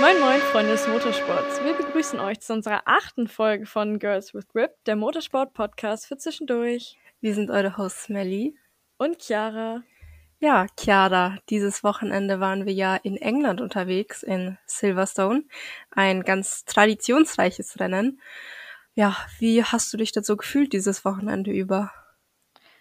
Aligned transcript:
Moin 0.00 0.20
Moin 0.20 0.40
Freunde 0.52 0.70
des 0.70 0.86
Motorsports. 0.86 1.64
Wir 1.64 1.74
begrüßen 1.74 2.20
euch 2.20 2.38
zu 2.38 2.52
unserer 2.52 2.82
achten 2.84 3.26
Folge 3.26 3.66
von 3.66 3.98
Girls 3.98 4.32
with 4.32 4.46
Grip, 4.46 4.70
der 4.86 4.94
Motorsport-Podcast 4.94 6.06
für 6.06 6.16
zwischendurch. 6.16 6.96
Wir 7.20 7.34
sind 7.34 7.50
eure 7.50 7.76
Hosts 7.76 8.08
Melly 8.08 8.56
und 8.96 9.20
Chiara. 9.20 9.82
Ja, 10.38 10.66
Chiara, 10.78 11.38
dieses 11.50 11.82
Wochenende 11.82 12.38
waren 12.38 12.64
wir 12.64 12.72
ja 12.72 12.94
in 12.94 13.16
England 13.16 13.60
unterwegs, 13.60 14.22
in 14.22 14.56
Silverstone. 14.66 15.42
Ein 15.90 16.22
ganz 16.22 16.64
traditionsreiches 16.64 17.80
Rennen. 17.80 18.20
Ja, 18.94 19.16
wie 19.40 19.64
hast 19.64 19.92
du 19.92 19.96
dich 19.96 20.12
dazu 20.12 20.36
gefühlt 20.36 20.72
dieses 20.72 21.04
Wochenende 21.04 21.50
über? 21.50 21.90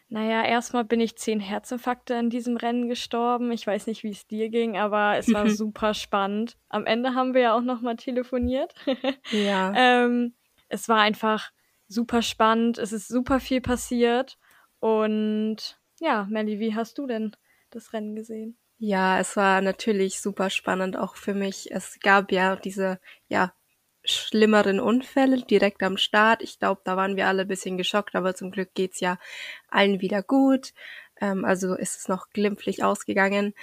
Naja, 0.09 0.45
erstmal 0.45 0.85
bin 0.85 1.01
ich 1.01 1.17
zehn 1.17 1.41
Herzinfarkte 1.41 2.13
in 2.13 2.29
diesem 2.29 2.55
Rennen 2.55 2.87
gestorben. 2.87 3.51
Ich 3.51 3.67
weiß 3.67 3.87
nicht, 3.87 4.03
wie 4.03 4.11
es 4.11 4.25
dir 4.25 4.49
ging, 4.49 4.77
aber 4.77 5.17
es 5.17 5.31
war 5.33 5.49
super 5.49 5.93
spannend. 5.93 6.57
Am 6.69 6.85
Ende 6.85 7.13
haben 7.13 7.33
wir 7.33 7.41
ja 7.41 7.55
auch 7.55 7.61
nochmal 7.61 7.97
telefoniert. 7.97 8.73
ja. 9.31 9.73
ähm, 9.75 10.33
es 10.69 10.87
war 10.87 10.99
einfach 10.99 11.51
super 11.89 12.21
spannend. 12.21 12.77
Es 12.77 12.93
ist 12.93 13.09
super 13.09 13.41
viel 13.41 13.59
passiert. 13.59 14.37
Und 14.79 15.77
ja, 15.99 16.25
Melly, 16.29 16.59
wie 16.59 16.75
hast 16.75 16.97
du 16.97 17.05
denn 17.05 17.35
das 17.69 17.91
Rennen 17.91 18.15
gesehen? 18.15 18.57
Ja, 18.79 19.19
es 19.19 19.35
war 19.35 19.61
natürlich 19.61 20.21
super 20.21 20.49
spannend 20.49 20.97
auch 20.97 21.15
für 21.15 21.33
mich. 21.33 21.71
Es 21.71 21.99
gab 21.99 22.31
ja 22.31 22.55
diese, 22.55 22.99
ja, 23.27 23.53
schlimmeren 24.07 24.79
Unfälle 24.79 25.37
direkt 25.41 25.83
am 25.83 25.97
Start. 25.97 26.41
Ich 26.41 26.59
glaube, 26.59 26.81
da 26.83 26.97
waren 26.97 27.15
wir 27.15 27.27
alle 27.27 27.43
ein 27.43 27.47
bisschen 27.47 27.77
geschockt, 27.77 28.15
aber 28.15 28.35
zum 28.35 28.51
Glück 28.51 28.73
geht's 28.73 28.99
ja 28.99 29.17
allen 29.69 30.01
wieder 30.01 30.23
gut. 30.23 30.73
Ähm, 31.21 31.45
also 31.45 31.75
ist 31.75 31.97
es 31.97 32.07
noch 32.07 32.29
glimpflich 32.31 32.83
ausgegangen. 32.83 33.53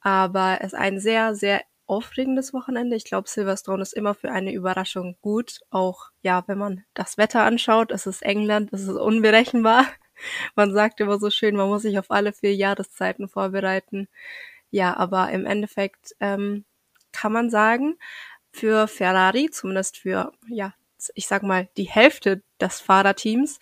Aber 0.00 0.58
es 0.60 0.68
ist 0.72 0.78
ein 0.78 1.00
sehr, 1.00 1.34
sehr 1.34 1.62
aufregendes 1.86 2.54
Wochenende. 2.54 2.96
Ich 2.96 3.04
glaube, 3.04 3.28
Silverstone 3.28 3.82
ist 3.82 3.92
immer 3.92 4.14
für 4.14 4.30
eine 4.32 4.52
Überraschung 4.52 5.16
gut. 5.20 5.60
Auch 5.70 6.10
ja, 6.22 6.44
wenn 6.46 6.58
man 6.58 6.84
das 6.94 7.18
Wetter 7.18 7.42
anschaut, 7.42 7.92
es 7.92 8.06
ist 8.06 8.22
England, 8.22 8.72
es 8.72 8.82
ist 8.82 8.96
unberechenbar. 8.96 9.86
Man 10.54 10.72
sagt 10.72 11.00
immer 11.00 11.18
so 11.18 11.30
schön, 11.30 11.56
man 11.56 11.68
muss 11.68 11.82
sich 11.82 11.98
auf 11.98 12.10
alle 12.10 12.32
vier 12.32 12.54
Jahreszeiten 12.54 13.28
vorbereiten. 13.28 14.08
Ja, 14.70 14.96
aber 14.96 15.30
im 15.30 15.46
Endeffekt 15.46 16.14
ähm, 16.20 16.64
kann 17.12 17.32
man 17.32 17.50
sagen, 17.50 17.96
für 18.52 18.86
Ferrari, 18.86 19.50
zumindest 19.50 19.96
für, 19.96 20.32
ja, 20.46 20.74
ich 21.14 21.26
sag 21.26 21.42
mal, 21.42 21.68
die 21.76 21.88
Hälfte 21.88 22.42
des 22.60 22.80
Fahrerteams, 22.80 23.58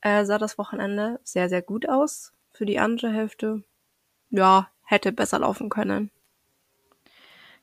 äh, 0.00 0.24
sah 0.24 0.38
das 0.38 0.58
Wochenende 0.58 1.20
sehr, 1.22 1.48
sehr 1.48 1.62
gut 1.62 1.88
aus. 1.88 2.32
Für 2.52 2.66
die 2.66 2.78
andere 2.78 3.12
Hälfte, 3.12 3.62
ja, 4.30 4.70
hätte 4.84 5.12
besser 5.12 5.38
laufen 5.38 5.68
können. 5.68 6.10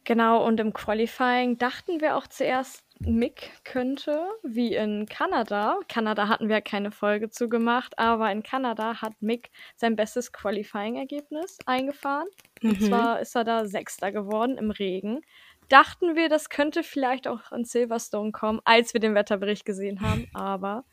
Genau, 0.05 0.45
und 0.45 0.61
im 0.61 0.71
Qualifying 0.71 1.57
dachten 1.57 1.99
wir 1.99 2.15
auch 2.15 2.27
zuerst, 2.27 2.85
Mick 2.99 3.51
könnte, 3.65 4.25
wie 4.41 4.73
in 4.73 5.05
Kanada. 5.05 5.79
Kanada 5.89 6.29
hatten 6.29 6.47
wir 6.47 6.61
keine 6.61 6.91
Folge 6.91 7.29
zu 7.29 7.49
gemacht, 7.49 7.99
aber 7.99 8.31
in 8.31 8.41
Kanada 8.41 9.01
hat 9.01 9.21
Mick 9.21 9.51
sein 9.75 9.97
bestes 9.97 10.31
Qualifying-Ergebnis 10.31 11.59
eingefahren. 11.65 12.29
Mhm. 12.61 12.69
Und 12.69 12.83
zwar 12.83 13.19
ist 13.19 13.35
er 13.35 13.43
da 13.43 13.65
Sechster 13.65 14.13
geworden 14.13 14.57
im 14.57 14.71
Regen 14.71 15.21
dachten 15.69 16.15
wir, 16.15 16.29
das 16.29 16.49
könnte 16.49 16.83
vielleicht 16.83 17.27
auch 17.27 17.51
an 17.51 17.65
Silverstone 17.65 18.31
kommen, 18.31 18.61
als 18.65 18.93
wir 18.93 19.01
den 19.01 19.15
Wetterbericht 19.15 19.65
gesehen 19.65 20.01
haben, 20.01 20.27
aber. 20.33 20.85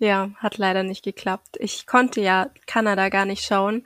Ja, 0.00 0.30
hat 0.38 0.58
leider 0.58 0.82
nicht 0.82 1.04
geklappt. 1.04 1.56
Ich 1.60 1.86
konnte 1.86 2.20
ja 2.20 2.50
Kanada 2.66 3.08
gar 3.10 3.24
nicht 3.24 3.44
schauen, 3.44 3.84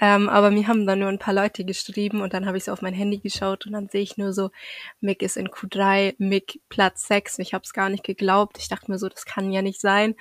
ähm, 0.00 0.30
aber 0.30 0.50
mir 0.50 0.66
haben 0.66 0.86
dann 0.86 1.00
nur 1.00 1.10
ein 1.10 1.18
paar 1.18 1.34
Leute 1.34 1.64
geschrieben 1.64 2.22
und 2.22 2.32
dann 2.32 2.46
habe 2.46 2.56
ich 2.56 2.64
so 2.64 2.72
auf 2.72 2.80
mein 2.80 2.94
Handy 2.94 3.18
geschaut 3.18 3.66
und 3.66 3.72
dann 3.72 3.88
sehe 3.88 4.00
ich 4.00 4.16
nur 4.16 4.32
so, 4.32 4.50
Mick 5.00 5.20
ist 5.22 5.36
in 5.36 5.48
Q3, 5.48 6.14
Mick 6.16 6.60
Platz 6.70 7.06
6 7.06 7.38
und 7.38 7.42
ich 7.42 7.52
habe 7.54 7.64
es 7.64 7.74
gar 7.74 7.90
nicht 7.90 8.02
geglaubt. 8.02 8.56
Ich 8.58 8.68
dachte 8.68 8.90
mir 8.90 8.98
so, 8.98 9.08
das 9.10 9.26
kann 9.26 9.52
ja 9.52 9.60
nicht 9.60 9.80
sein. 9.80 10.14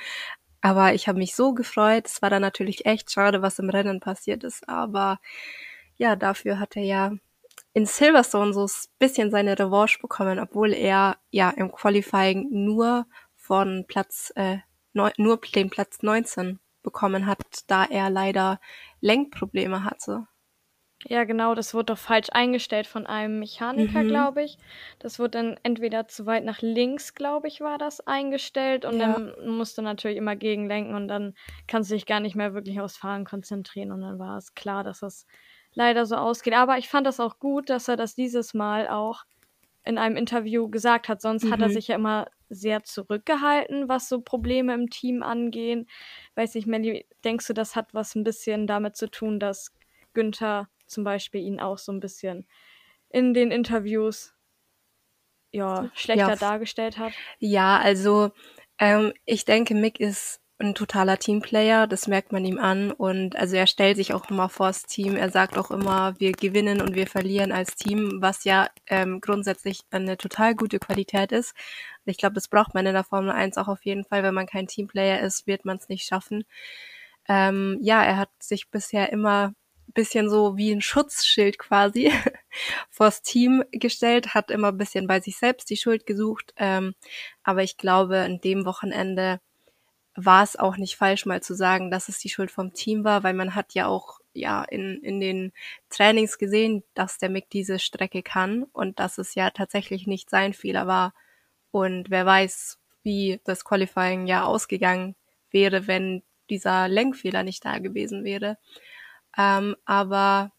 Aber 0.62 0.94
ich 0.94 1.07
habe 1.07 1.18
mich 1.18 1.34
so 1.35 1.53
gefreut. 1.53 2.07
Es 2.07 2.22
war 2.22 2.30
dann 2.30 2.41
natürlich 2.41 2.85
echt 2.85 3.12
schade, 3.12 3.41
was 3.41 3.57
im 3.57 3.69
Rennen 3.69 4.00
passiert 4.00 4.44
ist, 4.44 4.68
aber 4.69 5.19
ja, 5.97 6.16
dafür 6.16 6.59
hat 6.59 6.75
er 6.75 6.84
ja 6.84 7.13
in 7.73 7.85
Silverstone 7.85 8.53
so 8.53 8.65
ein 8.65 8.71
bisschen 8.99 9.31
seine 9.31 9.57
Revanche 9.57 9.99
bekommen, 9.99 10.39
obwohl 10.39 10.73
er 10.73 11.17
ja 11.29 11.49
im 11.51 11.71
Qualifying 11.71 12.47
nur 12.49 13.05
von 13.35 13.85
Platz, 13.87 14.31
äh, 14.35 14.57
neun, 14.93 15.11
nur 15.17 15.37
den 15.37 15.69
Platz 15.69 16.01
19 16.01 16.59
bekommen 16.83 17.25
hat, 17.25 17.39
da 17.67 17.85
er 17.85 18.09
leider 18.09 18.59
Lenkprobleme 18.99 19.83
hatte. 19.83 20.27
Ja, 21.07 21.23
genau, 21.23 21.55
das 21.55 21.73
wurde 21.73 21.85
doch 21.85 21.97
falsch 21.97 22.27
eingestellt 22.31 22.85
von 22.85 23.07
einem 23.07 23.39
Mechaniker, 23.39 24.03
mhm. 24.03 24.07
glaube 24.07 24.43
ich. 24.43 24.57
Das 24.99 25.17
wurde 25.17 25.31
dann 25.31 25.59
entweder 25.63 26.07
zu 26.07 26.25
weit 26.25 26.43
nach 26.43 26.61
links, 26.61 27.15
glaube 27.15 27.47
ich, 27.47 27.61
war 27.61 27.77
das 27.77 28.05
eingestellt 28.05 28.85
und 28.85 28.99
ja. 28.99 29.13
dann 29.13 29.33
musste 29.47 29.81
natürlich 29.81 30.17
immer 30.17 30.35
gegenlenken 30.35 30.93
und 30.93 31.07
dann 31.07 31.33
kannst 31.67 31.89
du 31.89 31.95
dich 31.95 32.05
gar 32.05 32.19
nicht 32.19 32.35
mehr 32.35 32.53
wirklich 32.53 32.79
aufs 32.81 32.97
Fahren 32.97 33.25
konzentrieren 33.25 33.91
und 33.91 34.01
dann 34.01 34.19
war 34.19 34.38
es 34.38 34.53
klar, 34.53 34.83
dass 34.83 35.01
es 35.01 35.25
leider 35.73 36.05
so 36.05 36.15
ausgeht. 36.15 36.53
Aber 36.53 36.77
ich 36.77 36.89
fand 36.89 37.07
das 37.07 37.19
auch 37.19 37.39
gut, 37.39 37.69
dass 37.69 37.87
er 37.87 37.97
das 37.97 38.15
dieses 38.15 38.53
Mal 38.53 38.87
auch 38.87 39.23
in 39.83 39.97
einem 39.97 40.15
Interview 40.15 40.69
gesagt 40.69 41.09
hat. 41.09 41.21
Sonst 41.21 41.43
mhm. 41.43 41.51
hat 41.51 41.61
er 41.61 41.69
mhm. 41.69 41.73
sich 41.73 41.87
ja 41.87 41.95
immer 41.95 42.27
sehr 42.49 42.83
zurückgehalten, 42.83 43.87
was 43.87 44.09
so 44.09 44.21
Probleme 44.21 44.73
im 44.73 44.89
Team 44.89 45.23
angehen. 45.23 45.87
Weiß 46.35 46.53
nicht, 46.55 46.67
Melly, 46.67 47.07
denkst 47.23 47.47
du, 47.47 47.53
das 47.53 47.75
hat 47.75 47.93
was 47.93 48.15
ein 48.15 48.23
bisschen 48.23 48.67
damit 48.67 48.95
zu 48.95 49.09
tun, 49.09 49.39
dass 49.39 49.73
Günther 50.13 50.67
zum 50.85 51.03
Beispiel 51.03 51.41
ihn 51.41 51.59
auch 51.59 51.77
so 51.77 51.91
ein 51.91 52.01
bisschen 52.01 52.45
in 53.09 53.33
den 53.33 53.51
Interviews 53.51 54.35
ja, 55.51 55.89
schlechter 55.93 56.29
ja. 56.29 56.35
dargestellt 56.35 56.97
hat? 56.97 57.13
Ja, 57.39 57.77
also 57.77 58.31
ähm, 58.77 59.13
ich 59.25 59.45
denke, 59.45 59.73
Mick 59.73 59.99
ist 59.99 60.41
ein 60.61 60.75
totaler 60.75 61.17
Teamplayer, 61.17 61.88
das 61.88 62.07
merkt 62.07 62.31
man 62.31 62.45
ihm 62.45 62.57
an. 62.59 62.91
Und 62.91 63.35
also 63.35 63.55
er 63.55 63.67
stellt 63.67 63.97
sich 63.97 64.13
auch 64.13 64.29
immer 64.29 64.49
vors 64.49 64.83
Team. 64.83 65.16
Er 65.16 65.29
sagt 65.29 65.57
auch 65.57 65.72
immer, 65.72 66.19
wir 66.19 66.31
gewinnen 66.31 66.81
und 66.81 66.95
wir 66.95 67.07
verlieren 67.07 67.51
als 67.51 67.75
Team, 67.75 68.22
was 68.22 68.44
ja 68.44 68.69
ähm, 68.88 69.21
grundsätzlich 69.21 69.81
eine 69.91 70.17
total 70.17 70.55
gute 70.55 70.79
Qualität 70.79 71.31
ist. 71.31 71.53
Ich 72.05 72.17
glaube, 72.17 72.35
das 72.35 72.47
braucht 72.47 72.73
man 72.73 72.85
in 72.85 72.94
der 72.94 73.03
Formel 73.03 73.31
1 73.31 73.57
auch 73.57 73.67
auf 73.67 73.85
jeden 73.85 74.05
Fall. 74.05 74.23
Wenn 74.23 74.33
man 74.33 74.47
kein 74.47 74.67
Teamplayer 74.67 75.19
ist, 75.21 75.47
wird 75.47 75.66
man 75.66 75.77
es 75.77 75.89
nicht 75.89 76.05
schaffen. 76.05 76.45
Ähm, 77.27 77.77
ja, 77.81 78.03
er 78.03 78.17
hat 78.17 78.29
sich 78.39 78.69
bisher 78.71 79.11
immer 79.11 79.53
bisschen 79.94 80.29
so 80.29 80.57
wie 80.57 80.71
ein 80.71 80.81
Schutzschild 80.81 81.57
quasi 81.57 82.11
vors 82.89 83.21
Team 83.21 83.63
gestellt, 83.71 84.33
hat 84.33 84.51
immer 84.51 84.71
bisschen 84.71 85.07
bei 85.07 85.19
sich 85.19 85.38
selbst 85.38 85.69
die 85.69 85.77
Schuld 85.77 86.05
gesucht. 86.05 86.53
Ähm, 86.57 86.95
aber 87.44 87.63
ich 87.63 87.77
glaube, 87.77 88.17
in 88.17 88.39
dem 88.41 88.66
Wochenende 88.66 89.39
war 90.25 90.43
es 90.43 90.55
auch 90.57 90.77
nicht 90.77 90.95
falsch, 90.95 91.25
mal 91.25 91.41
zu 91.41 91.55
sagen, 91.55 91.91
dass 91.91 92.09
es 92.09 92.19
die 92.19 92.29
Schuld 92.29 92.51
vom 92.51 92.73
Team 92.73 93.03
war, 93.03 93.23
weil 93.23 93.33
man 93.33 93.55
hat 93.55 93.73
ja 93.73 93.87
auch 93.87 94.19
ja 94.33 94.63
in, 94.63 95.01
in 95.01 95.19
den 95.19 95.53
Trainings 95.89 96.37
gesehen, 96.37 96.83
dass 96.93 97.17
der 97.17 97.29
Mick 97.29 97.49
diese 97.49 97.79
Strecke 97.79 98.23
kann 98.23 98.63
und 98.63 98.99
dass 98.99 99.17
es 99.17 99.35
ja 99.35 99.49
tatsächlich 99.49 100.07
nicht 100.07 100.29
sein 100.29 100.53
Fehler 100.53 100.87
war. 100.87 101.13
Und 101.71 102.09
wer 102.09 102.25
weiß, 102.25 102.79
wie 103.03 103.39
das 103.43 103.65
Qualifying 103.65 104.27
ja 104.27 104.43
ausgegangen 104.43 105.15
wäre, 105.49 105.87
wenn 105.87 106.23
dieser 106.49 106.88
Lenkfehler 106.88 107.43
nicht 107.43 107.65
da 107.65 107.79
gewesen 107.79 108.23
wäre. 108.23 108.57
Ähm, 109.38 109.75
aber 109.85 110.51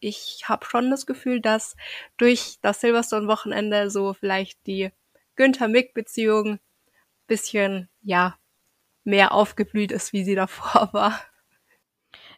ich 0.00 0.42
habe 0.44 0.66
schon 0.66 0.90
das 0.90 1.06
Gefühl, 1.06 1.40
dass 1.40 1.76
durch 2.16 2.58
das 2.60 2.80
Silverstone-Wochenende 2.80 3.90
so 3.90 4.12
vielleicht 4.12 4.66
die 4.66 4.90
Günther-Mick-Beziehung 5.36 6.58
bisschen, 7.26 7.88
ja, 8.02 8.38
mehr 9.06 9.32
aufgeblüht 9.32 9.92
ist, 9.92 10.12
wie 10.12 10.24
sie 10.24 10.34
davor 10.34 10.88
war. 10.92 11.20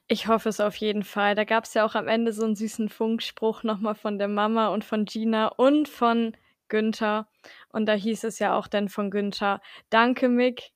Ich 0.06 0.26
hoffe 0.26 0.48
es 0.48 0.60
auf 0.60 0.76
jeden 0.76 1.02
Fall. 1.02 1.34
Da 1.34 1.44
gab 1.44 1.64
es 1.64 1.74
ja 1.74 1.84
auch 1.84 1.94
am 1.94 2.08
Ende 2.08 2.32
so 2.32 2.44
einen 2.44 2.56
süßen 2.56 2.88
Funkspruch 2.88 3.62
nochmal 3.62 3.94
von 3.94 4.18
der 4.18 4.28
Mama 4.28 4.68
und 4.68 4.84
von 4.84 5.04
Gina 5.04 5.48
und 5.48 5.88
von 5.88 6.34
Günther. 6.68 7.28
Und 7.70 7.86
da 7.86 7.92
hieß 7.92 8.24
es 8.24 8.38
ja 8.38 8.56
auch 8.56 8.68
dann 8.68 8.88
von 8.88 9.10
Günther, 9.10 9.60
danke 9.90 10.28
Mick, 10.28 10.70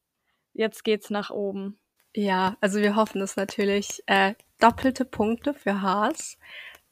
jetzt 0.53 0.85
geht's 0.85 1.09
nach 1.09 1.31
oben. 1.31 1.79
Ja, 2.15 2.57
also 2.61 2.81
wir 2.81 2.95
hoffen 2.95 3.23
es 3.23 3.37
natürlich. 3.37 4.03
Äh, 4.07 4.35
doppelte 4.59 5.07
Punkte 5.07 5.55
für 5.55 5.81
Haas. 5.81 6.39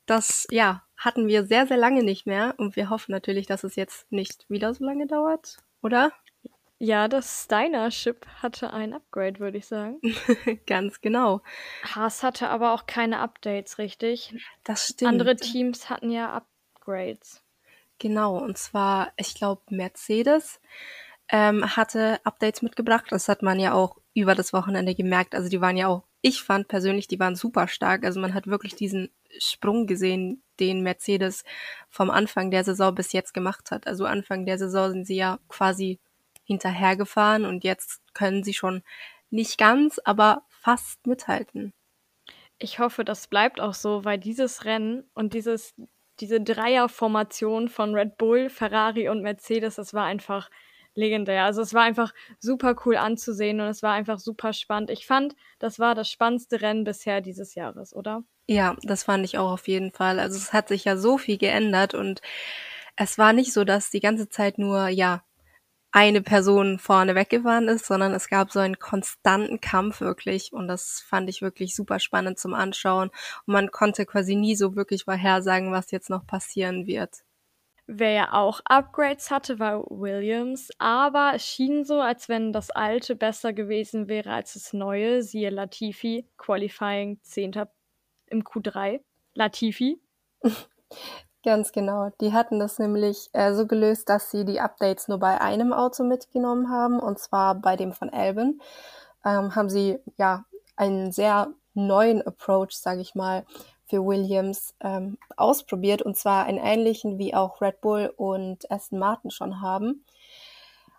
Das, 0.06 0.46
ja, 0.50 0.82
hatten 0.96 1.28
wir 1.28 1.44
sehr, 1.44 1.66
sehr 1.66 1.76
lange 1.76 2.02
nicht 2.02 2.26
mehr. 2.26 2.54
Und 2.56 2.74
wir 2.74 2.88
hoffen 2.88 3.12
natürlich, 3.12 3.46
dass 3.46 3.64
es 3.64 3.76
jetzt 3.76 4.10
nicht 4.10 4.48
wieder 4.48 4.72
so 4.72 4.84
lange 4.84 5.06
dauert, 5.06 5.58
oder? 5.82 6.12
Ja, 6.82 7.08
das 7.08 7.44
Steiner-Chip 7.44 8.26
hatte 8.42 8.72
ein 8.72 8.94
Upgrade, 8.94 9.38
würde 9.38 9.58
ich 9.58 9.66
sagen. 9.66 10.00
Ganz 10.66 11.02
genau. 11.02 11.42
Haas 11.84 12.22
hatte 12.22 12.48
aber 12.48 12.72
auch 12.72 12.86
keine 12.86 13.18
Updates, 13.18 13.76
richtig? 13.76 14.34
Das 14.64 14.86
stimmt. 14.86 15.10
Andere 15.10 15.36
Teams 15.36 15.90
hatten 15.90 16.10
ja 16.10 16.32
Upgrades. 16.32 17.44
Genau, 17.98 18.38
und 18.38 18.56
zwar, 18.56 19.12
ich 19.18 19.34
glaube, 19.34 19.60
Mercedes 19.68 20.58
ähm, 21.28 21.76
hatte 21.76 22.18
Updates 22.24 22.62
mitgebracht. 22.62 23.04
Das 23.10 23.28
hat 23.28 23.42
man 23.42 23.60
ja 23.60 23.74
auch 23.74 23.98
über 24.14 24.34
das 24.34 24.54
Wochenende 24.54 24.94
gemerkt. 24.94 25.34
Also 25.34 25.50
die 25.50 25.60
waren 25.60 25.76
ja 25.76 25.86
auch, 25.86 26.04
ich 26.22 26.42
fand 26.42 26.68
persönlich, 26.68 27.08
die 27.08 27.20
waren 27.20 27.36
super 27.36 27.68
stark. 27.68 28.06
Also 28.06 28.20
man 28.20 28.32
hat 28.32 28.46
wirklich 28.46 28.74
diesen 28.74 29.10
Sprung 29.38 29.86
gesehen, 29.86 30.42
den 30.58 30.82
Mercedes 30.82 31.44
vom 31.90 32.08
Anfang 32.08 32.50
der 32.50 32.64
Saison 32.64 32.94
bis 32.94 33.12
jetzt 33.12 33.34
gemacht 33.34 33.70
hat. 33.70 33.86
Also 33.86 34.06
Anfang 34.06 34.46
der 34.46 34.56
Saison 34.56 34.92
sind 34.92 35.06
sie 35.06 35.16
ja 35.16 35.38
quasi 35.48 36.00
hinterhergefahren 36.50 37.44
und 37.46 37.62
jetzt 37.62 38.02
können 38.12 38.42
sie 38.42 38.54
schon 38.54 38.82
nicht 39.30 39.56
ganz, 39.56 40.00
aber 40.04 40.42
fast 40.48 41.06
mithalten. 41.06 41.72
Ich 42.58 42.80
hoffe, 42.80 43.04
das 43.04 43.28
bleibt 43.28 43.60
auch 43.60 43.74
so, 43.74 44.04
weil 44.04 44.18
dieses 44.18 44.64
Rennen 44.64 45.04
und 45.14 45.32
dieses, 45.32 45.74
diese 46.18 46.40
Dreierformation 46.40 47.68
von 47.68 47.94
Red 47.94 48.18
Bull, 48.18 48.50
Ferrari 48.50 49.08
und 49.08 49.22
Mercedes, 49.22 49.76
das 49.76 49.94
war 49.94 50.04
einfach 50.04 50.50
legendär. 50.94 51.44
Also 51.44 51.62
es 51.62 51.72
war 51.72 51.82
einfach 51.82 52.12
super 52.40 52.74
cool 52.84 52.96
anzusehen 52.96 53.60
und 53.60 53.68
es 53.68 53.82
war 53.82 53.92
einfach 53.92 54.18
super 54.18 54.52
spannend. 54.52 54.90
Ich 54.90 55.06
fand, 55.06 55.36
das 55.60 55.78
war 55.78 55.94
das 55.94 56.10
spannendste 56.10 56.60
Rennen 56.60 56.82
bisher 56.82 57.20
dieses 57.20 57.54
Jahres, 57.54 57.94
oder? 57.94 58.24
Ja, 58.48 58.76
das 58.82 59.04
fand 59.04 59.24
ich 59.24 59.38
auch 59.38 59.52
auf 59.52 59.68
jeden 59.68 59.92
Fall. 59.92 60.18
Also 60.18 60.36
es 60.36 60.52
hat 60.52 60.66
sich 60.66 60.84
ja 60.84 60.96
so 60.96 61.16
viel 61.16 61.38
geändert 61.38 61.94
und 61.94 62.20
es 62.96 63.16
war 63.16 63.32
nicht 63.32 63.52
so, 63.52 63.62
dass 63.62 63.90
die 63.90 64.00
ganze 64.00 64.28
Zeit 64.28 64.58
nur, 64.58 64.88
ja, 64.88 65.22
eine 65.92 66.22
Person 66.22 66.78
vorne 66.78 67.14
weggefahren 67.14 67.68
ist, 67.68 67.86
sondern 67.86 68.12
es 68.12 68.28
gab 68.28 68.52
so 68.52 68.60
einen 68.60 68.78
konstanten 68.78 69.60
Kampf 69.60 70.00
wirklich 70.00 70.52
und 70.52 70.68
das 70.68 71.00
fand 71.00 71.28
ich 71.28 71.42
wirklich 71.42 71.74
super 71.74 71.98
spannend 71.98 72.38
zum 72.38 72.54
Anschauen 72.54 73.10
und 73.46 73.52
man 73.52 73.70
konnte 73.70 74.06
quasi 74.06 74.36
nie 74.36 74.54
so 74.54 74.76
wirklich 74.76 75.04
vorhersagen, 75.04 75.72
was 75.72 75.90
jetzt 75.90 76.10
noch 76.10 76.26
passieren 76.26 76.86
wird. 76.86 77.24
Wer 77.92 78.12
ja 78.12 78.32
auch 78.34 78.60
Upgrades 78.66 79.32
hatte, 79.32 79.58
war 79.58 79.84
Williams, 79.90 80.70
aber 80.78 81.32
es 81.34 81.44
schien 81.44 81.84
so, 81.84 82.00
als 82.00 82.28
wenn 82.28 82.52
das 82.52 82.70
alte 82.70 83.16
besser 83.16 83.52
gewesen 83.52 84.06
wäre 84.06 84.30
als 84.30 84.54
das 84.54 84.72
neue. 84.72 85.24
Siehe 85.24 85.50
Latifi, 85.50 86.24
Qualifying 86.38 87.18
10. 87.22 87.64
im 88.26 88.44
Q3. 88.44 89.00
Latifi. 89.34 90.00
Ganz 91.42 91.72
genau. 91.72 92.10
Die 92.20 92.32
hatten 92.34 92.58
das 92.58 92.78
nämlich 92.78 93.30
äh, 93.32 93.54
so 93.54 93.66
gelöst, 93.66 94.08
dass 94.10 94.30
sie 94.30 94.44
die 94.44 94.60
Updates 94.60 95.08
nur 95.08 95.18
bei 95.18 95.40
einem 95.40 95.72
Auto 95.72 96.04
mitgenommen 96.04 96.70
haben, 96.70 97.00
und 97.00 97.18
zwar 97.18 97.54
bei 97.54 97.76
dem 97.76 97.92
von 97.94 98.10
Albin. 98.10 98.60
Ähm, 99.24 99.54
haben 99.54 99.70
sie 99.70 99.98
ja 100.18 100.44
einen 100.76 101.12
sehr 101.12 101.48
neuen 101.74 102.20
Approach, 102.26 102.72
sage 102.72 103.00
ich 103.00 103.14
mal, 103.14 103.44
für 103.86 104.04
Williams 104.04 104.74
ähm, 104.80 105.18
ausprobiert 105.36 106.02
und 106.02 106.16
zwar 106.16 106.44
einen 106.44 106.58
ähnlichen 106.58 107.18
wie 107.18 107.34
auch 107.34 107.60
Red 107.60 107.80
Bull 107.80 108.12
und 108.16 108.70
Aston 108.70 108.98
Martin 108.98 109.30
schon 109.30 109.60
haben. 109.62 110.04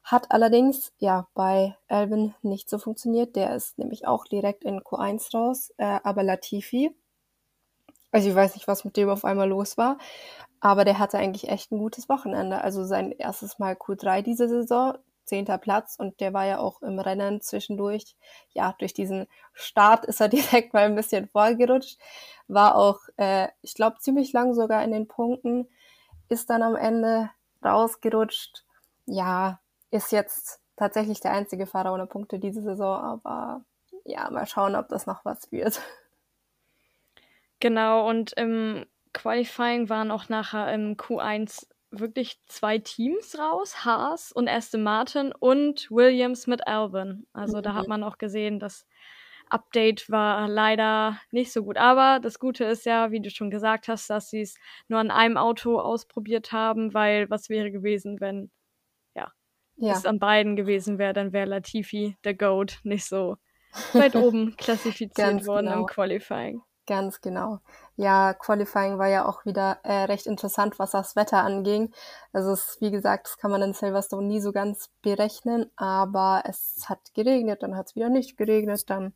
Hat 0.03 0.31
allerdings 0.31 0.91
ja 0.97 1.27
bei 1.35 1.75
Alvin 1.87 2.33
nicht 2.41 2.69
so 2.69 2.79
funktioniert. 2.79 3.35
Der 3.35 3.55
ist 3.55 3.77
nämlich 3.77 4.07
auch 4.07 4.25
direkt 4.25 4.63
in 4.63 4.81
Q1 4.81 5.33
raus, 5.35 5.71
äh, 5.77 5.99
aber 6.03 6.23
Latifi, 6.23 6.95
also 8.11 8.29
ich 8.29 8.35
weiß 8.35 8.55
nicht, 8.55 8.67
was 8.67 8.85
mit 8.85 8.97
dem 8.97 9.09
auf 9.09 9.25
einmal 9.25 9.49
los 9.49 9.77
war, 9.77 9.97
aber 10.59 10.85
der 10.85 10.99
hatte 10.99 11.17
eigentlich 11.17 11.49
echt 11.49 11.71
ein 11.71 11.79
gutes 11.79 12.09
Wochenende. 12.09 12.61
Also 12.61 12.83
sein 12.83 13.11
erstes 13.11 13.59
Mal 13.59 13.73
Q3 13.73 14.21
diese 14.21 14.47
Saison, 14.47 14.97
zehnter 15.25 15.57
Platz 15.57 15.95
und 15.97 16.19
der 16.19 16.33
war 16.33 16.45
ja 16.45 16.59
auch 16.59 16.81
im 16.81 16.99
Rennen 16.99 17.41
zwischendurch. 17.41 18.15
Ja, 18.53 18.75
durch 18.79 18.93
diesen 18.93 19.27
Start 19.53 20.05
ist 20.05 20.21
er 20.21 20.29
direkt 20.29 20.73
mal 20.73 20.83
ein 20.83 20.95
bisschen 20.95 21.27
vorgerutscht. 21.27 21.97
War 22.47 22.75
auch, 22.75 22.99
äh, 23.17 23.47
ich 23.61 23.73
glaube, 23.73 23.97
ziemlich 23.99 24.33
lang 24.33 24.53
sogar 24.53 24.83
in 24.83 24.91
den 24.91 25.07
Punkten. 25.07 25.67
Ist 26.29 26.49
dann 26.49 26.63
am 26.63 26.75
Ende 26.75 27.29
rausgerutscht. 27.63 28.65
Ja, 29.05 29.59
ist 29.89 30.11
jetzt 30.11 30.61
tatsächlich 30.75 31.19
der 31.21 31.31
einzige 31.31 31.65
Fahrer 31.67 31.93
ohne 31.93 32.07
Punkte 32.07 32.39
diese 32.39 32.61
Saison, 32.61 32.99
aber 32.99 33.61
ja, 34.05 34.29
mal 34.31 34.47
schauen, 34.47 34.75
ob 34.75 34.89
das 34.89 35.05
noch 35.05 35.25
was 35.25 35.51
wird. 35.51 35.81
Genau, 37.61 38.09
und 38.09 38.33
im 38.33 38.85
Qualifying 39.13 39.87
waren 39.87 40.11
auch 40.11 40.29
nachher 40.29 40.73
im 40.73 40.97
Q1 40.97 41.67
wirklich 41.91 42.39
zwei 42.47 42.79
Teams 42.79 43.37
raus, 43.37 43.85
Haas 43.85 44.31
und 44.31 44.49
Aston 44.49 44.83
Martin 44.83 45.33
und 45.37 45.89
Williams 45.91 46.47
mit 46.47 46.65
Alvin. 46.67 47.27
Also 47.33 47.57
mhm. 47.57 47.63
da 47.63 47.73
hat 47.73 47.83
mhm. 47.83 47.89
man 47.89 48.03
auch 48.03 48.17
gesehen, 48.17 48.59
das 48.59 48.87
Update 49.49 50.09
war 50.09 50.47
leider 50.47 51.19
nicht 51.31 51.51
so 51.51 51.63
gut. 51.63 51.77
Aber 51.77 52.19
das 52.21 52.39
Gute 52.39 52.63
ist 52.63 52.85
ja, 52.85 53.11
wie 53.11 53.21
du 53.21 53.29
schon 53.29 53.51
gesagt 53.51 53.89
hast, 53.89 54.09
dass 54.09 54.29
sie 54.29 54.41
es 54.41 54.55
nur 54.87 54.99
an 54.99 55.11
einem 55.11 55.37
Auto 55.37 55.79
ausprobiert 55.79 56.51
haben, 56.51 56.93
weil 56.93 57.29
was 57.29 57.49
wäre 57.49 57.71
gewesen, 57.71 58.21
wenn 58.21 58.49
ja, 59.13 59.31
ja. 59.75 59.93
es 59.93 60.05
an 60.05 60.19
beiden 60.19 60.55
gewesen 60.55 60.97
wäre, 60.97 61.13
dann 61.13 61.33
wäre 61.33 61.47
Latifi, 61.47 62.17
der 62.23 62.33
Goat, 62.33 62.79
nicht 62.83 63.05
so 63.05 63.37
weit 63.93 64.15
oben 64.15 64.55
klassifiziert 64.55 65.45
worden 65.45 65.67
genau. 65.67 65.79
im 65.81 65.85
Qualifying. 65.85 66.61
Ganz 66.87 67.21
genau. 67.21 67.59
Ja, 67.95 68.33
Qualifying 68.33 68.97
war 68.97 69.07
ja 69.07 69.25
auch 69.27 69.45
wieder 69.45 69.79
äh, 69.83 70.03
recht 70.05 70.25
interessant, 70.25 70.79
was 70.79 70.91
das 70.91 71.15
Wetter 71.15 71.43
anging. 71.43 71.93
Also 72.33 72.51
es, 72.51 72.77
wie 72.81 72.89
gesagt, 72.91 73.27
das 73.27 73.37
kann 73.37 73.51
man 73.51 73.61
in 73.61 73.73
Silverstone 73.73 74.27
nie 74.27 74.41
so 74.41 74.51
ganz 74.51 74.89
berechnen, 75.03 75.69
aber 75.75 76.43
es 76.47 76.85
hat 76.89 77.13
geregnet, 77.13 77.61
dann 77.63 77.77
hat 77.77 77.87
es 77.87 77.95
wieder 77.95 78.09
nicht 78.09 78.35
geregnet, 78.35 78.89
dann 78.89 79.13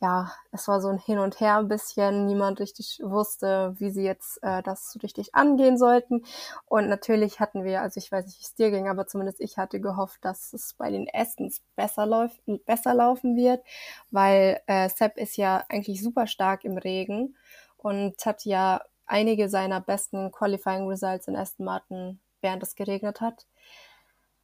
ja, 0.00 0.32
es 0.52 0.68
war 0.68 0.80
so 0.80 0.88
ein 0.88 0.98
Hin 0.98 1.18
und 1.18 1.40
Her 1.40 1.56
ein 1.56 1.68
bisschen. 1.68 2.26
Niemand 2.26 2.60
richtig 2.60 3.00
wusste, 3.02 3.74
wie 3.78 3.90
sie 3.90 4.04
jetzt 4.04 4.40
äh, 4.42 4.62
das 4.62 4.92
so 4.92 5.00
richtig 5.00 5.34
angehen 5.34 5.76
sollten. 5.76 6.24
Und 6.66 6.88
natürlich 6.88 7.40
hatten 7.40 7.64
wir, 7.64 7.82
also 7.82 7.98
ich 7.98 8.12
weiß 8.12 8.26
nicht, 8.26 8.38
wie 8.38 8.44
es 8.44 8.54
dir 8.54 8.70
ging, 8.70 8.88
aber 8.88 9.08
zumindest 9.08 9.40
ich 9.40 9.58
hatte 9.58 9.80
gehofft, 9.80 10.24
dass 10.24 10.52
es 10.52 10.74
bei 10.74 10.90
den 10.90 11.08
Estens 11.08 11.62
besser 11.74 12.06
läuft, 12.06 12.40
besser 12.64 12.94
laufen 12.94 13.36
wird, 13.36 13.64
weil 14.10 14.60
äh, 14.66 14.88
Sepp 14.88 15.16
ist 15.16 15.36
ja 15.36 15.64
eigentlich 15.68 16.02
super 16.02 16.28
stark 16.28 16.64
im 16.64 16.78
Regen 16.78 17.36
und 17.76 18.24
hat 18.24 18.44
ja 18.44 18.82
einige 19.06 19.48
seiner 19.48 19.80
besten 19.80 20.30
Qualifying 20.30 20.86
Results 20.86 21.26
in 21.26 21.34
Aston 21.34 21.64
Martin, 21.64 22.20
während 22.40 22.62
es 22.62 22.76
geregnet 22.76 23.20
hat. 23.20 23.46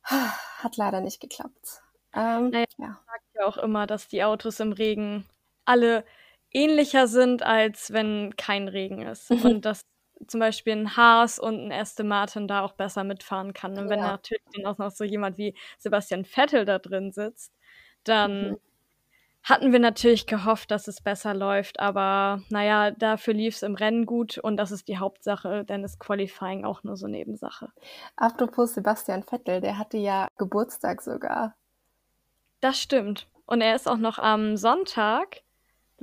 Hat 0.02 0.76
leider 0.76 1.00
nicht 1.00 1.20
geklappt. 1.20 1.82
Ähm, 2.12 2.50
naja, 2.50 2.64
ja. 2.78 2.98
Ich 3.00 3.06
sag 3.06 3.22
ja 3.34 3.46
auch 3.46 3.56
immer, 3.56 3.86
dass 3.86 4.08
die 4.08 4.24
Autos 4.24 4.60
im 4.60 4.72
Regen 4.72 5.24
alle 5.64 6.05
ähnlicher 6.50 7.06
sind, 7.06 7.43
als 7.43 7.93
wenn 7.93 8.37
kein 8.37 8.69
Regen 8.69 9.02
ist. 9.02 9.31
Mhm. 9.31 9.43
Und 9.43 9.64
dass 9.64 9.84
zum 10.26 10.40
Beispiel 10.40 10.75
ein 10.75 10.96
Haas 10.96 11.38
und 11.38 11.66
ein 11.66 11.72
Aston 11.72 12.08
Martin 12.08 12.49
da 12.49 12.62
auch 12.62 12.72
besser 12.72 13.05
mitfahren 13.05 13.52
kann. 13.52 13.78
Und 13.78 13.88
wenn 13.88 13.99
ja. 13.99 14.12
natürlich 14.12 14.44
dann 14.55 14.66
auch 14.66 14.78
noch 14.78 14.90
so 14.90 15.05
jemand 15.05 15.38
wie 15.38 15.55
Sebastian 15.78 16.25
Vettel 16.25 16.64
da 16.64 16.78
drin 16.78 17.12
sitzt, 17.12 17.52
dann 18.05 18.50
mhm. 18.50 18.61
hatten 19.43 19.72
wir 19.72 19.81
natürlich 19.81 20.26
gehofft, 20.26 20.70
dass 20.70 20.88
es 20.88 21.00
besser 21.00 21.34
läuft. 21.34 21.81
Aber 21.81 22.43
naja, 22.49 22.90
dafür 22.90 23.34
lief 23.34 23.56
es 23.56 23.62
im 23.62 23.75
Rennen 23.75 24.06
gut 24.06 24.38
und 24.38 24.56
das 24.56 24.70
ist 24.70 24.88
die 24.88 24.99
Hauptsache, 24.99 25.64
denn 25.64 25.84
ist 25.84 25.99
Qualifying 25.99 26.64
auch 26.64 26.85
nur 26.85 26.97
so 26.97 27.06
Nebensache. 27.06 27.71
Apropos 28.16 28.75
Sebastian 28.75 29.25
Vettel, 29.25 29.61
der 29.61 29.78
hatte 29.78 29.99
ja 29.99 30.28
Geburtstag 30.38 31.02
sogar. 31.02 31.56
Das 32.61 32.80
stimmt. 32.80 33.28
Und 33.47 33.61
er 33.61 33.75
ist 33.75 33.87
auch 33.87 33.99
noch 33.99 34.18
am 34.18 34.56
Sonntag 34.56 35.43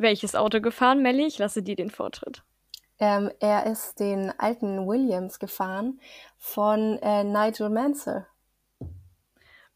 welches 0.01 0.35
Auto 0.35 0.61
gefahren, 0.61 1.01
Melly? 1.01 1.25
Ich 1.25 1.37
lasse 1.37 1.63
dir 1.63 1.75
den 1.75 1.89
Vortritt. 1.89 2.43
Ähm, 2.99 3.31
er 3.39 3.65
ist 3.65 3.99
den 3.99 4.31
alten 4.39 4.87
Williams 4.87 5.39
gefahren 5.39 5.99
von 6.37 6.99
äh, 7.01 7.23
Nigel 7.23 7.69
Mansell. 7.69 8.27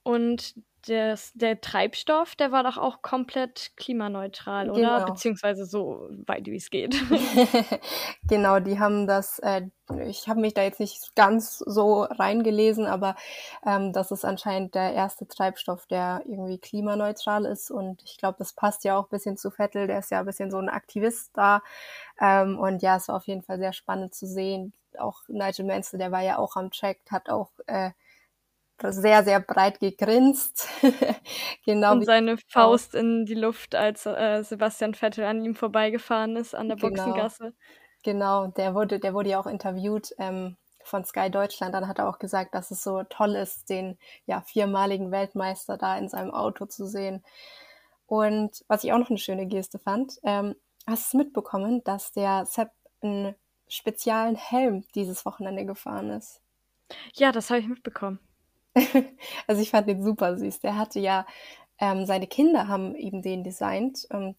Und 0.03 0.55
das, 0.87 1.31
der 1.33 1.59
Treibstoff, 1.61 2.35
der 2.35 2.51
war 2.51 2.63
doch 2.63 2.77
auch 2.77 3.01
komplett 3.01 3.71
klimaneutral, 3.75 4.69
oder? 4.69 4.79
Genau. 4.99 5.05
Beziehungsweise 5.05 5.65
so 5.65 6.07
weit 6.25 6.45
wie 6.45 6.57
es 6.57 6.69
geht. 6.69 6.95
genau, 8.27 8.59
die 8.59 8.79
haben 8.79 9.07
das, 9.07 9.39
äh, 9.39 9.63
ich 10.05 10.27
habe 10.27 10.39
mich 10.39 10.53
da 10.53 10.63
jetzt 10.63 10.79
nicht 10.79 11.15
ganz 11.15 11.59
so 11.59 12.03
reingelesen, 12.03 12.85
aber 12.85 13.15
ähm, 13.65 13.93
das 13.93 14.11
ist 14.11 14.25
anscheinend 14.25 14.75
der 14.75 14.93
erste 14.93 15.27
Treibstoff, 15.27 15.85
der 15.87 16.21
irgendwie 16.25 16.57
klimaneutral 16.57 17.45
ist. 17.45 17.71
Und 17.71 18.01
ich 18.03 18.17
glaube, 18.17 18.37
das 18.39 18.53
passt 18.53 18.83
ja 18.83 18.97
auch 18.97 19.05
ein 19.05 19.09
bisschen 19.09 19.37
zu 19.37 19.51
Vettel, 19.51 19.87
der 19.87 19.99
ist 19.99 20.11
ja 20.11 20.19
ein 20.19 20.25
bisschen 20.25 20.51
so 20.51 20.57
ein 20.57 20.69
Aktivist 20.69 21.31
da. 21.33 21.61
Ähm, 22.19 22.59
und 22.59 22.81
ja, 22.81 22.97
es 22.97 23.07
war 23.07 23.15
auf 23.15 23.27
jeden 23.27 23.43
Fall 23.43 23.59
sehr 23.59 23.73
spannend 23.73 24.13
zu 24.13 24.27
sehen. 24.27 24.73
Auch 24.97 25.21
Nigel 25.27 25.65
Mansell, 25.65 25.99
der 25.99 26.11
war 26.11 26.21
ja 26.21 26.37
auch 26.37 26.55
am 26.55 26.71
Check, 26.71 26.99
hat 27.09 27.29
auch 27.29 27.51
äh, 27.67 27.91
sehr, 28.81 29.23
sehr 29.23 29.39
breit 29.39 29.79
gegrinst. 29.79 30.67
genau. 31.65 31.93
Und 31.93 32.05
seine 32.05 32.37
Faust 32.49 32.95
in 32.95 33.25
die 33.25 33.35
Luft, 33.35 33.75
als 33.75 34.05
äh, 34.05 34.43
Sebastian 34.43 34.93
Vettel 34.93 35.25
an 35.25 35.43
ihm 35.43 35.55
vorbeigefahren 35.55 36.35
ist 36.35 36.55
an 36.55 36.67
der 36.67 36.77
genau. 36.77 36.89
Boxengasse. 36.89 37.53
Genau, 38.03 38.47
der 38.47 38.75
wurde, 38.75 38.99
der 38.99 39.13
wurde 39.13 39.29
ja 39.29 39.39
auch 39.39 39.47
interviewt 39.47 40.13
ähm, 40.19 40.57
von 40.83 41.05
Sky 41.05 41.31
Deutschland. 41.31 41.73
Dann 41.73 41.87
hat 41.87 41.99
er 41.99 42.07
auch 42.07 42.19
gesagt, 42.19 42.53
dass 42.53 42.71
es 42.71 42.83
so 42.83 43.03
toll 43.03 43.35
ist, 43.35 43.69
den 43.69 43.97
ja 44.25 44.41
viermaligen 44.41 45.11
Weltmeister 45.11 45.77
da 45.77 45.97
in 45.97 46.09
seinem 46.09 46.31
Auto 46.31 46.65
zu 46.65 46.85
sehen. 46.85 47.23
Und 48.05 48.63
was 48.67 48.83
ich 48.83 48.93
auch 48.93 48.99
noch 48.99 49.09
eine 49.09 49.17
schöne 49.17 49.47
Geste 49.47 49.79
fand, 49.79 50.19
ähm, 50.23 50.55
hast 50.85 51.13
du 51.13 51.17
mitbekommen, 51.17 51.83
dass 51.83 52.11
der 52.11 52.45
Sepp 52.45 52.69
einen 53.01 53.35
speziellen 53.67 54.35
Helm 54.35 54.83
dieses 54.93 55.25
Wochenende 55.25 55.65
gefahren 55.65 56.11
ist? 56.11 56.41
Ja, 57.15 57.31
das 57.31 57.49
habe 57.49 57.61
ich 57.61 57.67
mitbekommen. 57.67 58.19
also 59.47 59.61
ich 59.61 59.71
fand 59.71 59.87
den 59.87 60.03
super 60.03 60.37
süß. 60.37 60.59
Der 60.59 60.77
hatte 60.77 60.99
ja, 60.99 61.25
ähm, 61.79 62.05
seine 62.05 62.27
Kinder 62.27 62.67
haben 62.67 62.95
eben 62.95 63.21
den 63.21 63.43
designt. 63.43 64.07
Ähm, 64.11 64.35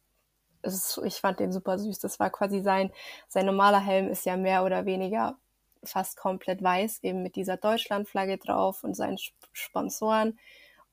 ist, 0.62 1.00
ich 1.04 1.14
fand 1.16 1.40
den 1.40 1.52
super 1.52 1.78
süß. 1.78 1.98
Das 2.00 2.18
war 2.18 2.30
quasi 2.30 2.60
sein, 2.62 2.90
sein 3.28 3.46
normaler 3.46 3.80
Helm 3.80 4.08
ist 4.08 4.26
ja 4.26 4.36
mehr 4.36 4.64
oder 4.64 4.84
weniger 4.84 5.38
fast 5.84 6.16
komplett 6.16 6.62
weiß, 6.62 7.02
eben 7.02 7.22
mit 7.22 7.36
dieser 7.36 7.56
Deutschlandflagge 7.56 8.38
drauf 8.38 8.82
und 8.82 8.94
seinen 8.94 9.18
Sponsoren. 9.52 10.38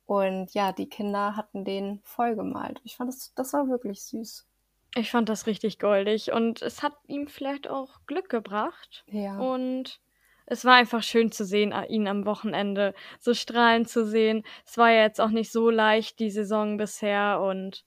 Und 0.05 0.53
ja, 0.53 0.71
die 0.71 0.89
Kinder 0.89 1.35
hatten 1.35 1.65
den 1.65 2.01
voll 2.03 2.35
gemalt. 2.35 2.81
Ich 2.83 2.95
fand 2.95 3.11
das, 3.11 3.33
das 3.35 3.53
war 3.53 3.67
wirklich 3.69 4.03
süß. 4.03 4.45
Ich 4.95 5.09
fand 5.09 5.29
das 5.29 5.47
richtig 5.47 5.79
goldig 5.79 6.31
und 6.31 6.61
es 6.61 6.83
hat 6.83 6.93
ihm 7.07 7.27
vielleicht 7.27 7.67
auch 7.67 8.01
Glück 8.05 8.29
gebracht. 8.29 9.03
Ja. 9.07 9.39
Und 9.39 9.99
es 10.45 10.65
war 10.65 10.75
einfach 10.75 11.03
schön 11.03 11.31
zu 11.31 11.45
sehen, 11.45 11.73
ihn 11.89 12.07
am 12.07 12.25
Wochenende 12.25 12.93
so 13.19 13.33
strahlend 13.33 13.89
zu 13.89 14.05
sehen. 14.05 14.43
Es 14.65 14.77
war 14.77 14.91
ja 14.91 15.03
jetzt 15.03 15.21
auch 15.21 15.29
nicht 15.29 15.51
so 15.51 15.69
leicht, 15.69 16.19
die 16.19 16.31
Saison 16.31 16.77
bisher 16.77 17.41
und 17.41 17.85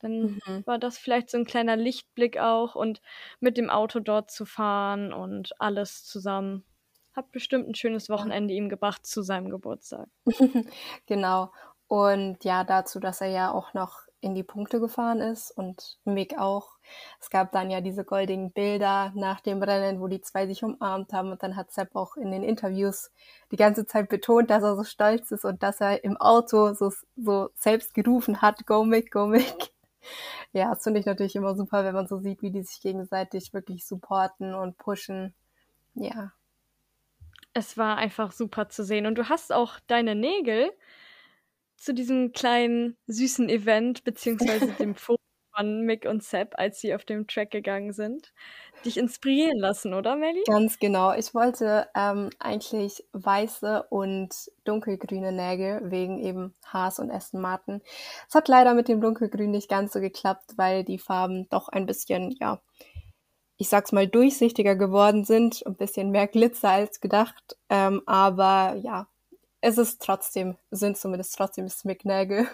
dann 0.00 0.40
mhm. 0.46 0.66
war 0.66 0.78
das 0.78 0.98
vielleicht 0.98 1.30
so 1.30 1.38
ein 1.38 1.44
kleiner 1.44 1.76
Lichtblick 1.76 2.38
auch 2.38 2.74
und 2.74 3.00
mit 3.40 3.56
dem 3.56 3.70
Auto 3.70 4.00
dort 4.00 4.30
zu 4.30 4.44
fahren 4.44 5.12
und 5.12 5.52
alles 5.60 6.04
zusammen. 6.04 6.64
Hat 7.14 7.30
bestimmt 7.30 7.68
ein 7.68 7.74
schönes 7.74 8.08
Wochenende 8.08 8.52
ihm 8.54 8.68
gebracht 8.68 9.06
zu 9.06 9.22
seinem 9.22 9.48
Geburtstag. 9.48 10.08
genau. 11.06 11.52
Und 11.86 12.42
ja, 12.42 12.64
dazu, 12.64 12.98
dass 13.00 13.20
er 13.20 13.28
ja 13.28 13.52
auch 13.52 13.74
noch 13.74 14.00
in 14.22 14.34
die 14.34 14.44
Punkte 14.44 14.80
gefahren 14.80 15.20
ist 15.20 15.50
und 15.50 15.98
Mick 16.04 16.38
auch. 16.38 16.76
Es 17.20 17.28
gab 17.28 17.52
dann 17.52 17.70
ja 17.70 17.80
diese 17.80 18.04
goldigen 18.04 18.52
Bilder 18.52 19.12
nach 19.14 19.40
dem 19.40 19.62
Rennen, 19.62 20.00
wo 20.00 20.06
die 20.06 20.20
zwei 20.20 20.46
sich 20.46 20.62
umarmt 20.62 21.12
haben 21.12 21.32
und 21.32 21.42
dann 21.42 21.56
hat 21.56 21.72
Sepp 21.72 21.96
auch 21.96 22.16
in 22.16 22.30
den 22.30 22.44
Interviews 22.44 23.10
die 23.50 23.56
ganze 23.56 23.84
Zeit 23.84 24.08
betont, 24.08 24.48
dass 24.48 24.62
er 24.62 24.76
so 24.76 24.84
stolz 24.84 25.32
ist 25.32 25.44
und 25.44 25.62
dass 25.62 25.80
er 25.80 26.04
im 26.04 26.16
Auto 26.16 26.72
so, 26.72 26.92
so 27.16 27.50
selbst 27.56 27.94
gerufen 27.94 28.40
hat, 28.40 28.64
go 28.64 28.84
Mick, 28.84 29.10
go 29.10 29.26
Mick. 29.26 29.72
Ja, 30.52 30.70
das 30.70 30.84
finde 30.84 31.00
ich 31.00 31.06
natürlich 31.06 31.36
immer 31.36 31.54
super, 31.56 31.84
wenn 31.84 31.94
man 31.94 32.06
so 32.06 32.18
sieht, 32.18 32.42
wie 32.42 32.50
die 32.50 32.62
sich 32.62 32.80
gegenseitig 32.80 33.52
wirklich 33.54 33.86
supporten 33.86 34.54
und 34.54 34.76
pushen. 34.78 35.34
Ja. 35.94 36.32
Es 37.54 37.76
war 37.76 37.96
einfach 37.96 38.32
super 38.32 38.68
zu 38.68 38.84
sehen. 38.84 39.06
Und 39.06 39.16
du 39.16 39.28
hast 39.28 39.52
auch 39.52 39.78
deine 39.86 40.14
Nägel 40.14 40.72
zu 41.82 41.92
diesem 41.92 42.32
kleinen 42.32 42.96
süßen 43.08 43.48
Event, 43.48 44.04
beziehungsweise 44.04 44.66
dem 44.78 44.94
Foto 44.94 45.18
von 45.54 45.82
Mick 45.82 46.06
und 46.06 46.22
Sepp, 46.22 46.54
als 46.56 46.80
sie 46.80 46.94
auf 46.94 47.04
dem 47.04 47.26
Track 47.26 47.50
gegangen 47.50 47.92
sind, 47.92 48.32
dich 48.84 48.96
inspirieren 48.96 49.58
lassen, 49.58 49.92
oder 49.92 50.16
Melly? 50.16 50.42
Ganz 50.46 50.78
genau. 50.78 51.12
Ich 51.12 51.34
wollte 51.34 51.88
ähm, 51.94 52.30
eigentlich 52.38 53.04
weiße 53.12 53.84
und 53.90 54.34
dunkelgrüne 54.64 55.32
Nägel 55.32 55.90
wegen 55.90 56.20
eben 56.20 56.54
Haas 56.64 56.98
und 56.98 57.10
Aston 57.10 57.40
Martin. 57.40 57.82
Es 58.28 58.34
hat 58.34 58.48
leider 58.48 58.74
mit 58.74 58.88
dem 58.88 59.00
dunkelgrün 59.00 59.50
nicht 59.50 59.68
ganz 59.68 59.92
so 59.92 60.00
geklappt, 60.00 60.52
weil 60.56 60.84
die 60.84 60.98
Farben 60.98 61.48
doch 61.50 61.68
ein 61.68 61.84
bisschen, 61.84 62.30
ja, 62.40 62.62
ich 63.58 63.68
sag's 63.68 63.92
mal, 63.92 64.08
durchsichtiger 64.08 64.76
geworden 64.76 65.24
sind, 65.24 65.66
ein 65.66 65.76
bisschen 65.76 66.10
mehr 66.10 66.28
Glitzer 66.28 66.70
als 66.70 67.00
gedacht. 67.00 67.58
Ähm, 67.68 68.02
aber 68.06 68.76
ja, 68.82 69.08
es 69.62 69.78
ist 69.78 70.02
trotzdem, 70.02 70.56
sind 70.70 70.98
zumindest 70.98 71.36
trotzdem 71.36 71.68
Smicknägel. 71.68 72.46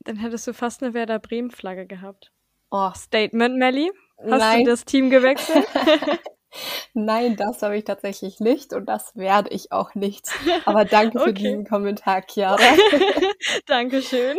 Dann 0.00 0.16
hättest 0.16 0.46
du 0.48 0.54
fast 0.54 0.82
eine 0.82 0.94
Werder 0.94 1.20
Bremen-Flagge 1.20 1.86
gehabt. 1.86 2.32
Oh. 2.70 2.90
Statement, 2.96 3.56
Melly. 3.58 3.92
Hast 4.18 4.40
Nein. 4.40 4.64
du 4.64 4.70
das 4.70 4.84
Team 4.84 5.10
gewechselt? 5.10 5.66
Nein, 6.94 7.36
das 7.36 7.62
habe 7.62 7.76
ich 7.76 7.84
tatsächlich 7.84 8.40
nicht 8.40 8.72
und 8.72 8.86
das 8.86 9.14
werde 9.16 9.50
ich 9.50 9.70
auch 9.72 9.94
nicht. 9.94 10.28
Aber 10.64 10.84
danke 10.84 11.18
okay. 11.20 11.28
für 11.28 11.32
diesen 11.34 11.64
Kommentar, 11.66 12.22
Chiara. 12.26 12.58
Dankeschön. 13.66 14.38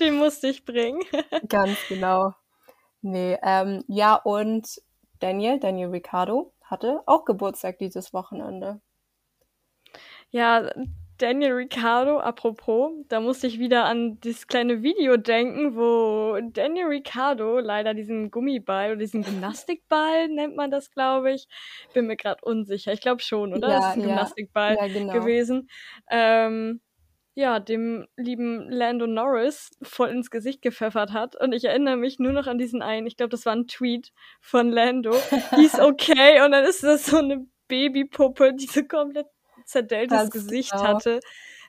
Den 0.00 0.16
musste 0.16 0.48
ich 0.48 0.64
bringen. 0.64 1.02
Ganz 1.48 1.78
genau. 1.88 2.32
Nee, 3.02 3.38
ähm, 3.42 3.84
ja, 3.88 4.14
und 4.14 4.80
Daniel, 5.20 5.60
Daniel 5.60 5.90
Ricciardo, 5.90 6.52
hatte 6.62 7.02
auch 7.06 7.24
Geburtstag 7.24 7.78
dieses 7.78 8.12
Wochenende. 8.12 8.80
Ja, 10.34 10.68
Daniel 11.18 11.52
Ricciardo, 11.52 12.18
apropos, 12.18 12.90
da 13.08 13.20
musste 13.20 13.46
ich 13.46 13.60
wieder 13.60 13.84
an 13.84 14.18
dieses 14.18 14.48
kleine 14.48 14.82
Video 14.82 15.16
denken, 15.16 15.76
wo 15.76 16.36
Daniel 16.52 16.86
Ricciardo 16.86 17.60
leider 17.60 17.94
diesen 17.94 18.32
Gummiball 18.32 18.88
oder 18.88 18.96
diesen 18.96 19.22
Gymnastikball 19.22 20.26
nennt 20.26 20.56
man 20.56 20.72
das, 20.72 20.90
glaube 20.90 21.32
ich. 21.32 21.46
Bin 21.92 22.08
mir 22.08 22.16
gerade 22.16 22.44
unsicher. 22.44 22.92
Ich 22.92 23.00
glaube 23.00 23.22
schon, 23.22 23.54
oder? 23.54 23.68
Ja, 23.68 23.74
das 23.76 23.84
ist 23.84 23.92
ein 23.92 24.00
ja. 24.00 24.06
Gymnastikball 24.08 24.76
ja, 24.80 24.86
genau. 24.88 25.12
gewesen. 25.12 25.68
Ähm, 26.10 26.80
ja, 27.36 27.60
dem 27.60 28.08
lieben 28.16 28.68
Lando 28.68 29.06
Norris 29.06 29.70
voll 29.82 30.08
ins 30.08 30.32
Gesicht 30.32 30.62
gepfeffert 30.62 31.12
hat. 31.12 31.40
Und 31.40 31.52
ich 31.52 31.64
erinnere 31.64 31.96
mich 31.96 32.18
nur 32.18 32.32
noch 32.32 32.48
an 32.48 32.58
diesen 32.58 32.82
einen, 32.82 33.06
ich 33.06 33.16
glaube, 33.16 33.30
das 33.30 33.46
war 33.46 33.54
ein 33.54 33.68
Tweet 33.68 34.10
von 34.40 34.72
Lando. 34.72 35.12
Die 35.56 35.66
ist 35.66 35.78
okay. 35.78 36.44
Und 36.44 36.50
dann 36.50 36.64
ist 36.64 36.82
das 36.82 37.06
so 37.06 37.18
eine 37.18 37.46
Babypuppe, 37.68 38.52
die 38.54 38.66
so 38.66 38.82
komplett 38.82 39.26
zerdelltes 39.64 40.18
Ganz 40.18 40.30
Gesicht 40.30 40.72
genau. 40.72 40.84
hatte. 40.84 41.20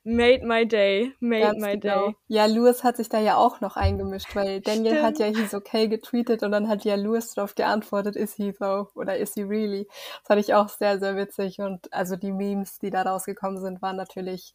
Made 0.08 0.46
my 0.46 0.68
day, 0.68 1.14
made 1.20 1.42
Ganz 1.42 1.62
my 1.62 1.80
genau. 1.80 2.08
day. 2.08 2.16
Ja, 2.28 2.46
Lewis 2.46 2.84
hat 2.84 2.98
sich 2.98 3.10
da 3.10 3.20
ja 3.20 3.38
auch 3.38 3.60
noch 3.60 3.76
eingemischt, 3.76 4.36
weil 4.36 4.62
Daniel 4.62 4.94
Stimmt. 4.94 5.04
hat 5.04 5.20
ja 5.20 5.26
he's 5.26 5.56
okay 5.56 5.88
getweetet 5.88 6.44
und 6.44 6.52
dann 6.52 6.68
hat 6.70 6.86
ja 6.86 6.94
Lewis 6.96 7.34
darauf 7.34 7.56
geantwortet, 7.56 8.16
is 8.16 8.36
he 8.36 8.54
though? 8.54 8.88
Oder 8.94 9.18
is 9.18 9.34
he 9.34 9.42
really? 9.42 9.88
Das 9.88 10.28
fand 10.28 10.42
ich 10.42 10.54
auch 10.54 10.70
sehr, 10.70 11.00
sehr 11.00 11.16
witzig 11.16 11.60
und 11.60 11.92
also 11.92 12.18
die 12.18 12.32
Memes, 12.32 12.78
die 12.78 12.92
da 12.92 13.02
rausgekommen 13.02 13.60
sind, 13.60 13.82
waren 13.82 13.96
natürlich 13.96 14.54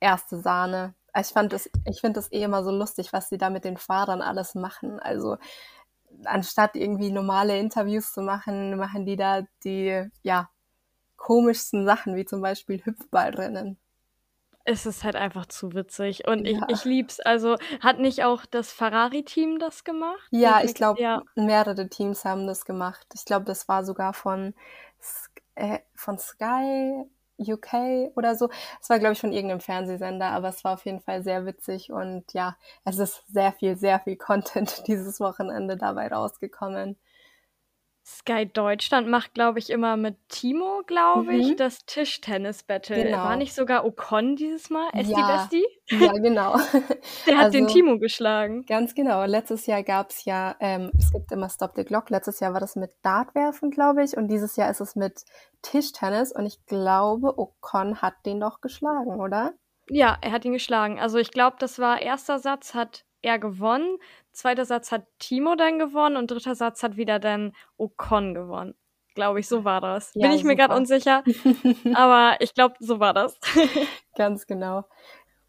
erste 0.00 0.40
Sahne. 0.40 0.94
Ich 1.18 1.28
fand 1.28 1.52
das, 1.52 1.70
ich 1.88 2.00
finde 2.00 2.14
das 2.14 2.32
eh 2.32 2.42
immer 2.42 2.64
so 2.64 2.72
lustig, 2.72 3.12
was 3.12 3.28
sie 3.28 3.38
da 3.38 3.50
mit 3.50 3.64
den 3.64 3.76
Fahrern 3.76 4.22
alles 4.22 4.56
machen. 4.56 4.98
Also, 4.98 5.36
anstatt 6.24 6.76
irgendwie 6.76 7.10
normale 7.12 7.58
Interviews 7.58 8.12
zu 8.12 8.22
machen, 8.22 8.76
machen 8.76 9.06
die 9.06 9.16
da 9.16 9.42
die, 9.64 10.10
ja, 10.22 10.50
komischsten 11.24 11.86
Sachen, 11.86 12.14
wie 12.16 12.26
zum 12.26 12.42
Beispiel 12.42 12.84
Hüpfballrennen. 12.84 13.78
Es 14.66 14.84
ist 14.84 15.04
halt 15.04 15.16
einfach 15.16 15.46
zu 15.46 15.72
witzig 15.72 16.28
und 16.28 16.46
ja. 16.46 16.66
ich, 16.68 16.74
ich 16.76 16.84
lieb's. 16.84 17.18
Also 17.20 17.56
hat 17.80 17.98
nicht 17.98 18.24
auch 18.24 18.44
das 18.44 18.72
Ferrari-Team 18.72 19.58
das 19.58 19.84
gemacht? 19.84 20.28
Ja, 20.30 20.60
ich 20.62 20.74
glaube, 20.74 21.00
ja. 21.00 21.22
mehrere 21.34 21.88
Teams 21.88 22.26
haben 22.26 22.46
das 22.46 22.66
gemacht. 22.66 23.06
Ich 23.14 23.24
glaube, 23.24 23.46
das 23.46 23.68
war 23.68 23.84
sogar 23.86 24.12
von, 24.12 24.54
äh, 25.54 25.78
von 25.94 26.18
Sky 26.18 27.04
UK 27.38 28.12
oder 28.16 28.36
so. 28.36 28.50
Es 28.82 28.90
war, 28.90 28.98
glaube 28.98 29.14
ich, 29.14 29.20
von 29.20 29.32
irgendeinem 29.32 29.60
Fernsehsender, 29.60 30.26
aber 30.26 30.50
es 30.50 30.62
war 30.62 30.74
auf 30.74 30.84
jeden 30.84 31.00
Fall 31.00 31.22
sehr 31.22 31.46
witzig 31.46 31.90
und 31.90 32.34
ja, 32.34 32.56
es 32.84 32.98
ist 32.98 33.24
sehr 33.28 33.52
viel, 33.52 33.76
sehr 33.76 33.98
viel 34.00 34.16
Content 34.16 34.82
dieses 34.86 35.20
Wochenende 35.20 35.78
dabei 35.78 36.08
rausgekommen. 36.08 36.98
Sky 38.06 38.44
Deutschland 38.46 39.08
macht, 39.08 39.32
glaube 39.32 39.58
ich, 39.58 39.70
immer 39.70 39.96
mit 39.96 40.16
Timo, 40.28 40.82
glaube 40.86 41.34
ich, 41.34 41.52
mhm. 41.52 41.56
das 41.56 41.86
Tischtennis-Battle. 41.86 43.04
Genau. 43.04 43.16
War 43.16 43.36
nicht 43.36 43.54
sogar 43.54 43.86
Ocon 43.86 44.36
dieses 44.36 44.68
Mal? 44.68 44.90
Esti 44.92 45.12
ja. 45.12 45.36
Besti? 45.36 45.64
Ja, 45.88 46.12
genau. 46.12 46.56
Der 47.26 47.38
hat 47.38 47.44
also, 47.46 47.58
den 47.58 47.66
Timo 47.66 47.98
geschlagen. 47.98 48.66
Ganz 48.66 48.94
genau. 48.94 49.24
Letztes 49.24 49.64
Jahr 49.64 49.82
gab 49.82 50.10
es 50.10 50.26
ja, 50.26 50.54
ähm, 50.60 50.90
es 50.98 51.12
gibt 51.12 51.32
immer 51.32 51.48
Stop 51.48 51.72
the 51.76 51.84
Clock. 51.84 52.10
Letztes 52.10 52.40
Jahr 52.40 52.52
war 52.52 52.60
das 52.60 52.76
mit 52.76 52.90
Dartwerfen, 53.00 53.70
glaube 53.70 54.04
ich. 54.04 54.18
Und 54.18 54.28
dieses 54.28 54.56
Jahr 54.56 54.70
ist 54.70 54.80
es 54.80 54.96
mit 54.96 55.24
Tischtennis. 55.62 56.30
Und 56.30 56.44
ich 56.44 56.66
glaube, 56.66 57.38
Ocon 57.38 58.02
hat 58.02 58.14
den 58.26 58.38
doch 58.38 58.60
geschlagen, 58.60 59.18
oder? 59.18 59.54
Ja, 59.88 60.18
er 60.20 60.32
hat 60.32 60.44
ihn 60.44 60.52
geschlagen. 60.52 61.00
Also 61.00 61.16
ich 61.16 61.30
glaube, 61.30 61.56
das 61.58 61.78
war 61.78 62.02
erster 62.02 62.38
Satz, 62.38 62.74
hat 62.74 63.06
er 63.24 63.38
gewonnen. 63.38 63.98
Zweiter 64.32 64.64
Satz 64.64 64.92
hat 64.92 65.06
Timo 65.18 65.54
dann 65.56 65.78
gewonnen 65.78 66.16
und 66.16 66.30
dritter 66.30 66.54
Satz 66.54 66.82
hat 66.82 66.96
wieder 66.96 67.18
dann 67.18 67.52
Ocon 67.76 68.34
gewonnen. 68.34 68.74
Glaube 69.14 69.40
ich, 69.40 69.48
so 69.48 69.64
war 69.64 69.80
das. 69.80 70.12
Ja, 70.14 70.22
Bin 70.22 70.32
ich 70.32 70.42
super. 70.42 70.48
mir 70.48 70.56
gerade 70.56 70.74
unsicher, 70.74 71.22
aber 71.94 72.36
ich 72.40 72.54
glaube, 72.54 72.74
so 72.80 72.98
war 72.98 73.14
das. 73.14 73.38
Ganz 74.16 74.46
genau. 74.46 74.84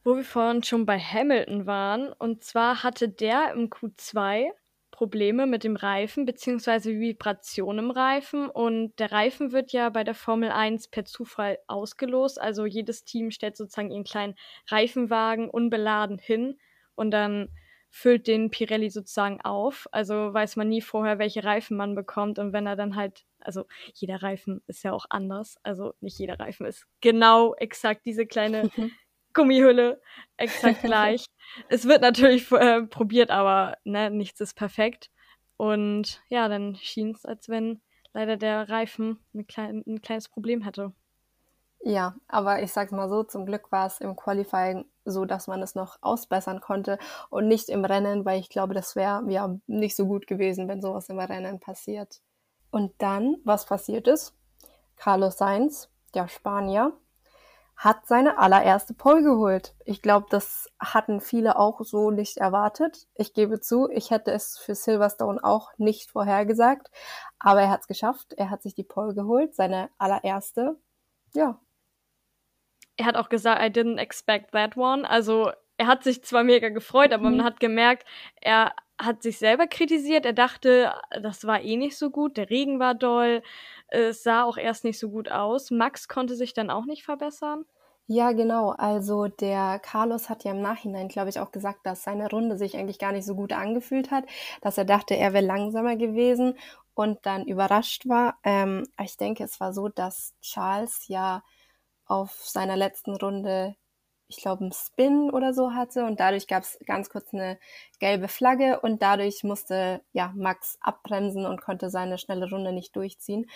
Wo 0.03 0.15
wir 0.15 0.23
vorhin 0.23 0.61
schon 0.61 0.85
bei 0.85 0.99
Hamilton 0.99 1.65
waren, 1.65 2.13
und 2.13 2.43
zwar 2.43 2.83
hatte 2.83 3.09
der 3.09 3.53
im 3.53 3.69
Q2 3.69 4.51
Probleme 4.95 5.45
mit 5.45 5.65
dem 5.65 5.75
Reifen 5.75 6.25
beziehungsweise 6.25 6.91
Vibration 6.97 7.79
im 7.79 7.91
Reifen 7.91 8.49
und 8.49 8.97
der 8.97 9.11
Reifen 9.11 9.51
wird 9.51 9.73
ja 9.73 9.89
bei 9.89 10.05
der 10.05 10.13
Formel 10.13 10.51
1 10.51 10.87
per 10.87 11.03
Zufall 11.03 11.57
ausgelost. 11.67 12.39
Also 12.39 12.65
jedes 12.65 13.03
Team 13.03 13.29
stellt 13.29 13.57
sozusagen 13.57 13.91
ihren 13.91 14.05
kleinen 14.05 14.35
Reifenwagen 14.69 15.49
unbeladen 15.49 16.17
hin 16.17 16.57
und 16.95 17.11
dann 17.11 17.49
füllt 17.95 18.27
den 18.27 18.51
Pirelli 18.51 18.89
sozusagen 18.89 19.39
auf. 19.39 19.87
Also 19.93 20.33
weiß 20.33 20.57
man 20.57 20.67
nie 20.67 20.81
vorher, 20.81 21.17
welche 21.17 21.45
Reifen 21.45 21.77
man 21.77 21.95
bekommt. 21.95 22.39
Und 22.39 22.51
wenn 22.51 22.67
er 22.67 22.75
dann 22.75 22.97
halt, 22.97 23.23
also 23.39 23.63
jeder 23.93 24.21
Reifen 24.21 24.61
ist 24.67 24.83
ja 24.83 24.91
auch 24.91 25.05
anders. 25.09 25.55
Also 25.63 25.93
nicht 26.01 26.19
jeder 26.19 26.37
Reifen 26.37 26.65
ist 26.65 26.85
genau 26.99 27.55
exakt 27.55 28.05
diese 28.05 28.25
kleine 28.25 28.69
Gummihülle 29.33 30.01
exakt 30.35 30.81
gleich. 30.83 31.25
es 31.69 31.87
wird 31.87 32.01
natürlich 32.01 32.51
äh, 32.51 32.81
probiert, 32.81 33.31
aber 33.31 33.77
ne, 33.85 34.11
nichts 34.11 34.41
ist 34.41 34.55
perfekt. 34.55 35.09
Und 35.55 36.21
ja, 36.27 36.49
dann 36.49 36.75
schien 36.75 37.11
es, 37.11 37.23
als 37.23 37.47
wenn 37.47 37.79
leider 38.11 38.35
der 38.35 38.67
Reifen 38.67 39.19
ein, 39.33 39.47
klein, 39.47 39.85
ein 39.87 40.01
kleines 40.01 40.27
Problem 40.27 40.65
hatte. 40.65 40.91
Ja, 41.79 42.15
aber 42.27 42.61
ich 42.61 42.73
sag's 42.73 42.91
mal 42.91 43.07
so, 43.07 43.23
zum 43.23 43.45
Glück 43.45 43.71
war 43.71 43.87
es 43.87 44.01
im 44.01 44.17
Qualifying 44.17 44.83
so 45.05 45.25
dass 45.25 45.47
man 45.47 45.61
es 45.61 45.75
noch 45.75 45.97
ausbessern 46.01 46.61
konnte 46.61 46.97
und 47.29 47.47
nicht 47.47 47.69
im 47.69 47.85
Rennen, 47.85 48.25
weil 48.25 48.39
ich 48.39 48.49
glaube, 48.49 48.73
das 48.73 48.95
wäre 48.95 49.23
ja 49.29 49.55
nicht 49.67 49.95
so 49.95 50.05
gut 50.07 50.27
gewesen, 50.27 50.67
wenn 50.67 50.81
sowas 50.81 51.09
im 51.09 51.19
Rennen 51.19 51.59
passiert. 51.59 52.21
Und 52.71 52.93
dann, 52.97 53.37
was 53.43 53.65
passiert 53.65 54.07
ist? 54.07 54.33
Carlos 54.97 55.37
Sainz, 55.37 55.89
der 56.13 56.27
Spanier, 56.27 56.93
hat 57.77 58.07
seine 58.07 58.37
allererste 58.37 58.93
Pole 58.93 59.21
geholt. 59.21 59.75
Ich 59.85 60.01
glaube, 60.01 60.27
das 60.29 60.69
hatten 60.79 61.19
viele 61.19 61.59
auch 61.59 61.81
so 61.83 62.09
nicht 62.09 62.37
erwartet. 62.37 63.07
Ich 63.15 63.33
gebe 63.33 63.59
zu, 63.59 63.89
ich 63.89 64.11
hätte 64.11 64.31
es 64.31 64.57
für 64.57 64.75
Silverstone 64.75 65.43
auch 65.43 65.71
nicht 65.77 66.09
vorhergesagt, 66.09 66.89
aber 67.37 67.61
er 67.61 67.69
hat 67.69 67.81
es 67.81 67.87
geschafft. 67.87 68.33
Er 68.37 68.49
hat 68.49 68.63
sich 68.63 68.75
die 68.75 68.83
Pole 68.83 69.13
geholt, 69.13 69.55
seine 69.55 69.89
allererste. 69.97 70.77
Ja. 71.33 71.59
Er 72.97 73.05
hat 73.05 73.15
auch 73.15 73.29
gesagt, 73.29 73.61
I 73.61 73.67
didn't 73.67 73.99
expect 73.99 74.51
that 74.51 74.77
one. 74.77 75.09
Also 75.09 75.51
er 75.77 75.87
hat 75.87 76.03
sich 76.03 76.23
zwar 76.23 76.43
mega 76.43 76.69
gefreut, 76.69 77.11
aber 77.11 77.29
mhm. 77.29 77.37
man 77.37 77.45
hat 77.45 77.59
gemerkt, 77.59 78.05
er 78.41 78.73
hat 78.97 79.23
sich 79.23 79.37
selber 79.37 79.67
kritisiert. 79.67 80.25
Er 80.25 80.33
dachte, 80.33 80.93
das 81.21 81.45
war 81.45 81.61
eh 81.61 81.75
nicht 81.75 81.97
so 81.97 82.09
gut, 82.09 82.37
der 82.37 82.49
Regen 82.49 82.79
war 82.79 82.95
doll, 82.95 83.41
es 83.89 84.23
sah 84.23 84.43
auch 84.43 84.57
erst 84.57 84.83
nicht 84.83 84.99
so 84.99 85.09
gut 85.09 85.29
aus. 85.29 85.71
Max 85.71 86.07
konnte 86.07 86.35
sich 86.35 86.53
dann 86.53 86.69
auch 86.69 86.85
nicht 86.85 87.03
verbessern. 87.03 87.65
Ja, 88.07 88.33
genau. 88.33 88.69
Also 88.71 89.27
der 89.27 89.79
Carlos 89.79 90.29
hat 90.29 90.43
ja 90.43 90.51
im 90.51 90.61
Nachhinein, 90.61 91.07
glaube 91.07 91.29
ich, 91.29 91.39
auch 91.39 91.51
gesagt, 91.51 91.79
dass 91.85 92.03
seine 92.03 92.29
Runde 92.29 92.55
sich 92.55 92.77
eigentlich 92.77 92.99
gar 92.99 93.11
nicht 93.11 93.25
so 93.25 93.35
gut 93.35 93.51
angefühlt 93.51 94.11
hat, 94.11 94.25
dass 94.61 94.77
er 94.77 94.85
dachte, 94.85 95.15
er 95.15 95.33
wäre 95.33 95.43
langsamer 95.43 95.95
gewesen 95.95 96.55
und 96.93 97.25
dann 97.25 97.45
überrascht 97.45 98.07
war. 98.07 98.37
Ähm, 98.43 98.83
ich 99.03 99.17
denke, 99.17 99.43
es 99.43 99.59
war 99.59 99.73
so, 99.73 99.89
dass 99.89 100.35
Charles 100.41 101.07
ja 101.07 101.43
auf 102.05 102.31
seiner 102.45 102.75
letzten 102.75 103.15
Runde 103.15 103.75
ich 104.27 104.37
glaube, 104.37 104.61
einen 104.61 104.71
Spin 104.71 105.29
oder 105.29 105.53
so 105.53 105.73
hatte 105.73 106.05
und 106.05 106.19
dadurch 106.19 106.47
gab 106.47 106.63
es 106.63 106.79
ganz 106.85 107.09
kurz 107.09 107.33
eine 107.33 107.59
gelbe 107.99 108.27
Flagge 108.27 108.79
und 108.79 109.01
dadurch 109.01 109.43
musste 109.43 110.01
ja 110.13 110.33
Max 110.35 110.77
abbremsen 110.81 111.45
und 111.45 111.61
konnte 111.61 111.89
seine 111.89 112.17
schnelle 112.17 112.49
Runde 112.49 112.73
nicht 112.73 112.95
durchziehen. 112.95 113.49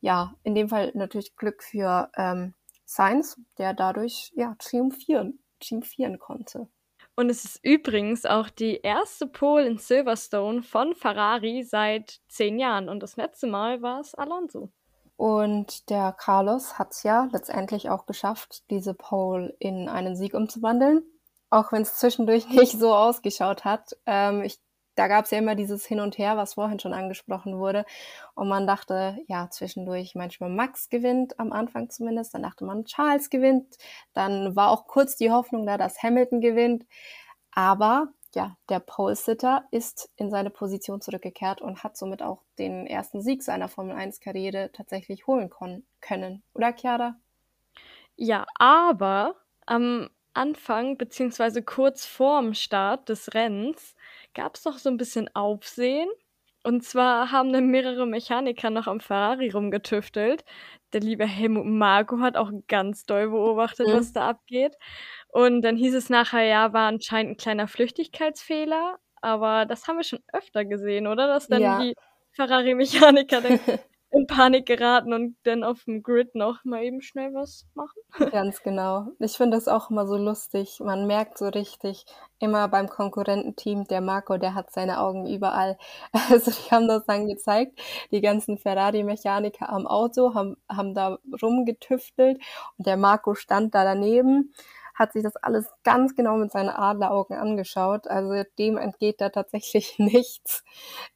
Ja, 0.00 0.34
in 0.44 0.54
dem 0.54 0.68
Fall 0.68 0.92
natürlich 0.94 1.36
Glück 1.36 1.62
für 1.62 2.10
ähm, 2.16 2.54
Sainz, 2.84 3.38
der 3.58 3.74
dadurch 3.74 4.32
ja 4.34 4.54
triumphieren, 4.58 5.40
triumphieren 5.60 6.18
konnte. 6.18 6.68
Und 7.16 7.30
es 7.30 7.44
ist 7.44 7.64
übrigens 7.64 8.24
auch 8.24 8.48
die 8.48 8.76
erste 8.76 9.26
Pole 9.26 9.66
in 9.66 9.78
Silverstone 9.78 10.62
von 10.62 10.94
Ferrari 10.94 11.64
seit 11.64 12.20
zehn 12.28 12.60
Jahren. 12.60 12.88
Und 12.88 13.02
das 13.02 13.16
letzte 13.16 13.48
Mal 13.48 13.82
war 13.82 14.00
es 14.00 14.14
Alonso. 14.14 14.70
Und 15.18 15.90
der 15.90 16.12
Carlos 16.12 16.78
hat 16.78 16.92
es 16.92 17.02
ja 17.02 17.28
letztendlich 17.32 17.90
auch 17.90 18.06
geschafft, 18.06 18.62
diese 18.70 18.94
Pole 18.94 19.52
in 19.58 19.88
einen 19.88 20.14
Sieg 20.14 20.32
umzuwandeln. 20.32 21.02
Auch 21.50 21.72
wenn 21.72 21.82
es 21.82 21.96
zwischendurch 21.96 22.48
nicht 22.50 22.78
so 22.78 22.94
ausgeschaut 22.94 23.64
hat. 23.64 23.96
Ähm, 24.06 24.42
ich, 24.44 24.60
da 24.94 25.08
gab 25.08 25.24
es 25.24 25.32
ja 25.32 25.38
immer 25.38 25.56
dieses 25.56 25.84
Hin 25.84 25.98
und 25.98 26.18
Her, 26.18 26.36
was 26.36 26.54
vorhin 26.54 26.78
schon 26.78 26.94
angesprochen 26.94 27.58
wurde. 27.58 27.84
Und 28.36 28.48
man 28.48 28.68
dachte, 28.68 29.18
ja, 29.26 29.50
zwischendurch 29.50 30.14
manchmal 30.14 30.50
Max 30.50 30.88
gewinnt, 30.88 31.40
am 31.40 31.50
Anfang 31.50 31.90
zumindest. 31.90 32.32
Dann 32.34 32.44
dachte 32.44 32.64
man, 32.64 32.84
Charles 32.84 33.28
gewinnt. 33.28 33.76
Dann 34.12 34.54
war 34.54 34.70
auch 34.70 34.86
kurz 34.86 35.16
die 35.16 35.32
Hoffnung 35.32 35.66
da, 35.66 35.78
dass 35.78 36.00
Hamilton 36.00 36.40
gewinnt. 36.40 36.86
Aber 37.50 38.06
ja, 38.34 38.56
der 38.68 38.80
Pole-Sitter 38.80 39.64
ist 39.70 40.10
in 40.16 40.30
seine 40.30 40.50
Position 40.50 41.00
zurückgekehrt 41.00 41.60
und 41.60 41.82
hat 41.82 41.96
somit 41.96 42.22
auch 42.22 42.42
den 42.58 42.86
ersten 42.86 43.22
Sieg 43.22 43.42
seiner 43.42 43.68
Formel-1-Karriere 43.68 44.70
tatsächlich 44.72 45.26
holen 45.26 45.50
können. 46.00 46.42
Oder, 46.54 46.74
Chiara? 46.76 47.16
Ja, 48.16 48.46
aber 48.58 49.36
am 49.66 50.10
Anfang, 50.34 50.96
beziehungsweise 50.98 51.62
kurz 51.62 52.04
vorm 52.04 52.54
Start 52.54 53.08
des 53.08 53.34
Rennens, 53.34 53.94
gab 54.34 54.56
es 54.56 54.64
noch 54.64 54.78
so 54.78 54.88
ein 54.88 54.96
bisschen 54.96 55.34
Aufsehen. 55.34 56.08
Und 56.64 56.82
zwar 56.82 57.30
haben 57.30 57.52
dann 57.52 57.68
mehrere 57.68 58.06
Mechaniker 58.06 58.70
noch 58.70 58.86
am 58.86 59.00
Ferrari 59.00 59.50
rumgetüftelt. 59.50 60.44
Der 60.92 61.00
liebe 61.00 61.26
Helmut 61.26 61.66
Marco 61.66 62.20
hat 62.20 62.36
auch 62.36 62.50
ganz 62.66 63.04
doll 63.04 63.30
beobachtet, 63.30 63.88
mhm. 63.88 63.92
was 63.92 64.12
da 64.12 64.28
abgeht. 64.28 64.74
Und 65.28 65.62
dann 65.62 65.76
hieß 65.76 65.94
es 65.94 66.10
nachher, 66.10 66.44
ja, 66.44 66.72
war 66.72 66.88
anscheinend 66.88 67.32
ein 67.32 67.36
kleiner 67.36 67.68
Flüchtigkeitsfehler, 67.68 68.98
aber 69.20 69.66
das 69.66 69.86
haben 69.86 69.96
wir 69.96 70.04
schon 70.04 70.20
öfter 70.32 70.64
gesehen, 70.64 71.06
oder? 71.06 71.26
Dass 71.26 71.48
dann 71.48 71.62
ja. 71.62 71.80
die 71.80 71.94
Ferrari-Mechaniker 72.32 73.42
in 74.10 74.26
Panik 74.26 74.66
geraten 74.66 75.12
und 75.12 75.36
dann 75.42 75.64
auf 75.64 75.84
dem 75.84 76.02
Grid 76.02 76.34
noch 76.34 76.64
mal 76.64 76.82
eben 76.82 77.02
schnell 77.02 77.34
was 77.34 77.66
machen. 77.74 78.00
Ganz 78.32 78.62
genau. 78.62 79.08
Ich 79.18 79.36
finde 79.36 79.56
das 79.56 79.68
auch 79.68 79.90
immer 79.90 80.06
so 80.06 80.16
lustig. 80.16 80.80
Man 80.80 81.06
merkt 81.06 81.38
so 81.38 81.48
richtig, 81.48 82.06
immer 82.38 82.68
beim 82.68 82.88
Konkurrententeam, 82.88 83.84
der 83.84 84.00
Marco, 84.00 84.38
der 84.38 84.54
hat 84.54 84.70
seine 84.72 85.00
Augen 85.00 85.26
überall. 85.26 85.76
Also 86.30 86.50
die 86.50 86.70
haben 86.70 86.88
das 86.88 87.04
dann 87.06 87.26
gezeigt. 87.26 87.78
Die 88.10 88.20
ganzen 88.20 88.58
Ferrari-Mechaniker 88.58 89.68
am 89.68 89.86
Auto 89.86 90.34
haben, 90.34 90.56
haben 90.68 90.94
da 90.94 91.18
rumgetüftelt 91.42 92.38
und 92.78 92.86
der 92.86 92.96
Marco 92.96 93.34
stand 93.34 93.74
da 93.74 93.84
daneben 93.84 94.52
hat 94.98 95.12
sich 95.12 95.22
das 95.22 95.36
alles 95.36 95.70
ganz 95.84 96.16
genau 96.16 96.36
mit 96.36 96.50
seinen 96.50 96.70
Adleraugen 96.70 97.36
angeschaut. 97.36 98.08
Also 98.08 98.42
dem 98.58 98.76
entgeht 98.76 99.20
da 99.20 99.28
tatsächlich 99.28 99.94
nichts. 99.98 100.64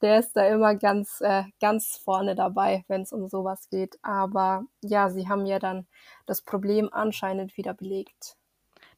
Der 0.01 0.19
ist 0.19 0.35
da 0.35 0.47
immer 0.47 0.75
ganz, 0.77 1.21
äh, 1.21 1.45
ganz 1.61 1.97
vorne 1.97 2.35
dabei, 2.35 2.85
wenn 2.89 3.03
es 3.03 3.13
um 3.13 3.29
sowas 3.29 3.69
geht. 3.71 3.99
Aber 4.03 4.65
ja, 4.83 5.11
sie 5.11 5.29
haben 5.29 5.47
ja 5.47 5.59
dann 5.59 5.87
das 6.27 6.43
Problem 6.43 6.89
anscheinend 6.93 7.57
wieder 7.57 7.75
belegt. 7.75 8.37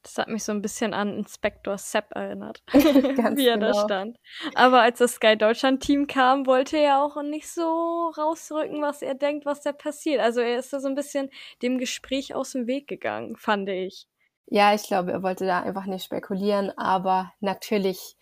Das 0.03 0.19
hat 0.19 0.29
mich 0.29 0.45
so 0.45 0.53
ein 0.53 0.61
bisschen 0.61 0.93
an 0.93 1.17
Inspektor 1.17 1.79
Sepp 1.79 2.15
erinnert, 2.15 2.63
wie 2.73 3.49
er 3.49 3.55
genau. 3.55 3.73
da 3.73 3.85
stand. 3.85 4.19
Aber 4.55 4.83
als 4.83 4.99
das 4.99 5.15
Sky 5.15 5.35
Deutschland 5.37 5.83
Team 5.83 6.07
kam, 6.07 6.47
wollte 6.47 6.77
er 6.77 7.03
auch 7.03 7.23
nicht 7.23 7.49
so 7.49 8.13
rausrücken, 8.15 8.83
was 8.83 9.01
er 9.01 9.15
denkt, 9.15 9.47
was 9.47 9.63
da 9.63 9.73
passiert. 9.73 10.21
Also 10.21 10.41
er 10.41 10.59
ist 10.59 10.75
da 10.75 10.81
so 10.81 10.89
ein 10.89 10.95
bisschen 10.95 11.31
dem 11.63 11.79
Gespräch 11.79 12.35
aus 12.35 12.53
dem 12.53 12.67
Weg 12.67 12.87
gegangen, 12.87 13.37
fand 13.37 13.71
ich. 13.71 14.07
Ja, 14.47 14.75
ich 14.75 14.85
glaube, 14.85 15.13
er 15.13 15.23
wollte 15.23 15.47
da 15.47 15.63
einfach 15.63 15.87
nicht 15.87 16.05
spekulieren, 16.05 16.71
aber 16.77 17.33
natürlich, 17.41 18.17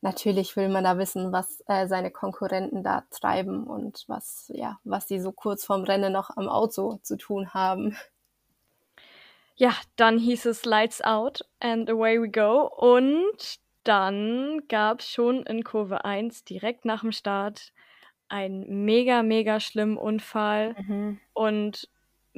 natürlich 0.00 0.56
will 0.56 0.68
man 0.68 0.84
da 0.84 0.98
wissen, 0.98 1.32
was 1.32 1.62
äh, 1.66 1.88
seine 1.88 2.10
Konkurrenten 2.10 2.82
da 2.82 3.04
treiben 3.10 3.64
und 3.66 4.04
was, 4.06 4.50
ja, 4.54 4.78
was 4.84 5.06
die 5.06 5.20
so 5.20 5.32
kurz 5.32 5.64
vorm 5.64 5.82
Rennen 5.82 6.12
noch 6.12 6.36
am 6.36 6.48
Auto 6.48 6.98
zu 7.02 7.16
tun 7.16 7.52
haben. 7.54 7.96
Ja, 9.56 9.74
dann 9.96 10.18
hieß 10.18 10.46
es 10.46 10.64
Lights 10.64 11.02
Out 11.02 11.44
and 11.58 11.90
away 11.90 12.22
we 12.22 12.30
go. 12.30 12.62
Und 12.62 13.58
dann 13.82 14.62
gab 14.68 15.00
es 15.00 15.08
schon 15.08 15.42
in 15.42 15.64
Kurve 15.64 16.04
1 16.04 16.44
direkt 16.44 16.84
nach 16.84 17.00
dem 17.00 17.10
Start 17.10 17.72
einen 18.28 18.84
mega, 18.84 19.24
mega 19.24 19.58
schlimmen 19.58 19.96
Unfall. 19.96 20.76
Mhm. 20.78 21.20
Und 21.32 21.88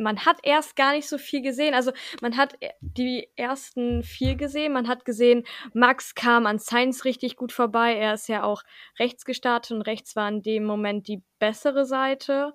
man 0.00 0.24
hat 0.24 0.38
erst 0.42 0.76
gar 0.76 0.92
nicht 0.92 1.08
so 1.08 1.18
viel 1.18 1.42
gesehen. 1.42 1.74
Also 1.74 1.92
man 2.20 2.36
hat 2.36 2.54
die 2.80 3.28
ersten 3.36 4.02
vier 4.02 4.34
gesehen. 4.34 4.72
Man 4.72 4.88
hat 4.88 5.04
gesehen, 5.04 5.44
Max 5.74 6.14
kam 6.14 6.46
an 6.46 6.58
Sainz 6.58 7.04
richtig 7.04 7.36
gut 7.36 7.52
vorbei. 7.52 7.94
Er 7.94 8.14
ist 8.14 8.28
ja 8.28 8.42
auch 8.42 8.62
rechts 8.98 9.24
gestartet 9.24 9.72
und 9.72 9.82
rechts 9.82 10.16
war 10.16 10.28
in 10.28 10.42
dem 10.42 10.64
Moment 10.64 11.06
die 11.06 11.22
bessere 11.38 11.84
Seite. 11.84 12.54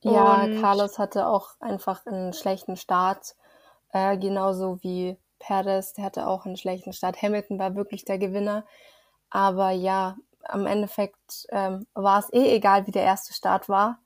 Ja, 0.00 0.42
und 0.42 0.60
Carlos 0.60 0.98
hatte 0.98 1.26
auch 1.26 1.60
einfach 1.60 2.04
einen 2.06 2.32
schlechten 2.32 2.76
Start. 2.76 3.36
Äh, 3.92 4.18
genauso 4.18 4.82
wie 4.82 5.16
Perez, 5.38 5.94
der 5.94 6.04
hatte 6.04 6.26
auch 6.26 6.44
einen 6.44 6.56
schlechten 6.56 6.92
Start. 6.92 7.22
Hamilton 7.22 7.58
war 7.58 7.74
wirklich 7.74 8.04
der 8.04 8.18
Gewinner. 8.18 8.66
Aber 9.30 9.70
ja, 9.70 10.16
am 10.44 10.66
Endeffekt 10.66 11.46
ähm, 11.50 11.86
war 11.94 12.18
es 12.18 12.32
eh 12.32 12.54
egal, 12.54 12.86
wie 12.86 12.90
der 12.90 13.04
erste 13.04 13.32
Start 13.32 13.68
war. 13.68 13.98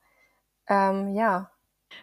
Ähm, 0.68 1.14
ja, 1.14 1.51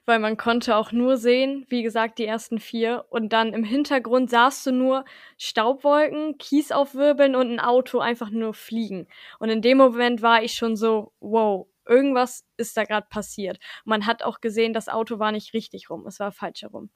weil 0.05 0.19
man 0.19 0.37
konnte 0.37 0.75
auch 0.75 0.91
nur 0.91 1.17
sehen, 1.17 1.65
wie 1.69 1.83
gesagt, 1.83 2.19
die 2.19 2.25
ersten 2.25 2.59
vier. 2.59 3.05
Und 3.09 3.33
dann 3.33 3.53
im 3.53 3.63
Hintergrund 3.63 4.29
sahst 4.29 4.65
du 4.65 4.71
nur 4.71 5.05
Staubwolken, 5.37 6.37
Kies 6.37 6.71
aufwirbeln 6.71 7.35
und 7.35 7.51
ein 7.51 7.59
Auto 7.59 7.99
einfach 7.99 8.29
nur 8.29 8.53
fliegen. 8.53 9.07
Und 9.39 9.49
in 9.49 9.61
dem 9.61 9.77
Moment 9.77 10.21
war 10.21 10.43
ich 10.43 10.53
schon 10.53 10.75
so, 10.75 11.11
wow, 11.19 11.67
irgendwas 11.87 12.43
ist 12.57 12.75
da 12.77 12.83
gerade 12.83 13.07
passiert. 13.09 13.59
man 13.85 14.05
hat 14.05 14.23
auch 14.23 14.41
gesehen, 14.41 14.73
das 14.73 14.89
Auto 14.89 15.19
war 15.19 15.31
nicht 15.31 15.53
richtig 15.53 15.89
rum, 15.89 16.05
es 16.07 16.19
war 16.19 16.31
falsch 16.31 16.63
herum. 16.63 16.89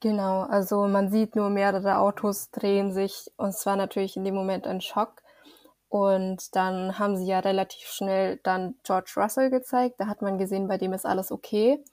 Genau, 0.00 0.42
also 0.42 0.86
man 0.86 1.10
sieht 1.10 1.34
nur 1.34 1.48
mehrere 1.48 1.96
Autos 1.96 2.50
drehen 2.50 2.92
sich 2.92 3.30
und 3.38 3.48
es 3.48 3.64
war 3.64 3.76
natürlich 3.76 4.16
in 4.16 4.24
dem 4.24 4.34
Moment 4.34 4.66
ein 4.66 4.82
Schock. 4.82 5.22
Und 5.94 6.56
dann 6.56 6.98
haben 6.98 7.16
sie 7.16 7.26
ja 7.26 7.38
relativ 7.38 7.86
schnell 7.86 8.40
dann 8.42 8.74
George 8.82 9.12
Russell 9.16 9.48
gezeigt. 9.48 10.00
Da 10.00 10.08
hat 10.08 10.22
man 10.22 10.38
gesehen, 10.38 10.66
bei 10.66 10.76
dem 10.76 10.92
ist 10.92 11.06
alles 11.06 11.30
okay. 11.30 11.84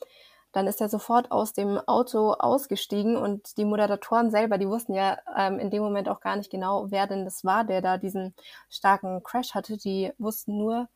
Dann 0.54 0.66
ist 0.66 0.82
er 0.82 0.90
sofort 0.90 1.30
aus 1.30 1.54
dem 1.54 1.78
Auto 1.78 2.32
ausgestiegen 2.32 3.16
und 3.16 3.58
die 3.58 3.64
Moderatoren 3.64 4.32
selber, 4.32 4.58
die 4.58 4.68
wussten 4.68 4.96
ja 4.96 5.20
ähm, 5.38 5.60
in 5.60 5.70
dem 5.70 5.84
Moment 5.84 6.10
auch 6.10 6.20
gar 6.20 6.36
nicht 6.36 6.50
genau, 6.50 6.90
wer 6.90 7.06
denn 7.06 7.26
das 7.26 7.46
war, 7.46 7.64
der 7.64 7.84
da 7.84 8.00
diesen 8.00 8.34
starken 8.72 9.22
Crash 9.22 9.54
hatte. 9.54 9.78
Die 9.78 10.12
wussten 10.18 10.58
nur, 10.58 10.90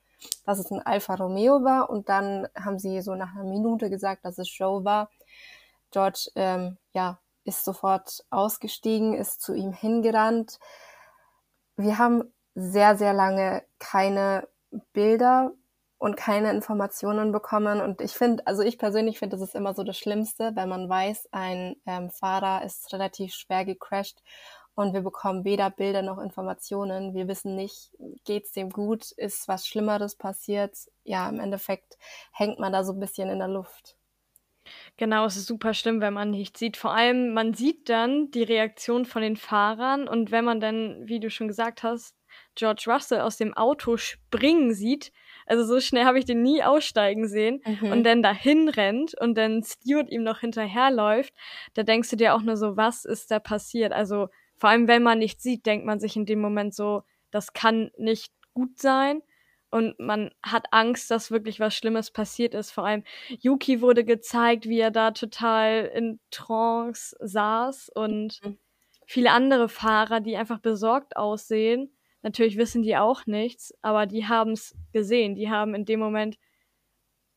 dass 0.48 0.58
es 0.58 0.72
ein 0.72 0.82
Alfa 0.82 1.14
Romeo 1.14 1.64
war 1.64 1.92
und 1.92 2.10
dann 2.10 2.48
haben 2.56 2.80
sie 2.80 3.04
so 3.04 3.14
nach 3.14 3.36
einer 3.36 3.44
Minute 3.44 3.92
gesagt, 3.92 4.26
dass 4.26 4.40
es 4.40 4.50
Joe 4.58 4.84
war. 4.84 5.12
George, 5.92 6.32
ähm, 6.34 6.80
ja, 6.92 7.20
ist 7.44 7.66
sofort 7.66 8.26
ausgestiegen, 8.32 9.14
ist 9.14 9.44
zu 9.44 9.54
ihm 9.54 9.74
hingerannt. 9.74 10.58
Wir 11.78 12.00
haben 12.00 12.32
sehr, 12.56 12.98
sehr 12.98 13.14
lange 13.14 13.64
keine 13.80 14.48
Bilder 14.94 15.52
und 15.98 16.18
keine 16.18 16.52
Informationen 16.52 17.32
bekommen. 17.32 17.82
Und 17.82 18.02
ich 18.02 18.12
finde, 18.14 18.46
also 18.48 18.62
ich 18.62 18.78
persönlich 18.78 19.20
finde, 19.20 19.38
das 19.38 19.48
ist 19.48 19.56
immer 19.56 19.74
so 19.74 19.84
das 19.84 19.98
Schlimmste, 19.98 20.52
wenn 20.56 20.70
man 20.70 20.90
weiß, 20.90 21.30
ein 21.32 21.76
ähm, 21.86 22.10
Fahrer 22.10 22.64
ist 22.64 22.92
relativ 22.94 23.34
schwer 23.34 23.66
gecrashed 23.66 24.22
und 24.76 24.94
wir 24.94 25.02
bekommen 25.02 25.46
weder 25.46 25.70
Bilder 25.70 26.02
noch 26.02 26.18
Informationen. 26.18 27.14
Wir 27.14 27.28
wissen 27.28 27.56
nicht, 27.56 27.92
geht's 28.26 28.52
dem 28.52 28.70
gut, 28.70 29.12
ist 29.12 29.48
was 29.48 29.68
Schlimmeres 29.68 30.16
passiert. 30.16 30.76
Ja, 31.04 31.30
im 31.30 31.40
Endeffekt 31.40 31.98
hängt 32.32 32.60
man 32.60 32.74
da 32.74 32.84
so 32.84 32.94
ein 32.94 33.00
bisschen 33.00 33.30
in 33.30 33.40
der 33.40 33.48
Luft. 33.48 33.96
Genau, 34.98 35.26
es 35.26 35.38
ist 35.38 35.46
super 35.46 35.74
schlimm, 35.74 36.02
wenn 36.02 36.14
man 36.14 36.32
nichts 36.32 36.60
sieht. 36.60 36.76
Vor 36.76 36.94
allem, 36.94 37.34
man 37.34 37.54
sieht 37.54 37.88
dann 37.88 38.32
die 38.32 38.44
Reaktion 38.44 39.06
von 39.06 39.22
den 39.22 39.38
Fahrern 39.38 40.08
und 40.08 40.32
wenn 40.32 40.44
man 40.44 40.60
dann, 40.60 41.08
wie 41.08 41.20
du 41.20 41.30
schon 41.30 41.48
gesagt 41.48 41.84
hast, 41.84 42.15
George 42.56 42.86
Russell 42.88 43.22
aus 43.22 43.38
dem 43.38 43.54
Auto 43.54 43.98
springen 43.98 44.74
sieht, 44.74 45.12
also 45.46 45.64
so 45.64 45.80
schnell 45.80 46.06
habe 46.06 46.18
ich 46.18 46.26
den 46.26 46.42
nie 46.42 46.64
aussteigen 46.64 47.28
sehen 47.28 47.62
mhm. 47.66 47.92
und 47.92 48.04
dann 48.04 48.24
dahin 48.24 48.70
rennt 48.70 49.14
und 49.20 49.38
dann 49.38 49.64
Stewart 49.64 50.10
ihm 50.10 50.24
noch 50.24 50.40
hinterherläuft, 50.40 51.34
da 51.74 51.84
denkst 51.84 52.10
du 52.10 52.16
dir 52.16 52.34
auch 52.34 52.42
nur 52.42 52.58
so, 52.58 52.78
was 52.78 53.06
ist 53.06 53.30
da 53.32 53.40
passiert? 53.40 53.94
Also 53.94 54.30
vor 54.58 54.70
allem, 54.70 54.88
wenn 54.88 55.04
man 55.04 55.20
nichts 55.20 55.44
sieht, 55.44 55.66
denkt 55.66 55.86
man 55.86 56.00
sich 56.00 56.16
in 56.16 56.26
dem 56.26 56.40
Moment 56.40 56.74
so, 56.74 57.04
das 57.32 57.54
kann 57.54 57.92
nicht 57.98 58.34
gut 58.54 58.80
sein. 58.80 59.22
Und 59.70 60.00
man 60.00 60.32
hat 60.42 60.68
Angst, 60.72 61.12
dass 61.12 61.32
wirklich 61.32 61.60
was 61.60 61.76
Schlimmes 61.76 62.12
passiert 62.12 62.54
ist. 62.54 62.72
Vor 62.72 62.86
allem 62.86 63.04
Yuki 63.28 63.82
wurde 63.82 64.06
gezeigt, 64.06 64.70
wie 64.70 64.80
er 64.80 64.92
da 64.92 65.12
total 65.12 65.92
in 65.94 66.20
Trance 66.32 67.16
saß 67.20 67.90
und 67.94 68.40
mhm. 68.44 68.58
viele 69.06 69.32
andere 69.32 69.68
Fahrer, 69.68 70.22
die 70.22 70.38
einfach 70.38 70.60
besorgt 70.60 71.18
aussehen. 71.18 71.92
Natürlich 72.26 72.58
wissen 72.58 72.82
die 72.82 72.98
auch 72.98 73.28
nichts, 73.28 73.72
aber 73.84 74.08
die 74.08 74.26
haben 74.26 74.54
es 74.54 74.76
gesehen. 74.94 75.36
Die 75.36 75.52
haben 75.52 75.76
in 75.76 75.86
dem 75.86 76.00
Moment 76.00 76.40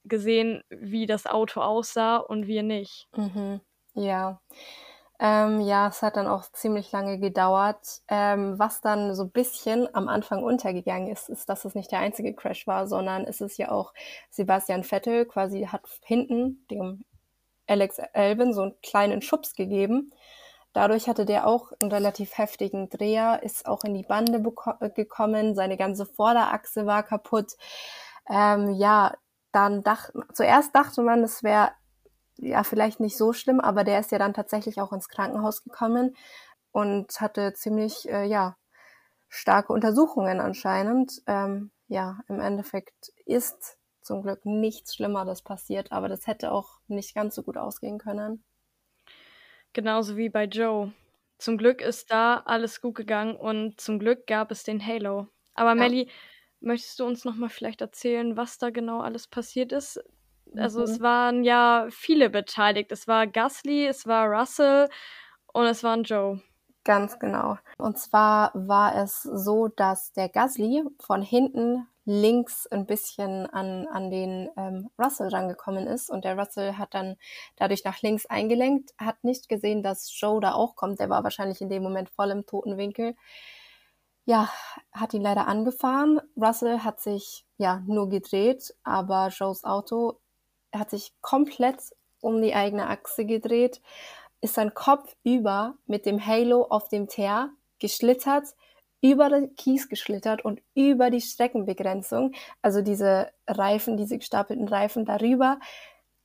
gesehen, 0.04 0.62
wie 0.70 1.04
das 1.04 1.26
Auto 1.26 1.60
aussah 1.60 2.16
und 2.16 2.46
wir 2.46 2.62
nicht. 2.62 3.06
Mhm. 3.14 3.60
Ja. 3.92 4.40
Ähm, 5.20 5.60
ja, 5.60 5.88
es 5.88 6.00
hat 6.00 6.16
dann 6.16 6.26
auch 6.26 6.50
ziemlich 6.52 6.90
lange 6.90 7.18
gedauert. 7.18 8.00
Ähm, 8.08 8.58
was 8.58 8.80
dann 8.80 9.14
so 9.14 9.24
ein 9.24 9.30
bisschen 9.30 9.94
am 9.94 10.08
Anfang 10.08 10.42
untergegangen 10.42 11.08
ist, 11.08 11.28
ist, 11.28 11.50
dass 11.50 11.66
es 11.66 11.74
nicht 11.74 11.92
der 11.92 11.98
einzige 11.98 12.32
Crash 12.32 12.66
war, 12.66 12.86
sondern 12.86 13.24
es 13.24 13.42
ist 13.42 13.58
ja 13.58 13.70
auch 13.70 13.92
Sebastian 14.30 14.84
Vettel 14.84 15.26
quasi 15.26 15.64
hat 15.64 15.82
hinten 16.02 16.64
dem 16.70 17.04
Alex 17.66 17.98
Elvin 18.14 18.54
so 18.54 18.62
einen 18.62 18.80
kleinen 18.82 19.20
Schubs 19.20 19.54
gegeben. 19.54 20.14
Dadurch 20.78 21.08
hatte 21.08 21.26
der 21.26 21.44
auch 21.48 21.72
einen 21.82 21.90
relativ 21.90 22.38
heftigen 22.38 22.88
Dreher, 22.88 23.42
ist 23.42 23.66
auch 23.66 23.82
in 23.82 23.94
die 23.94 24.04
Bande 24.04 24.40
gekommen, 24.94 25.56
seine 25.56 25.76
ganze 25.76 26.06
Vorderachse 26.06 26.86
war 26.86 27.02
kaputt. 27.02 27.56
Ähm, 28.30 28.74
ja, 28.74 29.12
dann 29.50 29.82
dacht, 29.82 30.12
zuerst 30.34 30.76
dachte 30.76 31.02
man, 31.02 31.24
es 31.24 31.42
wäre 31.42 31.72
ja 32.36 32.62
vielleicht 32.62 33.00
nicht 33.00 33.16
so 33.16 33.32
schlimm, 33.32 33.58
aber 33.58 33.82
der 33.82 33.98
ist 33.98 34.12
ja 34.12 34.18
dann 34.20 34.34
tatsächlich 34.34 34.80
auch 34.80 34.92
ins 34.92 35.08
Krankenhaus 35.08 35.64
gekommen 35.64 36.14
und 36.70 37.20
hatte 37.20 37.54
ziemlich, 37.54 38.08
äh, 38.08 38.26
ja, 38.26 38.56
starke 39.28 39.72
Untersuchungen 39.72 40.38
anscheinend. 40.38 41.22
Ähm, 41.26 41.72
ja, 41.88 42.20
im 42.28 42.38
Endeffekt 42.38 43.12
ist 43.26 43.78
zum 44.00 44.22
Glück 44.22 44.46
nichts 44.46 44.94
Schlimmeres 44.94 45.42
passiert, 45.42 45.90
aber 45.90 46.08
das 46.08 46.28
hätte 46.28 46.52
auch 46.52 46.78
nicht 46.86 47.16
ganz 47.16 47.34
so 47.34 47.42
gut 47.42 47.56
ausgehen 47.56 47.98
können. 47.98 48.44
Genauso 49.72 50.16
wie 50.16 50.28
bei 50.28 50.44
Joe. 50.44 50.92
Zum 51.38 51.56
Glück 51.56 51.80
ist 51.80 52.10
da 52.10 52.42
alles 52.46 52.80
gut 52.80 52.96
gegangen 52.96 53.36
und 53.36 53.80
zum 53.80 53.98
Glück 53.98 54.26
gab 54.26 54.50
es 54.50 54.64
den 54.64 54.84
Halo. 54.84 55.28
Aber 55.54 55.70
ja. 55.70 55.74
Melly, 55.74 56.10
möchtest 56.60 56.98
du 56.98 57.04
uns 57.04 57.24
noch 57.24 57.36
mal 57.36 57.48
vielleicht 57.48 57.80
erzählen, 57.80 58.36
was 58.36 58.58
da 58.58 58.70
genau 58.70 59.00
alles 59.00 59.28
passiert 59.28 59.72
ist? 59.72 60.00
Also 60.56 60.80
mhm. 60.80 60.84
es 60.84 61.00
waren 61.00 61.44
ja 61.44 61.86
viele 61.90 62.30
beteiligt. 62.30 62.90
Es 62.92 63.06
war 63.06 63.26
Gasly, 63.26 63.86
es 63.86 64.06
war 64.06 64.26
Russell 64.28 64.88
und 65.52 65.66
es 65.66 65.84
war 65.84 65.98
Joe. 65.98 66.42
Ganz 66.88 67.18
genau. 67.18 67.58
Und 67.76 67.98
zwar 67.98 68.50
war 68.54 68.96
es 68.96 69.22
so, 69.22 69.68
dass 69.68 70.14
der 70.14 70.30
Gasly 70.30 70.84
von 70.98 71.20
hinten 71.20 71.86
links 72.06 72.66
ein 72.66 72.86
bisschen 72.86 73.44
an, 73.44 73.86
an 73.88 74.10
den 74.10 74.48
ähm, 74.56 74.88
Russell 74.98 75.28
rangekommen 75.28 75.86
ist 75.86 76.08
und 76.08 76.24
der 76.24 76.38
Russell 76.38 76.78
hat 76.78 76.94
dann 76.94 77.16
dadurch 77.56 77.84
nach 77.84 78.00
links 78.00 78.24
eingelenkt, 78.24 78.94
hat 78.96 79.22
nicht 79.22 79.50
gesehen, 79.50 79.82
dass 79.82 80.18
Joe 80.18 80.40
da 80.40 80.54
auch 80.54 80.76
kommt. 80.76 80.98
Der 80.98 81.10
war 81.10 81.24
wahrscheinlich 81.24 81.60
in 81.60 81.68
dem 81.68 81.82
Moment 81.82 82.08
voll 82.08 82.30
im 82.30 82.46
toten 82.46 82.78
Winkel. 82.78 83.14
Ja, 84.24 84.48
hat 84.90 85.12
ihn 85.12 85.20
leider 85.20 85.46
angefahren. 85.46 86.22
Russell 86.40 86.78
hat 86.78 87.00
sich 87.00 87.44
ja 87.58 87.82
nur 87.86 88.08
gedreht, 88.08 88.74
aber 88.82 89.28
Joes 89.28 89.64
Auto 89.64 90.20
hat 90.74 90.88
sich 90.88 91.12
komplett 91.20 91.82
um 92.22 92.40
die 92.40 92.54
eigene 92.54 92.88
Achse 92.88 93.26
gedreht, 93.26 93.82
ist 94.40 94.54
sein 94.54 94.74
Kopf 94.74 95.14
über 95.24 95.74
mit 95.86 96.06
dem 96.06 96.24
Halo 96.24 96.66
auf 96.70 96.88
dem 96.88 97.08
Teer 97.08 97.50
geschlittert, 97.78 98.46
über 99.00 99.28
den 99.28 99.54
Kies 99.56 99.88
geschlittert 99.88 100.44
und 100.44 100.60
über 100.74 101.10
die 101.10 101.20
Streckenbegrenzung, 101.20 102.32
also 102.62 102.82
diese 102.82 103.30
Reifen, 103.46 103.96
diese 103.96 104.18
gestapelten 104.18 104.68
Reifen 104.68 105.04
darüber 105.04 105.58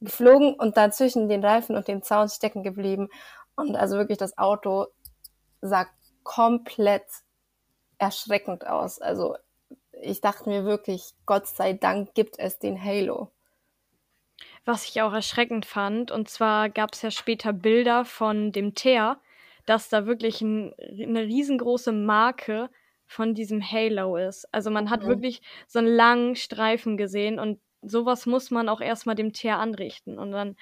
geflogen 0.02 0.56
und 0.56 0.78
dann 0.78 0.91
zwischen 0.91 1.30
den 1.30 1.43
Reifen 1.43 1.76
und 1.76 1.88
dem 1.88 2.02
Zaun 2.04 2.30
stecken 2.30 2.63
geblieben. 2.63 3.10
Und 3.56 3.76
also 3.76 3.97
wirklich 3.97 4.17
das 4.17 4.38
Auto 4.38 4.88
sah 5.62 5.88
komplett 6.23 7.06
erschreckend 7.99 8.67
aus. 8.67 8.99
Also 8.99 9.38
ich 10.02 10.19
dachte 10.21 10.49
mir 10.49 10.65
wirklich, 10.65 11.13
Gott 11.26 11.47
sei 11.47 11.73
Dank 11.73 12.13
gibt 12.15 12.39
es 12.39 12.60
den 12.60 12.84
Halo 12.84 13.32
was 14.65 14.88
ich 14.88 15.02
auch 15.02 15.13
erschreckend 15.13 15.65
fand. 15.65 16.12
Und 16.12 16.30
zwar 16.30 16.69
gab 16.69 16.93
es 16.93 17.02
ja 17.02 17.12
später 17.12 17.54
Bilder 17.54 18.06
von 18.06 18.52
dem 18.52 18.76
Teer, 18.76 19.19
dass 19.65 19.89
da 19.89 20.06
wirklich 20.06 20.41
ein, 20.41 20.73
eine 20.80 21.23
riesengroße 21.23 21.91
Marke 21.91 22.69
von 23.06 23.34
diesem 23.34 23.62
Halo 23.62 24.17
ist. 24.17 24.47
Also 24.52 24.69
man 24.71 24.89
hat 24.89 25.04
mhm. 25.04 25.08
wirklich 25.08 25.41
so 25.67 25.80
einen 25.80 25.95
langen 25.95 26.36
Streifen 26.36 26.97
gesehen 26.97 27.39
und 27.39 27.60
sowas 27.82 28.26
muss 28.26 28.52
man 28.52 28.69
auch 28.69 28.82
erstmal 28.82 29.15
dem 29.15 29.34
Teer 29.34 29.60
anrichten. 29.60 30.17
Und 30.17 30.32
dann 30.32 30.56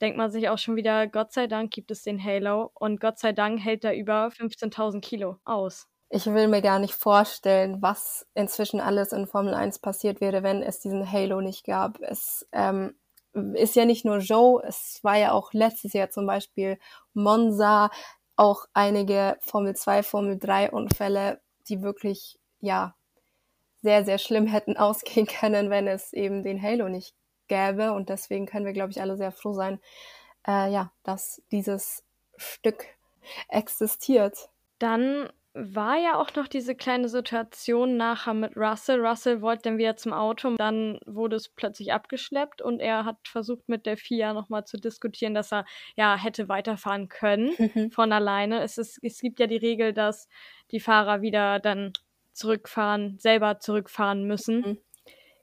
denkt 0.00 0.18
man 0.18 0.30
sich 0.30 0.48
auch 0.48 0.58
schon 0.58 0.76
wieder, 0.76 1.06
Gott 1.06 1.32
sei 1.32 1.46
Dank 1.46 1.70
gibt 1.70 1.90
es 1.90 2.02
den 2.02 2.22
Halo 2.22 2.70
und 2.74 3.00
Gott 3.00 3.18
sei 3.18 3.32
Dank 3.32 3.60
hält 3.60 3.84
er 3.84 3.96
über 3.96 4.28
15.000 4.28 5.00
Kilo 5.00 5.38
aus. 5.44 5.86
Ich 6.08 6.26
will 6.26 6.46
mir 6.46 6.62
gar 6.62 6.78
nicht 6.78 6.94
vorstellen, 6.94 7.82
was 7.82 8.26
inzwischen 8.34 8.80
alles 8.80 9.12
in 9.12 9.26
Formel 9.26 9.54
1 9.54 9.80
passiert 9.80 10.20
wäre, 10.20 10.42
wenn 10.44 10.62
es 10.62 10.78
diesen 10.78 11.10
Halo 11.10 11.40
nicht 11.40 11.64
gab. 11.64 11.98
Es 12.00 12.46
ähm, 12.52 12.94
ist 13.54 13.76
ja 13.76 13.84
nicht 13.84 14.04
nur 14.04 14.18
Joe, 14.18 14.62
es 14.66 15.00
war 15.02 15.16
ja 15.16 15.32
auch 15.32 15.52
letztes 15.52 15.92
Jahr 15.92 16.10
zum 16.10 16.26
Beispiel 16.26 16.78
Monza, 17.14 17.90
auch 18.36 18.66
einige 18.74 19.38
Formel 19.40 19.74
2, 19.74 20.02
Formel 20.02 20.38
3 20.38 20.70
Unfälle, 20.70 21.40
die 21.68 21.82
wirklich, 21.82 22.38
ja, 22.60 22.94
sehr, 23.82 24.04
sehr 24.04 24.18
schlimm 24.18 24.46
hätten 24.46 24.76
ausgehen 24.76 25.26
können, 25.26 25.70
wenn 25.70 25.86
es 25.86 26.12
eben 26.12 26.42
den 26.42 26.60
Halo 26.60 26.88
nicht 26.88 27.14
gäbe. 27.48 27.92
Und 27.92 28.08
deswegen 28.08 28.46
können 28.46 28.66
wir, 28.66 28.72
glaube 28.72 28.90
ich, 28.90 29.00
alle 29.00 29.16
sehr 29.16 29.32
froh 29.32 29.52
sein, 29.52 29.80
äh, 30.46 30.70
ja, 30.70 30.92
dass 31.02 31.42
dieses 31.50 32.04
Stück 32.36 32.84
existiert. 33.48 34.50
Dann 34.78 35.30
war 35.58 35.96
ja 35.96 36.16
auch 36.16 36.34
noch 36.34 36.48
diese 36.48 36.74
kleine 36.74 37.08
Situation 37.08 37.96
nachher 37.96 38.34
mit 38.34 38.56
Russell. 38.56 39.00
Russell 39.00 39.40
wollte 39.40 39.62
dann 39.62 39.78
wieder 39.78 39.96
zum 39.96 40.12
Auto, 40.12 40.54
dann 40.56 40.98
wurde 41.06 41.36
es 41.36 41.48
plötzlich 41.48 41.94
abgeschleppt 41.94 42.60
und 42.60 42.80
er 42.80 43.06
hat 43.06 43.16
versucht 43.26 43.66
mit 43.66 43.86
der 43.86 43.96
FIA 43.96 44.34
nochmal 44.34 44.66
zu 44.66 44.76
diskutieren, 44.76 45.32
dass 45.32 45.52
er 45.52 45.64
ja 45.96 46.14
hätte 46.16 46.50
weiterfahren 46.50 47.08
können 47.08 47.54
mhm. 47.56 47.90
von 47.90 48.12
alleine. 48.12 48.62
Es, 48.62 48.76
ist, 48.76 48.98
es 49.02 49.20
gibt 49.20 49.40
ja 49.40 49.46
die 49.46 49.56
Regel, 49.56 49.94
dass 49.94 50.28
die 50.72 50.80
Fahrer 50.80 51.22
wieder 51.22 51.58
dann 51.58 51.94
zurückfahren, 52.32 53.18
selber 53.18 53.58
zurückfahren 53.58 54.24
müssen. 54.26 54.60
Mhm. 54.60 54.78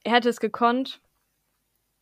Er 0.04 0.14
hätte 0.14 0.30
es 0.30 0.40
gekonnt, 0.40 1.02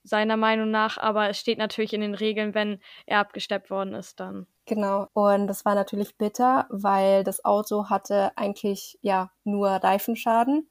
seiner 0.04 0.36
Meinung 0.36 0.70
nach, 0.70 0.98
aber 0.98 1.30
es 1.30 1.40
steht 1.40 1.60
natürlich 1.60 1.94
in 1.94 2.02
den 2.02 2.16
Regeln, 2.16 2.54
wenn 2.56 2.82
er 3.06 3.20
abgesteppt 3.20 3.70
worden 3.70 3.94
ist, 3.94 4.20
dann. 4.20 4.48
Genau. 4.66 5.08
Und 5.14 5.48
das 5.48 5.66
war 5.66 5.76
natürlich 5.76 6.18
bitter, 6.18 6.68
weil 6.70 7.24
das 7.24 7.44
Auto 7.44 7.90
hatte 7.90 8.32
eigentlich 8.38 8.98
ja 9.02 9.32
nur 9.44 9.70
Reifenschaden. 9.70 10.70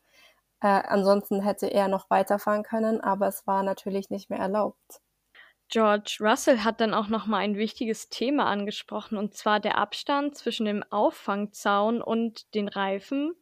Äh, 0.60 0.68
ansonsten 0.68 1.42
hätte 1.42 1.66
er 1.66 1.88
noch 1.88 2.10
weiterfahren 2.10 2.62
können, 2.62 3.00
aber 3.00 3.28
es 3.28 3.46
war 3.46 3.62
natürlich 3.62 4.10
nicht 4.10 4.30
mehr 4.30 4.38
erlaubt. 4.38 5.00
George 5.68 6.18
Russell 6.20 6.60
hat 6.60 6.80
dann 6.80 6.94
auch 6.94 7.08
noch 7.08 7.26
mal 7.26 7.38
ein 7.38 7.56
wichtiges 7.56 8.08
Thema 8.08 8.46
angesprochen, 8.46 9.16
und 9.16 9.34
zwar 9.34 9.60
der 9.60 9.78
Abstand 9.78 10.36
zwischen 10.36 10.66
dem 10.66 10.82
Auffangzaun 10.90 12.02
und 12.02 12.52
den 12.54 12.68
Reifen 12.68 13.34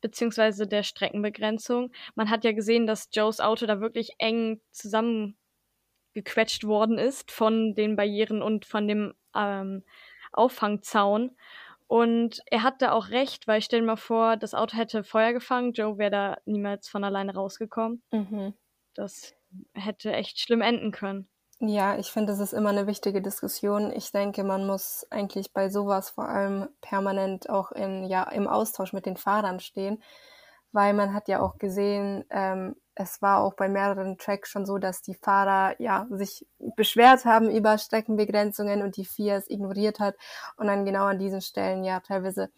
beziehungsweise 0.00 0.66
der 0.66 0.82
Streckenbegrenzung. 0.82 1.90
Man 2.14 2.28
hat 2.28 2.44
ja 2.44 2.52
gesehen, 2.52 2.86
dass 2.86 3.08
Joes 3.12 3.40
Auto 3.40 3.64
da 3.64 3.80
wirklich 3.80 4.12
eng 4.18 4.60
zusammengequetscht 4.70 6.64
worden 6.64 6.98
ist 6.98 7.30
von 7.30 7.74
den 7.74 7.96
Barrieren 7.96 8.42
und 8.42 8.66
von 8.66 8.86
dem 8.86 9.14
ähm, 9.34 9.82
Auffangzaun. 10.32 11.36
Und 11.86 12.40
er 12.46 12.62
hatte 12.62 12.92
auch 12.92 13.10
recht, 13.10 13.46
weil 13.46 13.60
stell 13.60 13.80
dir 13.80 13.86
mal 13.86 13.96
vor, 13.96 14.36
das 14.36 14.54
Auto 14.54 14.76
hätte 14.76 15.04
Feuer 15.04 15.32
gefangen, 15.32 15.72
Joe 15.72 15.98
wäre 15.98 16.10
da 16.10 16.36
niemals 16.44 16.88
von 16.88 17.04
alleine 17.04 17.34
rausgekommen. 17.34 18.02
Mhm. 18.10 18.54
Das 18.94 19.34
hätte 19.74 20.12
echt 20.12 20.40
schlimm 20.40 20.62
enden 20.62 20.92
können. 20.92 21.28
Ja, 21.60 21.96
ich 21.96 22.10
finde, 22.10 22.32
das 22.32 22.40
ist 22.40 22.52
immer 22.52 22.70
eine 22.70 22.86
wichtige 22.86 23.22
Diskussion. 23.22 23.92
Ich 23.92 24.10
denke, 24.10 24.44
man 24.44 24.66
muss 24.66 25.06
eigentlich 25.10 25.52
bei 25.52 25.68
sowas 25.68 26.10
vor 26.10 26.28
allem 26.28 26.68
permanent 26.80 27.48
auch 27.48 27.70
in, 27.72 28.04
ja, 28.04 28.24
im 28.24 28.48
Austausch 28.48 28.92
mit 28.92 29.06
den 29.06 29.16
Fahrern 29.16 29.60
stehen, 29.60 30.02
weil 30.72 30.94
man 30.94 31.14
hat 31.14 31.28
ja 31.28 31.40
auch 31.40 31.58
gesehen, 31.58 32.24
ähm, 32.30 32.74
es 32.94 33.20
war 33.22 33.42
auch 33.42 33.54
bei 33.54 33.68
mehreren 33.68 34.18
Tracks 34.18 34.50
schon 34.50 34.66
so, 34.66 34.78
dass 34.78 35.02
die 35.02 35.14
Fahrer 35.14 35.80
ja 35.80 36.06
sich 36.10 36.46
beschwert 36.76 37.24
haben 37.24 37.50
über 37.50 37.78
Streckenbegrenzungen 37.78 38.82
und 38.82 38.96
die 38.96 39.04
FIA 39.04 39.36
es 39.36 39.50
ignoriert 39.50 40.00
hat 40.00 40.16
und 40.56 40.66
dann 40.68 40.84
genau 40.84 41.04
an 41.04 41.18
diesen 41.18 41.40
Stellen 41.40 41.84
ja 41.84 42.00
teilweise 42.00 42.50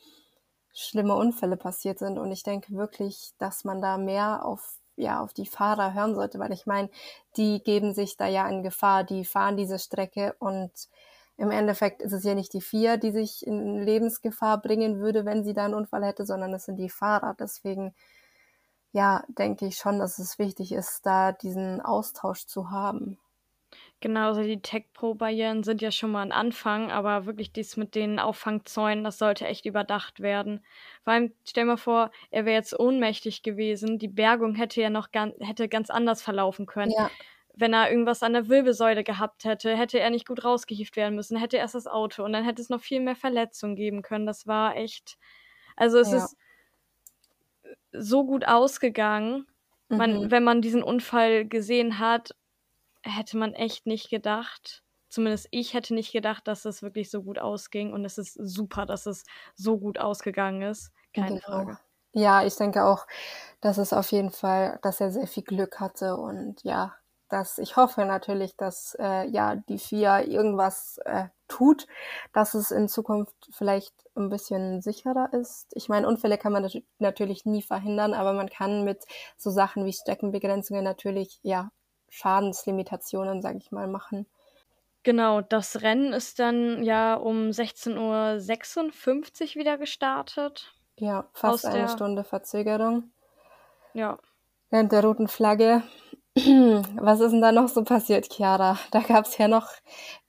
schlimme 0.75 1.15
Unfälle 1.15 1.57
passiert 1.57 1.99
sind. 1.99 2.19
Und 2.19 2.31
ich 2.33 2.43
denke 2.43 2.75
wirklich, 2.75 3.33
dass 3.39 3.65
man 3.65 3.81
da 3.81 3.99
mehr 3.99 4.45
auf 4.45 4.79
ja 4.97 5.21
auf 5.21 5.35
die 5.35 5.47
Fahrer 5.47 5.95
hören 5.95 6.15
sollte, 6.15 6.39
weil 6.39 6.53
ich 6.53 6.67
meine, 6.67 6.89
die 7.37 7.63
geben 7.63 7.95
sich 7.95 8.17
da 8.17 8.27
ja 8.27 8.49
in 8.49 8.63
Gefahr, 8.63 9.05
die 9.05 9.25
fahren 9.25 9.57
diese 9.57 9.79
Strecke 9.79 10.35
und 10.39 10.71
im 11.39 11.51
Endeffekt 11.51 12.01
ist 12.01 12.13
es 12.13 12.25
ja 12.25 12.35
nicht 12.35 12.55
die 12.55 12.63
vier, 12.63 12.97
die 12.97 13.11
sich 13.11 13.47
in 13.47 13.83
Lebensgefahr 13.83 14.61
bringen 14.61 15.01
würde, 15.01 15.27
wenn 15.27 15.45
sie 15.45 15.53
da 15.53 15.67
einen 15.67 15.75
Unfall 15.75 16.05
hätte, 16.05 16.25
sondern 16.25 16.55
es 16.55 16.65
sind 16.65 16.77
die 16.77 16.89
Fahrer. 16.89 17.37
Deswegen, 17.39 17.95
ja, 18.97 19.23
denke 19.29 19.67
ich 19.67 19.77
schon, 19.77 19.99
dass 20.01 20.19
es 20.19 20.39
wichtig 20.41 20.73
ist, 20.73 21.07
da 21.07 21.31
diesen 21.33 21.81
Austausch 21.81 22.47
zu 22.47 22.71
haben. 22.71 23.19
Genauso 24.01 24.43
die 24.43 24.61
Tech-Pro-Barrieren 24.61 25.63
sind 25.65 25.81
ja 25.83 25.91
schon 25.91 26.11
mal 26.13 26.23
ein 26.23 26.33
Anfang, 26.33 26.91
aber 26.91 27.25
wirklich 27.27 27.53
dies 27.53 27.77
mit 27.77 27.95
den 27.95 28.19
Auffangzäunen, 28.19 29.05
das 29.05 29.19
sollte 29.19 29.47
echt 29.47 29.65
überdacht 29.67 30.21
werden. 30.21 30.65
Vor 31.03 31.15
allem, 31.15 31.33
stell 31.47 31.65
mal 31.65 31.77
vor, 31.79 32.11
er 32.31 32.45
wäre 32.45 32.57
jetzt 32.57 32.79
ohnmächtig 32.79 33.43
gewesen, 33.43 33.99
die 33.99 34.09
Bergung 34.09 34.55
hätte 34.55 34.81
ja 34.83 34.91
noch 34.91 35.13
ganz, 35.13 35.35
hätte 35.41 35.69
ganz 35.69 35.89
anders 35.91 36.23
verlaufen 36.23 36.67
können. 36.67 36.95
Ja. 36.95 37.11
Wenn 37.55 37.75
er 37.75 37.91
irgendwas 37.91 38.23
an 38.23 38.35
der 38.35 38.49
Wirbelsäule 38.49 39.05
gehabt 39.05 39.45
hätte, 39.45 39.77
hätte 39.77 39.99
er 40.01 40.11
nicht 40.11 40.27
gut 40.29 40.45
rausgehieft 40.45 40.97
werden 40.97 41.17
müssen, 41.17 41.39
hätte 41.39 41.57
erst 41.59 41.75
das 41.75 41.87
Auto 41.87 42.25
und 42.25 42.33
dann 42.35 42.45
hätte 42.45 42.63
es 42.63 42.71
noch 42.71 42.81
viel 42.83 43.01
mehr 43.01 43.17
Verletzungen 43.17 43.77
geben 43.77 44.03
können. 44.03 44.27
Das 44.27 44.47
war 44.47 44.77
echt, 44.77 45.19
also 45.77 45.99
es 45.99 46.13
Ja. 46.13 46.13
ist 46.13 46.37
so 47.93 48.25
gut 48.27 48.47
ausgegangen. 48.47 49.47
Man, 49.95 50.21
Mhm. 50.21 50.31
wenn 50.31 50.45
man 50.45 50.63
diesen 50.63 50.83
Unfall 50.83 51.47
gesehen 51.47 51.99
hat, 51.99 52.33
hätte 53.03 53.37
man 53.39 53.55
echt 53.55 53.87
nicht 53.87 54.11
gedacht. 54.11 54.85
Zumindest 55.11 55.49
ich 55.53 55.75
hätte 55.75 55.95
nicht 55.95 56.13
gedacht, 56.13 56.49
dass 56.49 56.65
es 56.67 56.83
wirklich 56.83 57.11
so 57.11 57.23
gut 57.25 57.39
ausging. 57.39 57.93
Und 57.93 58.05
es 58.05 58.19
ist 58.19 58.35
super, 58.35 58.87
dass 58.87 59.07
es 59.07 59.25
so 59.57 59.79
gut 59.79 59.99
ausgegangen 59.99 60.63
ist. 60.63 60.93
Keine 61.15 61.39
Genau. 61.41 61.41
Frage. 61.41 61.79
Ja, 62.13 62.45
ich 62.45 62.57
denke 62.57 62.85
auch, 62.85 63.07
dass 63.61 63.79
es 63.79 63.93
auf 63.93 64.11
jeden 64.13 64.31
Fall, 64.31 64.79
dass 64.83 65.01
er 65.01 65.11
sehr 65.11 65.27
viel 65.27 65.43
Glück 65.45 65.81
hatte 65.81 66.17
und 66.17 66.63
ja, 66.65 66.95
dass 67.29 67.59
ich 67.59 67.77
hoffe 67.77 68.05
natürlich, 68.07 68.57
dass 68.57 68.97
äh, 68.99 69.25
ja 69.29 69.57
die 69.57 69.75
FIA 69.77 70.21
irgendwas 70.23 70.99
äh, 71.05 71.29
tut, 71.49 71.87
dass 72.33 72.55
es 72.55 72.71
in 72.71 72.89
Zukunft 72.89 73.35
vielleicht 73.51 73.95
ein 74.17 74.29
bisschen 74.29 74.83
sicherer 74.83 75.33
ist. 75.33 75.69
Ich 75.75 75.89
meine, 75.89 76.09
Unfälle 76.09 76.39
kann 76.39 76.53
man 76.53 76.63
nat 76.63 76.77
natürlich 76.99 77.45
nie 77.45 77.63
verhindern, 77.63 78.15
aber 78.15 78.33
man 78.33 78.49
kann 78.49 78.85
mit 78.85 79.05
so 79.37 79.51
Sachen 79.51 79.85
wie 79.85 79.93
Streckenbegrenzungen 79.93 80.85
natürlich 80.85 81.39
ja 81.43 81.71
Schadenslimitationen, 82.09 83.43
sage 83.43 83.59
ich 83.59 83.73
mal, 83.73 83.87
machen. 83.89 84.27
Genau, 85.03 85.41
das 85.41 85.83
Rennen 85.83 86.13
ist 86.13 86.39
dann 86.41 86.83
ja 86.83 87.15
um 87.15 87.51
16.56 87.51 87.97
Uhr 87.97 89.61
wieder 89.61 89.79
gestartet. 89.79 90.75
Ja, 90.99 91.29
fast 91.33 91.67
eine 91.67 91.81
der, 91.81 91.89
Stunde 91.89 92.25
Verzögerung. 92.25 93.11
ja, 93.93 94.19
Während 94.71 94.91
der 94.91 95.05
roten 95.05 95.29
Flagge. 95.29 95.83
Was 97.01 97.21
ist 97.21 97.33
denn 97.33 97.41
da 97.41 97.51
noch 97.53 97.69
so 97.69 97.83
passiert, 97.83 98.29
Chiara? 98.33 98.79
Da 98.91 99.01
gab 99.01 99.27
es 99.27 99.39
ja 99.39 99.49
noch 99.49 99.69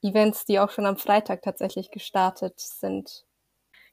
Events, 0.02 0.46
die 0.46 0.60
auch 0.60 0.72
schon 0.72 0.86
am 0.86 0.98
Freitag 0.98 1.42
tatsächlich 1.44 1.92
gestartet 1.92 2.60
sind. 2.60 3.26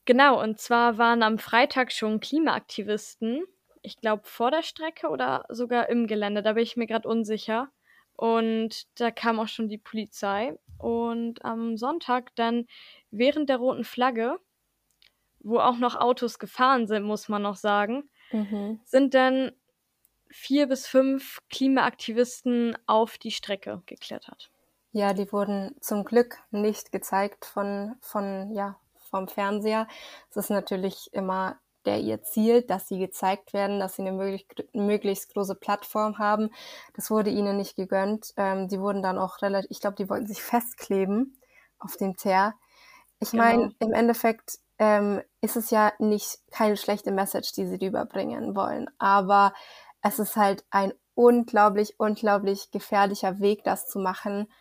Genau, 0.06 0.40
und 0.42 0.58
zwar 0.58 0.98
waren 0.98 1.22
am 1.22 1.38
Freitag 1.38 1.90
schon 1.92 2.20
Klimaaktivisten, 2.20 3.44
ich 3.82 3.96
glaube 4.00 4.22
vor 4.24 4.50
der 4.50 4.62
Strecke 4.62 5.08
oder 5.08 5.44
sogar 5.48 5.88
im 5.88 6.06
Gelände, 6.06 6.42
da 6.42 6.52
bin 6.54 6.62
ich 6.62 6.76
mir 6.76 6.86
gerade 6.86 7.08
unsicher. 7.08 7.70
Und 8.16 8.86
da 9.00 9.10
kam 9.10 9.40
auch 9.40 9.48
schon 9.48 9.68
die 9.68 9.78
Polizei. 9.78 10.56
Und 10.78 11.44
am 11.44 11.76
Sonntag 11.76 12.34
dann 12.36 12.66
während 13.10 13.48
der 13.48 13.56
roten 13.56 13.84
Flagge, 13.84 14.38
wo 15.40 15.58
auch 15.58 15.78
noch 15.78 15.94
Autos 15.96 16.38
gefahren 16.38 16.86
sind, 16.86 17.04
muss 17.04 17.28
man 17.28 17.42
noch 17.42 17.56
sagen, 17.56 18.08
Mhm. 18.32 18.84
sind 18.84 19.14
dann 19.14 19.52
vier 20.34 20.66
bis 20.66 20.86
fünf 20.86 21.38
Klimaaktivisten 21.48 22.76
auf 22.86 23.18
die 23.18 23.30
Strecke 23.30 23.82
geklettert. 23.86 24.50
Ja, 24.92 25.12
die 25.12 25.30
wurden 25.32 25.74
zum 25.80 26.04
Glück 26.04 26.38
nicht 26.50 26.92
gezeigt 26.92 27.44
von, 27.44 27.94
von, 28.00 28.52
ja, 28.52 28.76
vom 29.10 29.28
Fernseher. 29.28 29.86
Es 30.30 30.36
ist 30.36 30.50
natürlich 30.50 31.08
immer 31.12 31.58
der 31.84 32.00
ihr 32.00 32.22
Ziel, 32.22 32.62
dass 32.62 32.88
sie 32.88 32.98
gezeigt 32.98 33.52
werden, 33.52 33.78
dass 33.78 33.96
sie 33.96 34.02
eine 34.02 34.12
möglich, 34.12 34.46
möglichst 34.72 35.32
große 35.34 35.54
Plattform 35.54 36.18
haben. 36.18 36.50
Das 36.94 37.10
wurde 37.10 37.30
ihnen 37.30 37.56
nicht 37.56 37.76
gegönnt. 37.76 38.32
Ähm, 38.36 38.68
die 38.68 38.80
wurden 38.80 39.02
dann 39.02 39.18
auch 39.18 39.42
relativ, 39.42 39.70
ich 39.70 39.80
glaube, 39.80 39.96
die 39.96 40.08
wollten 40.08 40.26
sich 40.26 40.42
festkleben 40.42 41.38
auf 41.78 41.96
dem 41.96 42.16
Teer. 42.16 42.54
Ich 43.20 43.30
Genau. 43.30 43.42
meine, 43.44 43.74
im 43.80 43.92
Endeffekt 43.92 44.58
ähm, 44.78 45.22
ist 45.40 45.56
es 45.56 45.70
ja 45.70 45.92
nicht 45.98 46.38
keine 46.50 46.76
schlechte 46.76 47.12
Message, 47.12 47.52
die 47.52 47.66
sie 47.66 47.84
überbringen 47.84 48.56
wollen, 48.56 48.88
aber 48.98 49.52
es 50.04 50.18
ist 50.18 50.36
halt 50.36 50.64
ein 50.70 50.92
unglaublich, 51.14 51.98
unglaublich 51.98 52.70
gefährlicher 52.70 53.40
Weg, 53.40 53.64
das 53.64 53.88
zu 53.88 53.98
machen. 53.98 54.52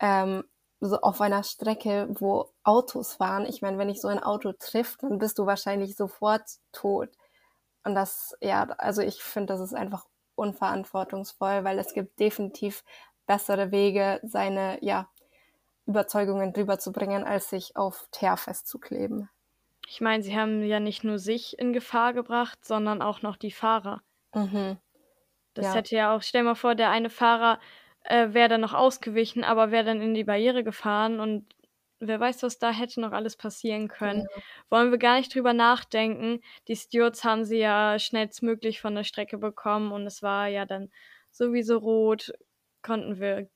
Ähm, 0.00 0.44
so 0.80 1.00
auf 1.00 1.20
einer 1.20 1.42
Strecke, 1.42 2.08
wo 2.18 2.50
Autos 2.64 3.14
fahren. 3.14 3.44
Ich 3.46 3.60
meine, 3.60 3.78
wenn 3.78 3.90
ich 3.90 4.00
so 4.00 4.08
ein 4.08 4.22
Auto 4.22 4.52
trifft, 4.58 5.02
dann 5.02 5.18
bist 5.18 5.38
du 5.38 5.44
wahrscheinlich 5.44 5.94
sofort 5.94 6.42
tot. 6.72 7.10
Und 7.84 7.94
das, 7.94 8.34
ja, 8.40 8.62
also 8.78 9.02
ich 9.02 9.22
finde, 9.22 9.52
das 9.52 9.60
ist 9.60 9.74
einfach 9.74 10.06
unverantwortungsvoll, 10.36 11.64
weil 11.64 11.78
es 11.78 11.92
gibt 11.92 12.18
definitiv 12.18 12.82
bessere 13.26 13.70
Wege, 13.70 14.20
seine, 14.22 14.82
ja, 14.82 15.10
Überzeugungen 15.84 16.54
rüberzubringen, 16.54 17.24
als 17.24 17.50
sich 17.50 17.76
auf 17.76 18.08
Teer 18.10 18.36
festzukleben. 18.36 19.28
Ich 19.86 20.00
meine, 20.00 20.22
sie 20.22 20.38
haben 20.38 20.62
ja 20.62 20.80
nicht 20.80 21.04
nur 21.04 21.18
sich 21.18 21.58
in 21.58 21.72
Gefahr 21.72 22.14
gebracht, 22.14 22.64
sondern 22.64 23.02
auch 23.02 23.20
noch 23.22 23.36
die 23.36 23.50
Fahrer. 23.50 24.00
Mhm. 24.38 24.78
Das 25.54 25.66
Ja. 25.66 25.74
hätte 25.74 25.96
ja 25.96 26.14
auch, 26.14 26.22
stell 26.22 26.42
mal 26.42 26.54
vor, 26.54 26.74
der 26.74 26.90
eine 26.90 27.10
Fahrer 27.10 27.60
äh, 28.04 28.32
wäre 28.32 28.48
dann 28.48 28.60
noch 28.60 28.74
ausgewichen, 28.74 29.44
aber 29.44 29.70
wäre 29.70 29.84
dann 29.84 30.00
in 30.00 30.14
die 30.14 30.24
Barriere 30.24 30.64
gefahren 30.64 31.20
und 31.20 31.54
wer 32.00 32.20
weiß, 32.20 32.42
was 32.44 32.58
da 32.58 32.70
hätte 32.70 33.00
noch 33.00 33.12
alles 33.12 33.36
passieren 33.36 33.88
können. 33.88 34.28
Genau. 34.28 34.42
Wollen 34.70 34.90
wir 34.90 34.98
gar 34.98 35.18
nicht 35.18 35.34
drüber 35.34 35.52
nachdenken. 35.52 36.40
Die 36.68 36.76
Stewards 36.76 37.24
haben 37.24 37.44
sie 37.44 37.58
ja 37.58 37.98
schnellstmöglich 37.98 38.80
von 38.80 38.94
der 38.94 39.04
Strecke 39.04 39.38
bekommen 39.38 39.92
und 39.92 40.06
es 40.06 40.22
war 40.22 40.46
ja 40.48 40.64
dann 40.64 40.90
sowieso 41.30 41.78
rot. 41.78 42.32
Konnten 42.82 43.18
wir 43.20 43.48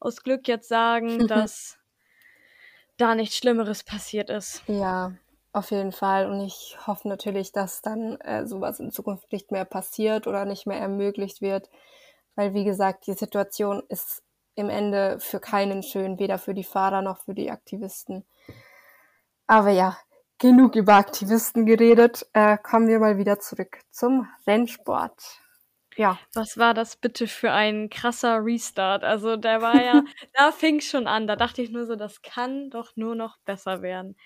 aus 0.00 0.22
Glück 0.24 0.48
jetzt 0.48 0.68
sagen, 0.68 1.26
dass 1.28 1.78
da 2.98 3.14
nichts 3.14 3.36
Schlimmeres 3.36 3.84
passiert 3.84 4.28
ist. 4.30 4.62
Ja, 4.68 5.12
auf 5.58 5.70
jeden 5.70 5.92
Fall. 5.92 6.30
Und 6.30 6.40
ich 6.40 6.78
hoffe 6.86 7.08
natürlich, 7.08 7.52
dass 7.52 7.82
dann 7.82 8.20
äh, 8.20 8.46
sowas 8.46 8.80
in 8.80 8.90
Zukunft 8.90 9.32
nicht 9.32 9.50
mehr 9.52 9.64
passiert 9.64 10.26
oder 10.26 10.44
nicht 10.44 10.66
mehr 10.66 10.78
ermöglicht 10.78 11.42
wird. 11.42 11.68
Weil, 12.36 12.54
wie 12.54 12.64
gesagt, 12.64 13.06
die 13.06 13.14
Situation 13.14 13.82
ist 13.88 14.22
im 14.54 14.70
Ende 14.70 15.18
für 15.20 15.40
keinen 15.40 15.82
schön, 15.82 16.18
weder 16.18 16.38
für 16.38 16.54
die 16.54 16.64
Fahrer 16.64 17.02
noch 17.02 17.18
für 17.24 17.34
die 17.34 17.50
Aktivisten. 17.50 18.24
Aber 19.46 19.70
ja, 19.70 19.96
genug 20.38 20.76
über 20.76 20.94
Aktivisten 20.94 21.66
geredet. 21.66 22.26
Äh, 22.32 22.58
kommen 22.58 22.88
wir 22.88 22.98
mal 23.00 23.18
wieder 23.18 23.40
zurück 23.40 23.80
zum 23.90 24.28
Rennsport. 24.46 25.40
Ja, 25.96 26.16
Was 26.32 26.56
war 26.58 26.74
das 26.74 26.94
bitte 26.96 27.26
für 27.26 27.50
ein 27.50 27.90
krasser 27.90 28.44
Restart? 28.44 29.02
Also 29.02 29.36
der 29.36 29.62
war 29.62 29.82
ja, 29.82 30.04
da 30.34 30.52
fing 30.52 30.80
schon 30.80 31.08
an. 31.08 31.26
Da 31.26 31.34
dachte 31.34 31.60
ich 31.60 31.70
nur 31.70 31.86
so, 31.86 31.96
das 31.96 32.22
kann 32.22 32.70
doch 32.70 32.94
nur 32.94 33.16
noch 33.16 33.38
besser 33.44 33.82
werden. 33.82 34.16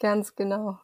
Ganz 0.00 0.34
genau. 0.34 0.80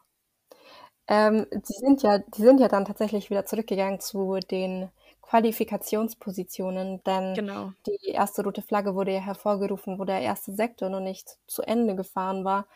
Ähm, 1.07 1.45
die 1.51 1.73
sind 1.73 2.03
ja, 2.03 2.19
die 2.19 2.41
sind 2.41 2.59
ja 2.59 2.67
dann 2.67 2.85
tatsächlich 2.85 3.29
wieder 3.29 3.45
zurückgegangen 3.45 3.99
zu 3.99 4.39
den 4.51 4.89
Qualifikationspositionen, 5.21 7.01
denn 7.03 7.39
Genau. 7.39 7.73
die 7.85 8.09
erste 8.09 8.43
rote 8.43 8.61
Flagge 8.61 8.95
wurde 8.95 9.13
ja 9.13 9.19
hervorgerufen, 9.21 9.99
wo 9.99 10.03
der 10.05 10.21
erste 10.21 10.53
Sektor 10.53 10.89
noch 10.89 10.99
nicht 10.99 11.37
zu 11.47 11.61
Ende 11.63 11.95
gefahren 11.95 12.43
war. 12.45 12.67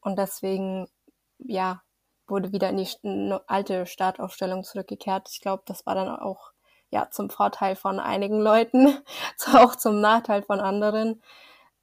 Und 0.00 0.18
deswegen, 0.18 0.88
ja, 1.38 1.82
wurde 2.28 2.52
wieder 2.52 2.70
in 2.70 2.78
die 2.78 2.84
st- 2.86 3.40
alte 3.46 3.86
Startaufstellung 3.86 4.64
zurückgekehrt. 4.64 5.28
Ich 5.32 5.40
glaube, 5.40 5.62
das 5.66 5.86
war 5.86 5.94
dann 5.94 6.08
auch 6.08 6.52
ja 6.90 7.08
zum 7.10 7.30
Vorteil 7.30 7.76
von 7.76 8.00
einigen 8.00 8.40
Leuten, 8.40 8.98
auch 9.54 9.76
zum 9.76 10.00
Nachteil 10.00 10.42
von 10.42 10.58
anderen. 10.60 11.22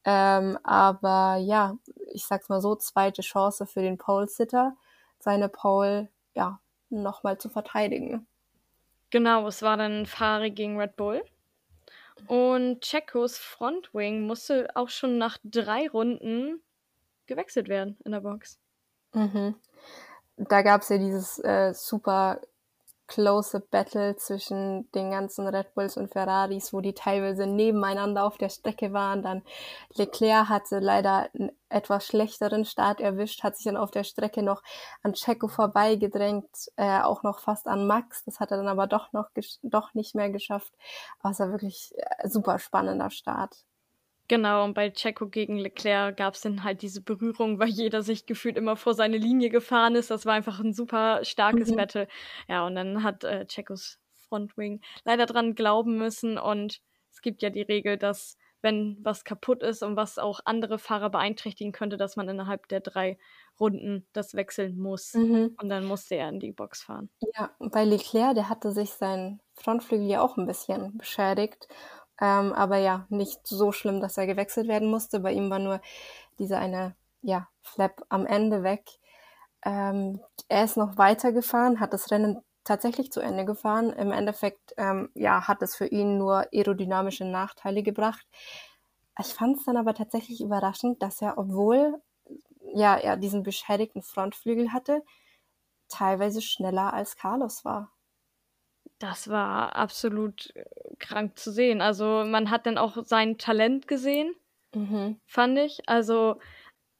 Ähm, 0.05 0.57
aber 0.63 1.37
ja, 1.37 1.77
ich 2.11 2.25
sag's 2.25 2.49
mal 2.49 2.61
so, 2.61 2.75
zweite 2.75 3.21
Chance 3.21 3.65
für 3.65 3.81
den 3.81 3.97
Pole-Sitter, 3.97 4.75
seine 5.19 5.49
Pole, 5.49 6.09
ja, 6.33 6.59
nochmal 6.89 7.37
zu 7.37 7.49
verteidigen. 7.49 8.27
Genau, 9.09 9.47
es 9.47 9.61
war 9.61 9.77
dann 9.77 10.05
Ferrari 10.05 10.51
gegen 10.51 10.79
Red 10.79 10.95
Bull. 10.95 11.23
Und 12.27 12.81
Checos 12.81 13.37
Frontwing 13.37 14.25
musste 14.25 14.67
auch 14.75 14.89
schon 14.89 15.17
nach 15.17 15.37
drei 15.43 15.87
Runden 15.89 16.61
gewechselt 17.25 17.67
werden 17.67 17.97
in 18.05 18.11
der 18.11 18.21
Box. 18.21 18.59
Mhm. 19.13 19.55
Da 20.37 20.61
gab 20.61 20.81
es 20.81 20.89
ja 20.89 20.97
dieses 20.97 21.39
äh, 21.39 21.73
super 21.73 22.41
close 23.13 23.59
Battle 23.59 24.15
zwischen 24.15 24.89
den 24.93 25.11
ganzen 25.11 25.47
Red 25.47 25.75
Bulls 25.75 25.97
und 25.97 26.11
Ferraris, 26.11 26.73
wo 26.73 26.81
die 26.81 26.95
teilweise 26.95 27.45
nebeneinander 27.45 28.25
auf 28.25 28.39
der 28.39 28.49
Strecke 28.49 28.91
waren. 28.91 29.21
Dann 29.21 29.43
Leclerc 29.93 30.49
hatte 30.49 30.79
leider 30.79 31.29
einen 31.35 31.51
etwas 31.69 32.07
schlechteren 32.07 32.65
Start 32.65 33.01
erwischt, 33.01 33.43
hat 33.43 33.55
sich 33.55 33.65
dann 33.65 33.77
auf 33.77 33.91
der 33.91 34.03
Strecke 34.03 34.41
noch 34.41 34.63
an 35.03 35.13
Checo 35.13 35.47
vorbeigedrängt, 35.47 36.49
äh, 36.75 37.01
auch 37.01 37.21
noch 37.21 37.39
fast 37.39 37.67
an 37.67 37.85
Max. 37.85 38.23
Das 38.25 38.39
hat 38.39 38.49
er 38.49 38.57
dann 38.57 38.67
aber 38.67 38.87
doch 38.87 39.13
noch 39.13 39.29
doch 39.61 39.93
nicht 39.93 40.15
mehr 40.15 40.31
geschafft. 40.31 40.73
Aber 41.19 41.31
es 41.31 41.39
war 41.39 41.51
wirklich 41.51 41.93
äh, 41.95 42.27
super 42.27 42.57
spannender 42.57 43.11
Start. 43.11 43.55
Genau, 44.27 44.63
und 44.63 44.73
bei 44.73 44.89
Checo 44.89 45.27
gegen 45.27 45.57
Leclerc 45.57 46.15
gab 46.17 46.35
es 46.35 46.41
dann 46.41 46.63
halt 46.63 46.81
diese 46.81 47.01
Berührung, 47.01 47.59
weil 47.59 47.67
jeder 47.67 48.01
sich 48.03 48.25
gefühlt 48.25 48.57
immer 48.57 48.77
vor 48.77 48.93
seine 48.93 49.17
Linie 49.17 49.49
gefahren 49.49 49.95
ist. 49.95 50.11
Das 50.11 50.25
war 50.25 50.33
einfach 50.33 50.59
ein 50.59 50.73
super 50.73 51.23
starkes 51.23 51.71
mhm. 51.71 51.75
Battle. 51.75 52.07
Ja, 52.47 52.65
und 52.65 52.75
dann 52.75 53.03
hat 53.03 53.23
äh, 53.23 53.45
Checos 53.45 53.99
Frontwing 54.33 54.81
leider 55.03 55.25
dran 55.25 55.55
glauben 55.55 55.97
müssen. 55.97 56.37
Und 56.37 56.79
es 57.11 57.21
gibt 57.21 57.41
ja 57.41 57.49
die 57.49 57.61
Regel, 57.61 57.97
dass 57.97 58.37
wenn 58.61 58.97
was 59.01 59.25
kaputt 59.25 59.61
ist 59.61 59.83
und 59.83 59.97
was 59.97 60.17
auch 60.17 60.39
andere 60.45 60.79
Fahrer 60.79 61.09
beeinträchtigen 61.09 61.73
könnte, 61.73 61.97
dass 61.97 62.15
man 62.15 62.29
innerhalb 62.29 62.69
der 62.69 62.79
drei 62.79 63.17
Runden 63.59 64.07
das 64.13 64.35
wechseln 64.35 64.77
muss. 64.77 65.13
Mhm. 65.13 65.55
Und 65.61 65.67
dann 65.67 65.85
musste 65.85 66.15
er 66.15 66.29
in 66.29 66.39
die 66.39 66.53
Box 66.53 66.81
fahren. 66.81 67.09
Ja, 67.37 67.51
bei 67.59 67.83
Leclerc, 67.83 68.35
der 68.35 68.49
hatte 68.49 68.71
sich 68.71 68.91
sein 68.91 69.41
Frontflügel 69.53 70.07
ja 70.07 70.21
auch 70.21 70.37
ein 70.37 70.47
bisschen 70.47 70.97
beschädigt. 70.97 71.67
Ähm, 72.21 72.53
aber 72.53 72.77
ja, 72.77 73.05
nicht 73.09 73.45
so 73.47 73.71
schlimm, 73.71 74.01
dass 74.01 74.17
er 74.17 74.27
gewechselt 74.27 74.67
werden 74.67 74.89
musste. 74.89 75.19
Bei 75.19 75.33
ihm 75.33 75.49
war 75.49 75.59
nur 75.59 75.81
dieser 76.39 76.59
eine, 76.59 76.95
ja, 77.21 77.47
Flap 77.61 78.03
am 78.09 78.25
Ende 78.25 78.63
weg. 78.63 78.83
Ähm, 79.65 80.19
er 80.49 80.65
ist 80.65 80.77
noch 80.77 80.97
weitergefahren, 80.97 81.79
hat 81.79 81.93
das 81.93 82.11
Rennen 82.11 82.41
tatsächlich 82.63 83.11
zu 83.11 83.21
Ende 83.21 83.45
gefahren. 83.45 83.91
Im 83.91 84.11
Endeffekt, 84.11 84.73
ähm, 84.77 85.09
ja, 85.15 85.47
hat 85.47 85.61
es 85.61 85.75
für 85.75 85.87
ihn 85.87 86.17
nur 86.17 86.47
aerodynamische 86.53 87.25
Nachteile 87.25 87.83
gebracht. 87.83 88.25
Ich 89.19 89.27
fand 89.27 89.57
es 89.57 89.65
dann 89.65 89.77
aber 89.77 89.93
tatsächlich 89.93 90.41
überraschend, 90.41 91.01
dass 91.01 91.21
er, 91.21 91.37
obwohl 91.37 92.01
ja, 92.73 92.95
er 92.95 93.17
diesen 93.17 93.43
beschädigten 93.43 94.01
Frontflügel 94.01 94.73
hatte, 94.73 95.03
teilweise 95.89 96.41
schneller 96.41 96.93
als 96.93 97.15
Carlos 97.17 97.65
war. 97.65 97.92
Das 99.03 99.29
war 99.29 99.75
absolut 99.75 100.55
äh, 100.55 100.63
krank 100.97 101.37
zu 101.37 101.51
sehen. 101.51 101.81
Also 101.81 102.23
man 102.25 102.49
hat 102.49 102.65
dann 102.65 102.77
auch 102.77 103.03
sein 103.03 103.37
Talent 103.37 103.85
gesehen, 103.85 104.33
mhm. 104.73 105.19
fand 105.25 105.59
ich. 105.59 105.81
Also 105.89 106.37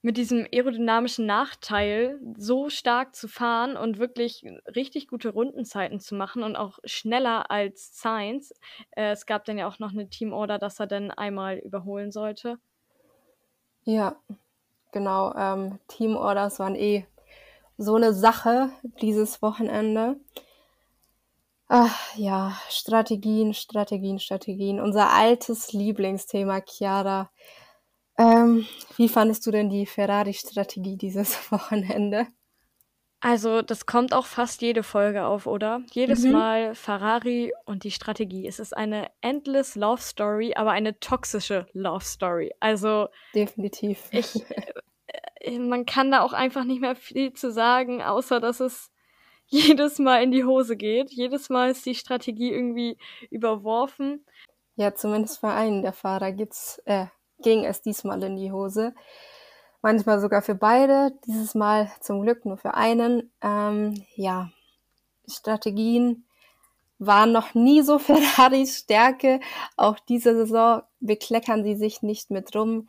mit 0.02 0.18
diesem 0.18 0.46
aerodynamischen 0.52 1.24
Nachteil 1.24 2.20
so 2.36 2.68
stark 2.68 3.14
zu 3.14 3.26
fahren 3.26 3.78
und 3.78 3.98
wirklich 3.98 4.44
richtig 4.76 5.08
gute 5.08 5.30
Rundenzeiten 5.30 5.98
zu 5.98 6.14
machen 6.14 6.42
und 6.42 6.56
auch 6.56 6.78
schneller 6.84 7.50
als 7.50 7.96
Science. 7.96 8.52
Äh, 8.90 9.12
es 9.12 9.24
gab 9.24 9.46
dann 9.46 9.56
ja 9.56 9.66
auch 9.66 9.78
noch 9.78 9.92
eine 9.92 10.06
Teamorder, 10.10 10.58
dass 10.58 10.78
er 10.78 10.86
dann 10.86 11.10
einmal 11.10 11.56
überholen 11.56 12.12
sollte. 12.12 12.58
Ja, 13.84 14.16
genau. 14.92 15.34
Ähm, 15.34 15.78
Teamorders 15.88 16.58
waren 16.58 16.74
eh 16.74 17.06
so 17.78 17.94
eine 17.94 18.12
Sache 18.12 18.68
dieses 19.00 19.40
Wochenende. 19.40 20.18
Ach 21.68 22.14
ja, 22.16 22.56
Strategien, 22.68 23.54
Strategien, 23.54 24.18
Strategien. 24.18 24.80
Unser 24.80 25.10
altes 25.10 25.72
Lieblingsthema, 25.72 26.60
Chiara. 26.60 27.30
Ähm, 28.18 28.66
wie 28.96 29.08
fandest 29.08 29.46
du 29.46 29.50
denn 29.50 29.70
die 29.70 29.86
Ferrari-Strategie 29.86 30.96
dieses 30.96 31.36
Wochenende? 31.50 32.26
Also, 33.20 33.62
das 33.62 33.86
kommt 33.86 34.12
auch 34.12 34.26
fast 34.26 34.60
jede 34.60 34.82
Folge 34.82 35.24
auf, 35.24 35.46
oder? 35.46 35.80
Jedes 35.92 36.24
mhm. 36.24 36.32
Mal 36.32 36.74
Ferrari 36.74 37.54
und 37.64 37.82
die 37.84 37.90
Strategie. 37.90 38.46
Es 38.46 38.58
ist 38.58 38.76
eine 38.76 39.10
endless 39.22 39.76
Love 39.76 40.02
Story, 40.02 40.52
aber 40.54 40.72
eine 40.72 41.00
toxische 41.00 41.66
Love 41.72 42.04
Story. 42.04 42.52
Also. 42.60 43.08
Definitiv. 43.34 44.08
Ich, 44.10 44.34
äh, 45.40 45.58
man 45.58 45.86
kann 45.86 46.10
da 46.10 46.20
auch 46.20 46.34
einfach 46.34 46.64
nicht 46.64 46.82
mehr 46.82 46.94
viel 46.94 47.32
zu 47.32 47.50
sagen, 47.50 48.02
außer 48.02 48.40
dass 48.40 48.60
es 48.60 48.90
jedes 49.54 49.98
Mal 49.98 50.22
in 50.22 50.30
die 50.30 50.44
Hose 50.44 50.76
geht. 50.76 51.10
Jedes 51.10 51.48
Mal 51.50 51.70
ist 51.70 51.84
die 51.86 51.94
Strategie 51.94 52.52
irgendwie 52.52 52.98
überworfen. 53.30 54.24
Ja, 54.76 54.94
zumindest 54.94 55.40
für 55.40 55.48
einen 55.48 55.82
der 55.82 55.92
Fahrer 55.92 56.32
geht's, 56.32 56.82
äh, 56.84 57.06
ging 57.42 57.64
es 57.64 57.82
diesmal 57.82 58.22
in 58.22 58.36
die 58.36 58.50
Hose. 58.50 58.94
Manchmal 59.82 60.20
sogar 60.20 60.42
für 60.42 60.54
beide, 60.54 61.12
dieses 61.26 61.54
Mal 61.54 61.92
zum 62.00 62.22
Glück 62.22 62.44
nur 62.44 62.56
für 62.56 62.74
einen. 62.74 63.32
Ähm, 63.42 64.02
ja, 64.16 64.50
Strategien 65.28 66.24
waren 66.98 67.32
noch 67.32 67.54
nie 67.54 67.82
so 67.82 67.98
Ferraris 68.00 68.78
Stärke. 68.78 69.40
Auch 69.76 69.98
diese 69.98 70.34
Saison 70.34 70.82
bekleckern 71.00 71.64
sie 71.64 71.76
sich 71.76 72.02
nicht 72.02 72.30
mit 72.30 72.54
rum. 72.56 72.88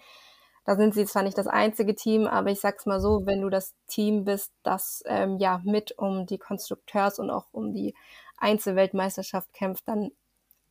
Da 0.66 0.76
sind 0.76 0.96
sie 0.96 1.06
zwar 1.06 1.24
nicht 1.24 1.38
das 1.38 1.48
einzige 1.48 1.96
Team, 1.96 2.26
aber 2.28 2.50
ich 2.50 2.60
sag's 2.60 2.86
mal 2.86 3.00
so, 3.00 3.26
wenn 3.26 3.42
du 3.42 3.50
das 3.50 3.74
Team 3.88 4.26
bist, 4.26 4.52
das 4.64 5.04
ähm, 5.06 5.38
ja 5.38 5.62
mit 5.64 5.98
um 5.98 6.26
die 6.26 6.40
Konstrukteurs- 6.40 7.20
und 7.20 7.30
auch 7.30 7.46
um 7.52 7.72
die 7.72 7.94
Einzelweltmeisterschaft 8.38 9.54
kämpft, 9.54 9.88
dann 9.88 10.12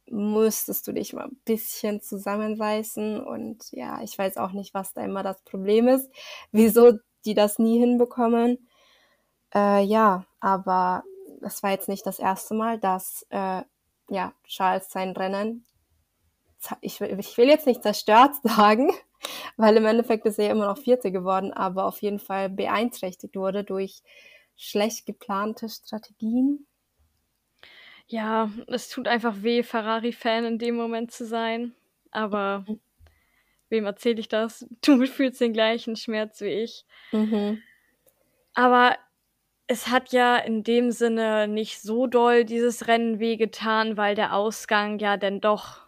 müsstest 0.06 0.86
du 0.86 0.92
dich 0.92 1.12
mal 1.12 1.26
ein 1.26 1.40
bisschen 1.44 2.00
zusammenreißen. 2.00 3.20
Und 3.24 3.70
ja, 3.72 4.02
ich 4.02 4.18
weiß 4.18 4.36
auch 4.36 4.52
nicht, 4.52 4.74
was 4.74 4.92
da 4.92 5.04
immer 5.04 5.22
das 5.22 5.40
Problem 5.42 5.88
ist, 5.88 6.10
wieso 6.52 6.92
die 7.24 7.34
das 7.34 7.58
nie 7.58 7.78
hinbekommen. 7.78 8.68
Äh, 9.54 9.84
ja, 9.84 10.26
aber 10.40 11.04
das 11.40 11.62
war 11.62 11.70
jetzt 11.70 11.88
nicht 11.88 12.06
das 12.06 12.18
erste 12.18 12.54
Mal, 12.54 12.78
dass 12.78 13.26
äh, 13.30 13.62
ja, 14.10 14.32
Charles 14.46 14.90
sein 14.90 15.12
Rennen, 15.12 15.64
ich 16.80 17.00
will, 17.00 17.18
ich 17.18 17.36
will 17.36 17.48
jetzt 17.48 17.66
nicht 17.66 17.82
zerstört 17.82 18.34
sagen, 18.42 18.92
weil 19.56 19.76
im 19.76 19.86
Endeffekt 19.86 20.26
ist 20.26 20.38
er 20.38 20.46
ja 20.46 20.52
immer 20.52 20.66
noch 20.66 20.78
Vierte 20.78 21.12
geworden, 21.12 21.52
aber 21.52 21.84
auf 21.86 22.02
jeden 22.02 22.18
Fall 22.18 22.48
beeinträchtigt 22.50 23.36
wurde 23.36 23.64
durch 23.64 24.02
schlecht 24.56 25.06
geplante 25.06 25.68
Strategien. 25.68 26.66
Ja, 28.06 28.50
es 28.68 28.88
tut 28.88 29.08
einfach 29.08 29.42
weh, 29.42 29.62
Ferrari-Fan 29.62 30.44
in 30.44 30.58
dem 30.58 30.76
Moment 30.76 31.10
zu 31.10 31.24
sein. 31.24 31.74
Aber 32.10 32.64
mhm. 32.68 32.80
wem 33.70 33.86
erzähle 33.86 34.20
ich 34.20 34.28
das? 34.28 34.66
Du 34.82 35.04
fühlst 35.06 35.40
den 35.40 35.52
gleichen 35.52 35.96
Schmerz 35.96 36.40
wie 36.40 36.62
ich. 36.62 36.84
Mhm. 37.12 37.62
Aber 38.54 38.96
es 39.66 39.88
hat 39.88 40.12
ja 40.12 40.36
in 40.36 40.62
dem 40.62 40.90
Sinne 40.90 41.48
nicht 41.48 41.80
so 41.80 42.06
doll 42.06 42.44
dieses 42.44 42.86
Rennen 42.86 43.18
wehgetan, 43.18 43.96
weil 43.96 44.14
der 44.14 44.34
Ausgang 44.34 44.98
ja 44.98 45.16
dann 45.16 45.40
doch 45.40 45.83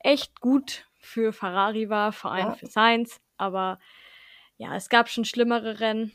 echt 0.00 0.40
gut 0.40 0.86
für 0.98 1.32
Ferrari 1.32 1.88
war, 1.88 2.12
vor 2.12 2.32
allem 2.32 2.48
ja. 2.48 2.54
für 2.54 2.66
Sainz. 2.66 3.20
Aber 3.36 3.78
ja, 4.56 4.76
es 4.76 4.88
gab 4.88 5.08
schon 5.08 5.24
schlimmere 5.24 5.80
Rennen. 5.80 6.12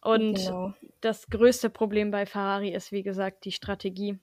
Und 0.00 0.34
genau. 0.34 0.74
das 1.00 1.28
größte 1.28 1.70
Problem 1.70 2.10
bei 2.10 2.24
Ferrari 2.24 2.72
ist, 2.72 2.92
wie 2.92 3.02
gesagt, 3.02 3.44
die 3.44 3.52
Strategie. 3.52 4.18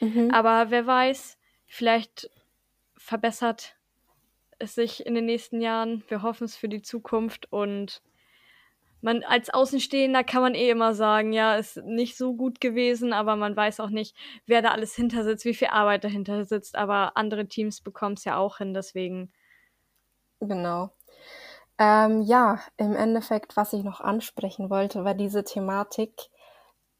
Mhm. 0.00 0.30
Aber 0.32 0.70
wer 0.70 0.86
weiß, 0.86 1.38
vielleicht 1.66 2.30
verbessert 2.96 3.76
es 4.58 4.74
sich 4.74 5.06
in 5.06 5.14
den 5.14 5.26
nächsten 5.26 5.60
Jahren. 5.60 6.02
Wir 6.08 6.22
hoffen 6.22 6.44
es 6.44 6.56
für 6.56 6.68
die 6.68 6.82
Zukunft 6.82 7.50
und 7.52 8.02
man 9.02 9.22
als 9.24 9.50
Außenstehender 9.50 10.24
kann 10.24 10.42
man 10.42 10.54
eh 10.54 10.70
immer 10.70 10.94
sagen, 10.94 11.32
ja, 11.32 11.56
ist 11.56 11.76
nicht 11.84 12.16
so 12.16 12.34
gut 12.34 12.60
gewesen, 12.60 13.12
aber 13.12 13.36
man 13.36 13.56
weiß 13.56 13.80
auch 13.80 13.90
nicht, 13.90 14.16
wer 14.46 14.62
da 14.62 14.70
alles 14.70 14.94
hinter 14.94 15.24
sitzt, 15.24 15.44
wie 15.44 15.54
viel 15.54 15.68
Arbeit 15.68 16.04
dahinter 16.04 16.44
sitzt. 16.44 16.76
Aber 16.76 17.16
andere 17.16 17.46
Teams 17.46 17.80
bekommen 17.80 18.14
es 18.14 18.24
ja 18.24 18.36
auch 18.36 18.58
hin, 18.58 18.74
deswegen 18.74 19.32
Genau. 20.40 20.90
Ähm, 21.78 22.22
ja, 22.22 22.60
im 22.76 22.94
Endeffekt, 22.94 23.56
was 23.56 23.72
ich 23.72 23.84
noch 23.84 24.00
ansprechen 24.00 24.70
wollte, 24.70 25.04
war 25.04 25.14
diese 25.14 25.44
Thematik 25.44 26.12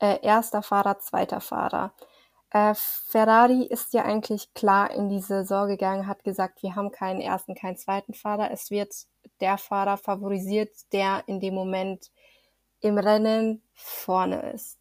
äh, 0.01 0.19
erster 0.23 0.63
Fahrer, 0.63 0.99
zweiter 1.01 1.41
Fahrer. 1.41 1.95
Äh, 2.51 2.75
Ferrari 2.75 3.65
ist 3.65 3.93
ja 3.95 4.05
eigentlich 4.05 4.55
klar 4.55 4.91
in 4.91 5.09
die 5.09 5.21
Saison 5.21 5.69
gegangen, 5.69 6.07
hat 6.07 6.25
gesagt, 6.25 6.63
wir 6.63 6.77
haben 6.77 6.93
keinen 6.93 7.21
ersten, 7.21 7.55
keinen 7.55 7.77
zweiten 7.77 8.15
Fahrer. 8.15 8.51
Es 8.51 8.71
wird 8.71 8.95
der 9.41 9.59
Fahrer 9.59 9.97
favorisiert, 9.97 10.71
der 10.93 11.25
in 11.27 11.41
dem 11.41 11.55
Moment 11.55 12.11
im 12.81 12.99
Rennen 12.99 13.63
vorne 13.75 14.53
ist. 14.53 14.79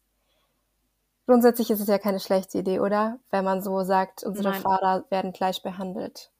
Grundsätzlich 1.26 1.70
ist 1.70 1.80
es 1.80 1.86
ja 1.86 1.98
keine 1.98 2.18
schlechte 2.18 2.58
Idee, 2.58 2.80
oder? 2.80 3.18
Wenn 3.30 3.44
man 3.44 3.62
so 3.62 3.82
sagt, 3.84 4.24
unsere 4.24 4.50
Nein. 4.50 4.60
Fahrer 4.62 5.04
werden 5.10 5.32
gleich 5.32 5.62
behandelt. 5.62 6.30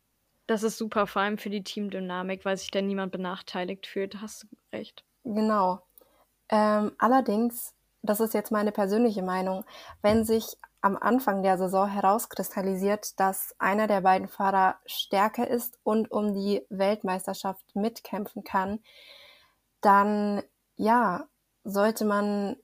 Das 0.47 0.65
ist 0.65 0.79
super, 0.79 1.07
vor 1.07 1.23
allem 1.23 1.39
für 1.39 1.51
die 1.51 1.63
Teamdynamik, 1.63 2.45
weil 2.45 2.57
sich 2.57 2.73
da 2.73 2.83
niemand 2.83 3.13
benachteiligt 3.13 3.87
fühlt. 3.87 4.21
Hast 4.21 4.43
du 4.43 4.49
recht. 4.73 5.05
Genau. 5.23 5.83
Ähm, 6.49 6.91
allerdings, 6.99 7.73
das 8.03 8.19
ist 8.19 8.35
jetzt 8.35 8.51
meine 8.51 8.73
persönliche 8.73 9.23
Meinung, 9.23 9.65
wenn 10.03 10.25
sich 10.25 10.57
am 10.83 10.97
Anfang 10.97 11.43
der 11.43 11.59
Saison 11.59 11.89
herauskristallisiert, 11.89 13.19
dass 13.21 13.55
einer 13.59 13.87
der 13.87 14.01
beiden 14.01 14.29
Fahrer 14.29 14.77
stärker 14.87 15.47
ist 15.47 15.79
und 15.83 16.11
um 16.11 16.35
die 16.35 16.65
Weltmeisterschaft 16.71 17.75
mitkämpfen 17.75 18.45
kann, 18.45 18.81
dann 19.81 20.43
ja, 20.77 21.27
sollte 21.65 22.05
man 22.05 22.57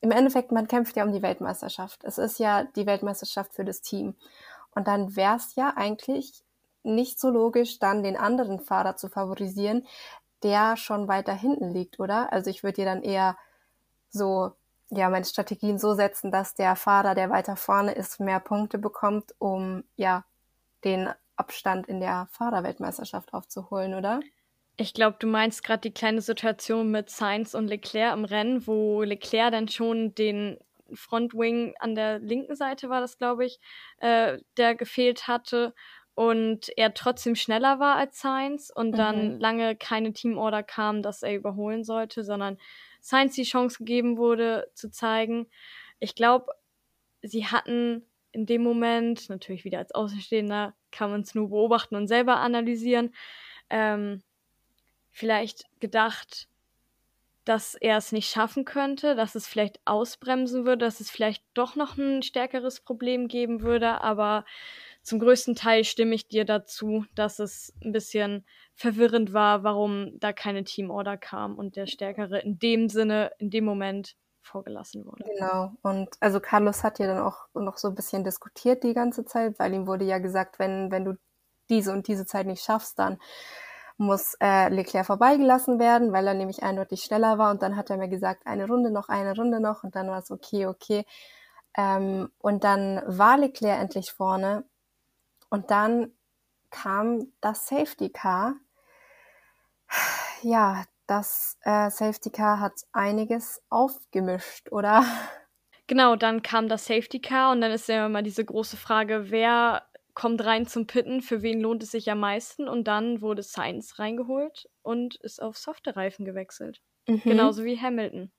im 0.00 0.10
Endeffekt, 0.10 0.50
man 0.50 0.66
kämpft 0.66 0.96
ja 0.96 1.04
um 1.04 1.12
die 1.12 1.22
Weltmeisterschaft. 1.22 2.04
Es 2.04 2.16
ist 2.16 2.38
ja 2.38 2.64
die 2.64 2.86
Weltmeisterschaft 2.86 3.52
für 3.52 3.64
das 3.64 3.82
Team. 3.82 4.14
Und 4.74 4.88
dann 4.88 5.14
wäre 5.14 5.36
es 5.36 5.54
ja 5.56 5.74
eigentlich 5.76 6.42
nicht 6.82 7.20
so 7.20 7.28
logisch, 7.28 7.78
dann 7.78 8.02
den 8.02 8.16
anderen 8.16 8.60
Fahrer 8.60 8.96
zu 8.96 9.08
favorisieren, 9.08 9.86
der 10.42 10.78
schon 10.78 11.08
weiter 11.08 11.34
hinten 11.34 11.70
liegt, 11.70 12.00
oder? 12.00 12.32
Also 12.32 12.48
ich 12.48 12.62
würde 12.62 12.76
dir 12.76 12.84
dann 12.86 13.02
eher 13.02 13.36
so, 14.08 14.52
ja, 14.90 15.08
meine 15.08 15.24
Strategien 15.24 15.78
so 15.78 15.94
setzen, 15.94 16.30
dass 16.30 16.54
der 16.54 16.76
Fahrer, 16.76 17.14
der 17.14 17.30
weiter 17.30 17.56
vorne 17.56 17.92
ist, 17.92 18.20
mehr 18.20 18.40
Punkte 18.40 18.78
bekommt, 18.78 19.34
um 19.38 19.84
ja 19.96 20.24
den 20.84 21.08
Abstand 21.36 21.88
in 21.88 22.00
der 22.00 22.28
Fahrerweltmeisterschaft 22.32 23.32
aufzuholen, 23.32 23.94
oder? 23.94 24.20
Ich 24.76 24.94
glaube, 24.94 25.16
du 25.18 25.26
meinst 25.26 25.62
gerade 25.62 25.80
die 25.80 25.92
kleine 25.92 26.20
Situation 26.20 26.90
mit 26.90 27.10
Sainz 27.10 27.54
und 27.54 27.68
Leclerc 27.68 28.14
im 28.14 28.24
Rennen, 28.24 28.66
wo 28.66 29.02
Leclerc 29.02 29.52
dann 29.52 29.68
schon 29.68 30.14
den 30.14 30.58
Frontwing 30.92 31.74
an 31.78 31.94
der 31.94 32.18
linken 32.18 32.56
Seite 32.56 32.88
war 32.88 33.00
das, 33.00 33.16
glaube 33.16 33.44
ich, 33.44 33.60
äh, 33.98 34.38
der 34.56 34.74
gefehlt 34.74 35.28
hatte 35.28 35.74
und 36.14 36.70
er 36.76 36.94
trotzdem 36.94 37.36
schneller 37.36 37.78
war 37.78 37.96
als 37.96 38.20
Sainz 38.20 38.70
und 38.74 38.92
mhm. 38.92 38.96
dann 38.96 39.40
lange 39.40 39.76
keine 39.76 40.12
Teamorder 40.12 40.62
kam, 40.62 41.02
dass 41.02 41.22
er 41.22 41.34
überholen 41.34 41.84
sollte, 41.84 42.24
sondern 42.24 42.58
Sainz 43.00 43.34
die 43.34 43.44
Chance 43.44 43.78
gegeben 43.78 44.16
wurde 44.18 44.70
zu 44.74 44.90
zeigen. 44.90 45.46
Ich 45.98 46.14
glaube, 46.14 46.46
sie 47.22 47.46
hatten 47.46 48.06
in 48.32 48.46
dem 48.46 48.62
Moment, 48.62 49.28
natürlich 49.28 49.64
wieder 49.64 49.78
als 49.78 49.92
Außenstehender, 49.92 50.74
kann 50.92 51.10
man 51.10 51.22
es 51.22 51.34
nur 51.34 51.50
beobachten 51.50 51.96
und 51.96 52.06
selber 52.06 52.36
analysieren, 52.36 53.14
ähm, 53.68 54.22
vielleicht 55.10 55.64
gedacht, 55.80 56.48
dass 57.44 57.74
er 57.74 57.96
es 57.96 58.12
nicht 58.12 58.30
schaffen 58.30 58.64
könnte, 58.64 59.16
dass 59.16 59.34
es 59.34 59.46
vielleicht 59.46 59.80
ausbremsen 59.84 60.64
würde, 60.64 60.84
dass 60.84 61.00
es 61.00 61.10
vielleicht 61.10 61.42
doch 61.54 61.74
noch 61.74 61.96
ein 61.96 62.22
stärkeres 62.22 62.80
Problem 62.80 63.28
geben 63.28 63.62
würde, 63.62 64.02
aber 64.02 64.44
zum 65.02 65.18
größten 65.18 65.54
Teil 65.54 65.84
stimme 65.84 66.14
ich 66.14 66.28
dir 66.28 66.44
dazu, 66.44 67.04
dass 67.14 67.38
es 67.38 67.72
ein 67.82 67.92
bisschen 67.92 68.44
verwirrend 68.74 69.32
war, 69.32 69.64
warum 69.64 70.18
da 70.18 70.32
keine 70.32 70.64
Teamorder 70.64 71.16
kam 71.16 71.56
und 71.56 71.76
der 71.76 71.86
Stärkere 71.86 72.38
in 72.40 72.58
dem 72.58 72.88
Sinne, 72.88 73.32
in 73.38 73.50
dem 73.50 73.64
Moment 73.64 74.16
vorgelassen 74.42 75.04
wurde. 75.06 75.24
Genau. 75.24 75.72
Und 75.82 76.08
also 76.20 76.40
Carlos 76.40 76.82
hat 76.82 76.98
ja 76.98 77.06
dann 77.06 77.22
auch 77.22 77.46
noch 77.54 77.78
so 77.78 77.88
ein 77.88 77.94
bisschen 77.94 78.24
diskutiert 78.24 78.82
die 78.82 78.94
ganze 78.94 79.24
Zeit, 79.24 79.58
weil 79.58 79.72
ihm 79.74 79.86
wurde 79.86 80.04
ja 80.04 80.18
gesagt, 80.18 80.58
wenn, 80.58 80.90
wenn 80.90 81.04
du 81.04 81.14
diese 81.68 81.92
und 81.92 82.08
diese 82.08 82.26
Zeit 82.26 82.46
nicht 82.46 82.62
schaffst, 82.62 82.98
dann 82.98 83.18
muss 83.96 84.34
äh, 84.40 84.68
Leclerc 84.70 85.06
vorbeigelassen 85.06 85.78
werden, 85.78 86.12
weil 86.12 86.26
er 86.26 86.34
nämlich 86.34 86.62
eindeutig 86.62 87.02
schneller 87.02 87.38
war. 87.38 87.50
Und 87.50 87.62
dann 87.62 87.76
hat 87.76 87.90
er 87.90 87.98
mir 87.98 88.08
gesagt, 88.08 88.46
eine 88.46 88.66
Runde 88.66 88.90
noch, 88.90 89.08
eine 89.08 89.36
Runde 89.36 89.60
noch. 89.60 89.84
Und 89.84 89.94
dann 89.94 90.08
war 90.08 90.18
es 90.18 90.30
okay, 90.30 90.66
okay. 90.66 91.04
Ähm, 91.76 92.30
und 92.38 92.64
dann 92.64 93.02
war 93.06 93.36
Leclerc 93.36 93.78
endlich 93.78 94.10
vorne. 94.10 94.64
Und 95.50 95.70
dann 95.70 96.12
kam 96.70 97.32
das 97.40 97.66
Safety 97.66 98.10
Car. 98.10 98.54
Ja, 100.42 100.84
das 101.06 101.58
äh, 101.62 101.90
Safety 101.90 102.30
Car 102.30 102.60
hat 102.60 102.72
einiges 102.92 103.62
aufgemischt, 103.68 104.70
oder? 104.72 105.04
Genau, 105.86 106.14
dann 106.14 106.42
kam 106.42 106.68
das 106.68 106.86
Safety 106.86 107.20
Car 107.20 107.50
und 107.50 107.60
dann 107.60 107.72
ist 107.72 107.88
ja 107.88 108.06
immer 108.06 108.22
diese 108.22 108.44
große 108.44 108.76
Frage, 108.76 109.30
wer 109.30 109.82
kommt 110.14 110.44
rein 110.44 110.66
zum 110.66 110.86
Pitten, 110.86 111.20
für 111.20 111.42
wen 111.42 111.60
lohnt 111.60 111.82
es 111.82 111.90
sich 111.90 112.10
am 112.10 112.20
meisten? 112.20 112.68
Und 112.68 112.86
dann 112.86 113.20
wurde 113.22 113.42
Sainz 113.42 113.98
reingeholt 113.98 114.68
und 114.82 115.16
ist 115.16 115.42
auf 115.42 115.58
softe 115.58 115.96
Reifen 115.96 116.24
gewechselt. 116.24 116.80
Mhm. 117.08 117.22
Genauso 117.24 117.64
wie 117.64 117.80
Hamilton. 117.80 118.30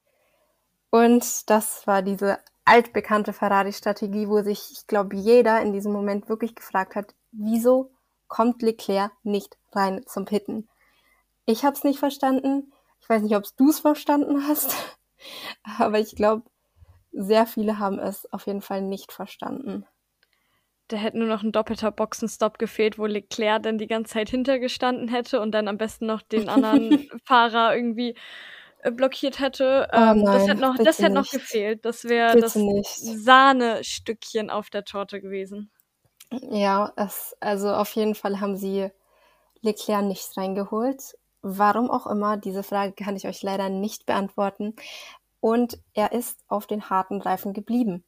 Und 0.92 1.50
das 1.50 1.88
war 1.88 2.04
diese 2.04 2.38
altbekannte 2.66 3.34
Ferrari-Strategie, 3.34 4.28
wo 4.28 4.42
sich, 4.44 4.72
ich 4.72 4.86
glaube, 4.86 5.16
jeder 5.16 5.60
in 5.62 5.74
diesem 5.74 5.92
Moment 5.92 6.30
wirklich 6.30 6.54
gefragt 6.54 6.96
hat, 6.96 7.16
wieso 7.32 7.92
kommt 8.28 8.62
Leclerc 8.62 9.12
nicht 9.24 9.58
rein 9.72 10.04
zum 10.06 10.26
Pitten? 10.26 10.70
Ich 11.46 11.66
habe 11.66 11.76
es 11.76 11.84
nicht 11.84 11.98
verstanden. 11.98 12.72
Ich 13.02 13.10
weiß 13.10 13.24
nicht, 13.24 13.36
ob 13.36 13.46
du 13.58 13.70
es 13.70 13.80
verstanden 13.80 14.48
hast, 14.48 14.76
aber 15.80 15.98
ich 15.98 16.16
glaube, 16.16 16.44
sehr 17.12 17.48
viele 17.48 17.80
haben 17.80 17.98
es 17.98 18.32
auf 18.32 18.46
jeden 18.46 18.62
Fall 18.62 18.84
nicht 18.84 19.12
verstanden 19.12 19.88
da 20.92 20.98
hätte 20.98 21.18
nur 21.18 21.28
noch 21.28 21.44
ein 21.44 21.52
doppelter 21.52 21.92
Boxenstopp 21.92 22.60
gefehlt, 22.60 22.98
wo 23.00 23.06
Leclerc 23.06 23.64
dann 23.64 23.78
die 23.78 23.88
ganze 23.88 24.14
Zeit 24.14 24.30
hintergestanden 24.30 25.08
hätte 25.08 25.40
und 25.40 25.52
dann 25.52 25.68
am 25.68 25.78
besten 25.78 26.06
noch 26.06 26.22
den 26.22 26.50
anderen 26.50 27.10
Fahrer 27.26 27.76
irgendwie 27.76 28.16
blockiert 28.92 29.40
hätte. 29.40 29.88
Oh 29.92 29.96
ähm, 29.96 30.24
nein, 30.24 30.26
das 30.26 30.48
hätte 30.48 30.62
noch, 30.62 30.76
das 30.78 31.00
hätte 31.00 31.14
noch 31.14 31.30
gefehlt. 31.30 31.86
Das 31.86 32.06
wäre 32.06 32.40
das 32.40 32.54
Sahnestückchen 32.54 34.50
auf 34.50 34.70
der 34.70 34.86
Torte 34.86 35.22
gewesen. 35.22 35.70
Ja, 36.50 36.94
es, 36.96 37.36
also 37.40 37.74
auf 37.74 37.92
jeden 37.96 38.16
Fall 38.16 38.40
haben 38.40 38.56
sie 38.56 38.90
Leclerc 39.62 40.06
nicht 40.06 40.36
reingeholt. 40.38 41.18
Warum 41.42 41.92
auch 41.92 42.08
immer, 42.08 42.38
diese 42.38 42.64
Frage 42.64 42.94
kann 42.94 43.16
ich 43.16 43.28
euch 43.28 43.42
leider 43.44 43.70
nicht 43.70 44.06
beantworten. 44.06 44.76
Und 45.40 45.80
er 45.94 46.12
ist 46.12 46.40
auf 46.48 46.68
den 46.68 46.90
harten 46.90 47.20
Reifen 47.22 47.54
geblieben. 47.54 48.04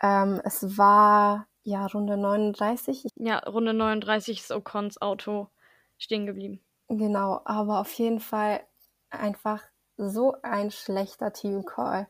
Ähm, 0.00 0.40
es 0.44 0.78
war 0.78 1.46
ja, 1.66 1.84
Runde 1.86 2.16
39. 2.16 3.08
Ja, 3.16 3.40
Runde 3.40 3.74
39 3.74 4.38
ist 4.38 4.52
Ocons 4.52 5.02
Auto 5.02 5.48
stehen 5.98 6.24
geblieben. 6.24 6.60
Genau, 6.88 7.40
aber 7.44 7.80
auf 7.80 7.92
jeden 7.94 8.20
Fall 8.20 8.60
einfach 9.10 9.64
so 9.96 10.34
ein 10.42 10.70
schlechter 10.70 11.32
Teamcall. 11.32 12.08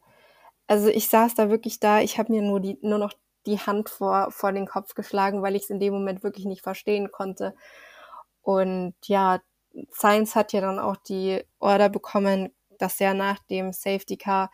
Also 0.66 0.89
ich 0.89 1.09
saß 1.09 1.34
da 1.34 1.51
wirklich 1.51 1.80
da, 1.80 2.01
ich 2.01 2.18
habe 2.18 2.32
mir 2.32 2.43
nur, 2.43 2.61
die, 2.61 2.78
nur 2.82 2.99
noch 2.99 3.12
die 3.47 3.61
Hand 3.61 3.89
vor, 3.89 4.30
vor 4.30 4.53
den 4.53 4.66
Kopf 4.66 4.95
geschlagen, 4.95 5.43
weil 5.43 5.55
ich 5.57 5.64
es 5.64 5.70
in 5.70 5.80
dem 5.80 5.95
Moment 5.95 6.22
wirklich 6.22 6.47
nicht 6.47 6.62
verstehen 6.62 7.12
konnte. 7.12 7.55
Und 8.43 8.95
ja, 9.05 9.41
Science 9.93 10.34
hat 10.34 10.53
ja 10.53 10.61
dann 10.61 10.78
auch 10.78 10.97
die 10.97 11.45
Order 11.59 11.89
bekommen, 11.89 12.55
dass 12.78 13.01
er 13.01 13.14
nach 13.14 13.39
dem 13.51 13.72
Safety 13.72 14.16
Car 14.16 14.51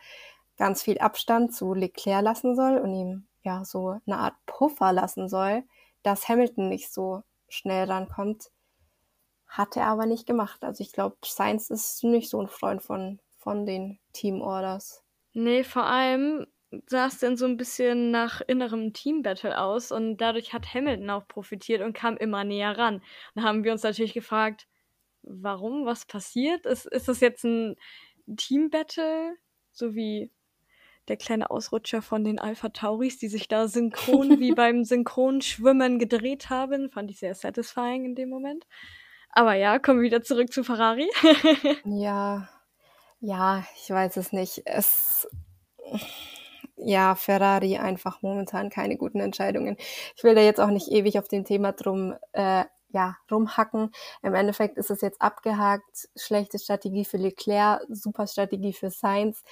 ganz 0.57 0.83
viel 0.83 0.99
Abstand 0.99 1.53
zu 1.53 1.73
Leclerc 1.73 2.23
lassen 2.23 2.55
soll 2.55 2.77
und 2.77 2.93
ihm 2.93 3.27
ja, 3.43 3.65
so 3.65 3.99
eine 4.05 4.17
Art 4.17 4.35
Puffer 4.45 4.93
lassen 4.93 5.27
soll, 5.29 5.63
dass 6.03 6.29
Hamilton 6.29 6.69
nicht 6.69 6.93
so 6.93 7.23
schnell 7.49 7.89
rankommt. 7.89 8.51
Hat 9.47 9.77
er 9.77 9.87
aber 9.87 10.05
nicht 10.05 10.25
gemacht. 10.25 10.63
Also 10.63 10.81
ich 10.81 10.93
glaube, 10.93 11.17
Sainz 11.23 11.69
ist 11.69 12.03
nicht 12.03 12.29
so 12.29 12.41
ein 12.41 12.47
Freund 12.47 12.81
von, 12.81 13.19
von 13.43 13.65
den 13.65 13.99
Team-Orders. 14.13 15.03
Nee, 15.33 15.63
vor 15.63 15.85
allem 15.85 16.47
sah 16.87 17.07
es 17.07 17.19
dann 17.19 17.37
so 17.37 17.45
ein 17.45 17.57
bisschen 17.57 18.11
nach 18.11 18.41
innerem 18.47 18.93
Team-Battle 18.93 19.59
aus 19.59 19.91
und 19.91 20.17
dadurch 20.17 20.53
hat 20.53 20.73
Hamilton 20.73 21.09
auch 21.09 21.27
profitiert 21.27 21.81
und 21.81 21.93
kam 21.93 22.17
immer 22.17 22.43
näher 22.43 22.77
ran. 22.77 23.01
Da 23.35 23.43
haben 23.43 23.63
wir 23.63 23.71
uns 23.71 23.83
natürlich 23.83 24.13
gefragt, 24.13 24.67
warum, 25.21 25.85
was 25.85 26.05
passiert? 26.05 26.65
Ist, 26.65 26.85
ist 26.85 27.07
das 27.07 27.19
jetzt 27.19 27.43
ein 27.43 27.75
Team-Battle, 28.35 29.35
so 29.71 29.95
wie 29.95 30.31
der 31.07 31.17
kleine 31.17 31.51
Ausrutscher 31.51 32.01
von 32.01 32.23
den 32.23 32.39
Alpha 32.39 32.69
Tauris, 32.69 33.17
die 33.17 33.27
sich 33.27 33.47
da 33.47 33.67
synchron 33.67 34.39
wie 34.39 34.53
beim 34.53 34.83
Synchronschwimmen 34.83 35.99
gedreht 35.99 36.49
haben. 36.49 36.89
Fand 36.89 37.11
ich 37.11 37.19
sehr 37.19 37.35
satisfying 37.35 38.05
in 38.05 38.15
dem 38.15 38.29
Moment. 38.29 38.65
Aber 39.29 39.55
ja, 39.55 39.79
kommen 39.79 39.99
wir 39.99 40.05
wieder 40.05 40.21
zurück 40.21 40.53
zu 40.53 40.63
Ferrari. 40.63 41.09
ja, 41.85 42.47
ja, 43.23 43.63
ich 43.75 43.89
weiß 43.89 44.17
es 44.17 44.33
nicht. 44.33 44.63
Es, 44.65 45.27
ja, 46.75 47.15
Ferrari 47.15 47.77
einfach 47.77 48.21
momentan 48.21 48.69
keine 48.69 48.97
guten 48.97 49.21
Entscheidungen. 49.21 49.77
Ich 50.15 50.23
will 50.23 50.35
da 50.35 50.41
jetzt 50.41 50.59
auch 50.59 50.67
nicht 50.67 50.89
ewig 50.89 51.17
auf 51.17 51.29
dem 51.29 51.45
Thema 51.45 51.71
drum, 51.71 52.15
äh, 52.33 52.65
ja, 52.89 53.15
rumhacken. 53.31 53.91
Im 54.21 54.35
Endeffekt 54.35 54.77
ist 54.77 54.91
es 54.91 55.01
jetzt 55.01 55.21
abgehakt. 55.21 56.09
Schlechte 56.17 56.59
Strategie 56.59 57.05
für 57.05 57.17
Leclerc, 57.17 57.81
super 57.89 58.27
Strategie 58.27 58.73
für 58.73 58.91
Sainz 58.91 59.43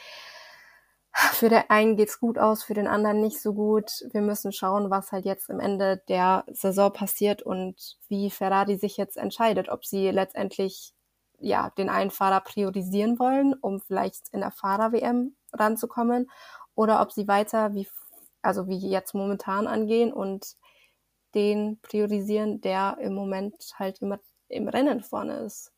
für 1.14 1.50
den 1.50 1.64
einen 1.70 1.98
geht's 1.98 2.20
gut 2.20 2.40
aus, 2.40 2.64
für 2.64 2.74
den 2.74 2.88
anderen 2.88 3.22
nicht 3.22 3.42
so 3.42 3.54
gut. 3.54 3.92
Wir 4.12 4.22
müssen 4.22 4.54
schauen, 4.54 4.90
was 4.90 5.12
halt 5.12 5.26
jetzt 5.26 5.50
am 5.50 5.60
Ende 5.60 6.02
der 6.08 6.46
Saison 6.52 6.94
passiert 6.94 7.42
und 7.42 7.98
wie 8.08 8.30
Ferrari 8.32 8.78
sich 8.78 8.98
jetzt 8.98 9.18
entscheidet, 9.18 9.70
ob 9.70 9.86
sie 9.86 10.10
letztendlich 10.10 10.94
ja 11.42 11.72
den 11.72 11.90
einen 11.90 12.12
Fahrer 12.12 12.42
priorisieren 12.42 13.20
wollen, 13.20 13.54
um 13.54 13.80
vielleicht 13.80 14.30
in 14.32 14.42
der 14.42 14.52
Fahrer-WM 14.52 15.36
ranzukommen, 15.54 16.30
oder 16.76 17.02
ob 17.02 17.12
sie 17.12 17.28
weiter 17.28 17.74
wie 17.74 17.88
also 18.42 18.68
wie 18.68 18.78
jetzt 18.78 19.14
momentan 19.14 19.68
angehen 19.68 20.12
und 20.12 20.56
den 21.36 21.80
priorisieren, 21.82 22.62
der 22.62 22.98
im 23.00 23.14
Moment 23.14 23.56
halt 23.76 24.02
immer 24.02 24.20
im 24.50 24.68
Rennen 24.68 25.02
vorne 25.02 25.40
ist. 25.40 25.72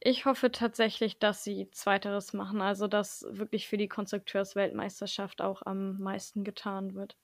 Ich 0.00 0.26
hoffe 0.26 0.52
tatsächlich, 0.52 1.18
dass 1.18 1.42
sie 1.42 1.70
Zweiteres 1.70 2.32
machen, 2.32 2.60
also 2.60 2.86
dass 2.86 3.26
wirklich 3.30 3.68
für 3.68 3.78
die 3.78 3.88
Konstrukteursweltmeisterschaft 3.88 5.40
auch 5.40 5.62
am 5.64 5.98
meisten 5.98 6.44
getan 6.44 6.94
wird. 6.94 7.16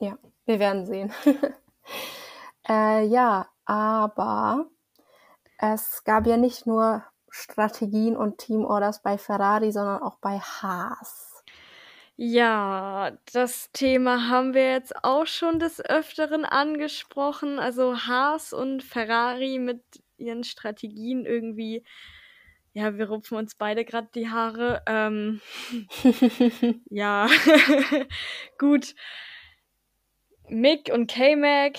Ja, 0.00 0.18
wir 0.46 0.58
werden 0.58 0.86
sehen. 0.86 1.12
äh, 2.68 3.04
ja, 3.06 3.48
aber 3.64 4.66
es 5.58 6.04
gab 6.04 6.26
ja 6.26 6.36
nicht 6.36 6.66
nur 6.66 7.04
Strategien 7.30 8.16
und 8.16 8.38
Teamorders 8.38 9.02
bei 9.02 9.18
Ferrari, 9.18 9.72
sondern 9.72 10.02
auch 10.02 10.18
bei 10.18 10.38
Haas. 10.38 11.42
Ja, 12.16 13.18
das 13.32 13.72
Thema 13.72 14.28
haben 14.28 14.54
wir 14.54 14.70
jetzt 14.70 14.94
auch 15.02 15.26
schon 15.26 15.58
des 15.58 15.84
Öfteren 15.84 16.44
angesprochen. 16.44 17.58
Also 17.58 17.98
Haas 18.06 18.52
und 18.52 18.84
Ferrari 18.84 19.58
mit 19.58 19.82
ihren 20.16 20.44
Strategien 20.44 21.26
irgendwie. 21.26 21.82
Ja, 22.72 22.96
wir 22.96 23.08
rupfen 23.08 23.36
uns 23.36 23.56
beide 23.56 23.84
gerade 23.84 24.08
die 24.14 24.28
Haare. 24.28 24.82
Ähm, 24.86 25.40
ja, 26.88 27.26
gut. 28.58 28.94
Mick 30.48 30.90
und 30.92 31.10
K-Mac, 31.10 31.78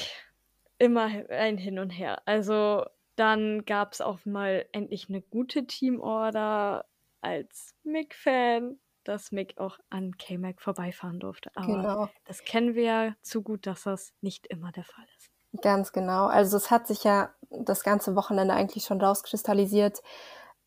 immer 0.80 1.06
ein 1.30 1.58
Hin 1.58 1.80
und 1.80 1.92
Her. 1.92 2.22
Also 2.26 2.86
dann 3.16 3.66
gab 3.66 3.94
es 3.94 4.02
auch 4.02 4.26
mal 4.26 4.66
endlich 4.72 5.10
eine 5.10 5.22
gute 5.22 5.66
Teamorder 5.66 6.86
als 7.22 7.74
Mick-Fan, 7.84 8.80
dass 9.04 9.32
Mick 9.32 9.58
auch 9.58 9.78
an 9.90 10.18
K-Mac 10.18 10.62
vorbeifahren 10.62 11.20
durfte. 11.20 11.52
Aber 11.56 11.68
genau. 11.68 12.10
das 12.26 12.44
kennen 12.44 12.76
wir 12.76 12.84
ja 12.84 13.16
zu 13.22 13.42
gut, 13.42 13.68
dass 13.68 13.84
das 13.84 14.14
nicht 14.22 14.48
immer 14.48 14.72
der 14.72 14.84
Fall 14.84 15.06
ist. 15.18 15.32
Ganz 15.62 15.92
genau. 15.92 16.28
Also 16.28 16.58
es 16.58 16.72
hat 16.72 16.88
sich 16.88 17.04
ja 17.04 17.34
das 17.50 17.84
ganze 17.84 18.16
Wochenende 18.16 18.54
eigentlich 18.54 18.84
schon 18.84 19.00
rauskristallisiert, 19.00 20.02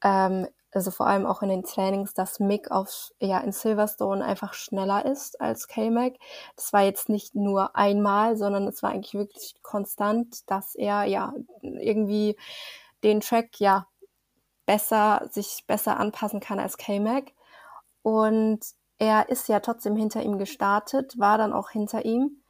ähm, 0.02 0.46
also 0.72 0.90
vor 0.90 1.06
allem 1.06 1.26
auch 1.26 1.42
in 1.42 1.48
den 1.48 1.62
Trainings, 1.64 2.12
dass 2.14 2.40
Mick 2.40 2.70
auf, 2.70 3.12
ja, 3.20 3.38
in 3.38 3.52
Silverstone 3.52 4.24
einfach 4.24 4.52
schneller 4.52 5.04
ist 5.06 5.40
als 5.40 5.66
K-Mac. 5.66 6.14
Das 6.56 6.72
war 6.72 6.82
jetzt 6.82 7.08
nicht 7.08 7.34
nur 7.34 7.74
einmal, 7.74 8.36
sondern 8.36 8.66
es 8.68 8.82
war 8.82 8.90
eigentlich 8.90 9.14
wirklich 9.14 9.54
konstant, 9.62 10.48
dass 10.50 10.74
er 10.74 11.04
ja 11.04 11.32
irgendwie 11.62 12.36
den 13.02 13.20
Track 13.20 13.58
ja 13.60 13.86
besser, 14.66 15.26
sich 15.30 15.64
besser 15.66 15.98
anpassen 15.98 16.40
kann 16.40 16.60
als 16.60 16.76
K-Mac. 16.76 17.32
Und 18.02 18.60
er 18.98 19.28
ist 19.30 19.48
ja 19.48 19.60
trotzdem 19.60 19.96
hinter 19.96 20.22
ihm 20.22 20.38
gestartet, 20.38 21.18
war 21.18 21.38
dann 21.38 21.52
auch 21.52 21.70
hinter 21.70 22.04
ihm 22.04 22.42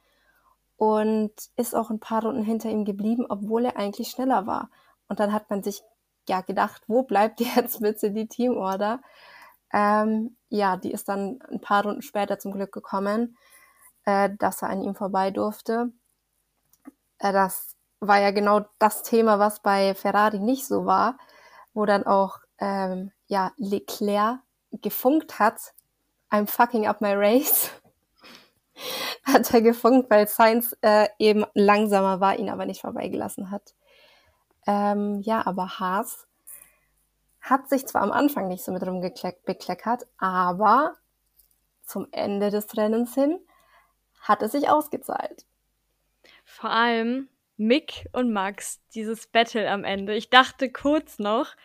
und 0.75 1.31
ist 1.55 1.75
auch 1.75 1.89
ein 1.89 1.99
paar 1.99 2.23
Runden 2.23 2.43
hinter 2.43 2.69
ihm 2.69 2.85
geblieben, 2.85 3.25
obwohl 3.29 3.65
er 3.65 3.77
eigentlich 3.77 4.09
schneller 4.09 4.47
war. 4.47 4.69
Und 5.07 5.19
dann 5.19 5.31
hat 5.31 5.49
man 5.49 5.63
sich 5.63 5.83
ja 6.29 6.41
gedacht, 6.41 6.83
wo 6.87 7.03
bleibt 7.03 7.39
jetzt 7.55 7.81
bitte 7.81 8.11
die 8.11 8.27
Teamorder? 8.27 9.01
Ähm, 9.73 10.37
ja, 10.49 10.77
die 10.77 10.91
ist 10.91 11.09
dann 11.09 11.41
ein 11.51 11.61
paar 11.61 11.83
Runden 11.83 12.01
später 12.01 12.39
zum 12.39 12.53
Glück 12.53 12.71
gekommen, 12.71 13.37
äh, 14.05 14.29
dass 14.39 14.61
er 14.61 14.69
an 14.69 14.81
ihm 14.81 14.95
vorbei 14.95 15.31
durfte. 15.31 15.91
Äh, 17.19 17.33
das 17.33 17.75
war 17.99 18.19
ja 18.19 18.31
genau 18.31 18.61
das 18.79 19.03
Thema, 19.03 19.39
was 19.39 19.61
bei 19.61 19.93
Ferrari 19.93 20.39
nicht 20.39 20.65
so 20.65 20.85
war, 20.85 21.17
wo 21.73 21.85
dann 21.85 22.05
auch 22.05 22.39
ähm, 22.59 23.11
ja 23.27 23.51
Leclerc 23.57 24.39
gefunkt 24.71 25.39
hat, 25.39 25.73
I'm 26.31 26.47
fucking 26.47 26.87
up 26.87 27.01
my 27.01 27.13
race. 27.13 27.71
hat 29.23 29.53
er 29.53 29.61
gefunkt, 29.61 30.09
weil 30.09 30.27
Sainz 30.27 30.75
äh, 30.81 31.07
eben 31.19 31.45
langsamer 31.53 32.19
war, 32.19 32.37
ihn 32.37 32.49
aber 32.49 32.65
nicht 32.65 32.81
vorbeigelassen 32.81 33.51
hat. 33.51 33.73
Ähm, 34.69 35.21
ja, 35.21 35.47
aber 35.47 35.79
Haas 35.79 36.27
hat 37.41 37.67
sich 37.69 37.87
zwar 37.87 38.03
am 38.03 38.11
Anfang 38.11 38.47
nicht 38.47 38.63
so 38.63 38.71
mit 38.71 38.83
rumbekleckert, 38.83 40.05
aber 40.19 40.95
zum 41.81 42.07
Ende 42.11 42.51
des 42.51 42.77
Rennens 42.77 43.15
hin 43.15 43.39
hat 44.21 44.43
es 44.43 44.51
sich 44.51 44.69
ausgezahlt. 44.69 45.47
Vor 46.45 46.69
allem 46.69 47.29
Mick 47.57 48.07
und 48.11 48.31
Max, 48.31 48.79
dieses 48.93 49.25
Battle 49.25 49.67
am 49.71 49.83
Ende. 49.83 50.13
Ich 50.13 50.29
dachte 50.29 50.71
kurz 50.71 51.17
noch, 51.17 51.55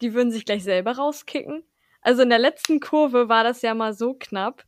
die 0.00 0.14
würden 0.14 0.32
sich 0.32 0.46
gleich 0.46 0.64
selber 0.64 0.92
rauskicken. 0.92 1.62
Also 2.00 2.22
in 2.22 2.30
der 2.30 2.38
letzten 2.38 2.80
Kurve 2.80 3.28
war 3.28 3.44
das 3.44 3.60
ja 3.60 3.74
mal 3.74 3.92
so 3.92 4.14
knapp. 4.14 4.64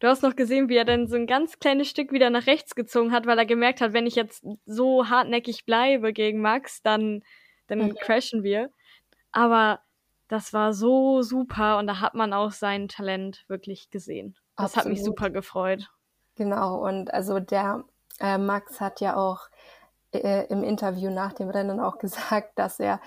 Du 0.00 0.08
hast 0.08 0.22
noch 0.22 0.34
gesehen, 0.34 0.70
wie 0.70 0.76
er 0.76 0.86
dann 0.86 1.08
so 1.08 1.16
ein 1.16 1.26
ganz 1.26 1.58
kleines 1.58 1.88
Stück 1.88 2.10
wieder 2.10 2.30
nach 2.30 2.46
rechts 2.46 2.74
gezogen 2.74 3.12
hat, 3.12 3.26
weil 3.26 3.38
er 3.38 3.46
gemerkt 3.46 3.82
hat, 3.82 3.92
wenn 3.92 4.06
ich 4.06 4.14
jetzt 4.14 4.44
so 4.64 5.08
hartnäckig 5.08 5.66
bleibe 5.66 6.14
gegen 6.14 6.40
Max, 6.40 6.82
dann, 6.82 7.22
dann 7.66 7.80
mhm. 7.80 7.94
crashen 7.96 8.42
wir. 8.42 8.70
Aber 9.30 9.80
das 10.28 10.54
war 10.54 10.72
so 10.72 11.20
super 11.20 11.78
und 11.78 11.86
da 11.86 12.00
hat 12.00 12.14
man 12.14 12.32
auch 12.32 12.50
sein 12.52 12.88
Talent 12.88 13.44
wirklich 13.48 13.90
gesehen. 13.90 14.36
Das 14.56 14.76
Absolut. 14.76 14.84
hat 14.84 14.90
mich 14.92 15.04
super 15.04 15.28
gefreut. 15.28 15.90
Genau, 16.34 16.76
und 16.76 17.12
also 17.12 17.38
der 17.38 17.84
äh, 18.20 18.38
Max 18.38 18.80
hat 18.80 19.02
ja 19.02 19.16
auch 19.16 19.48
äh, 20.12 20.46
im 20.46 20.62
Interview 20.62 21.10
nach 21.10 21.34
dem 21.34 21.50
Rennen 21.50 21.78
auch 21.78 21.98
gesagt, 21.98 22.58
dass 22.58 22.80
er 22.80 23.02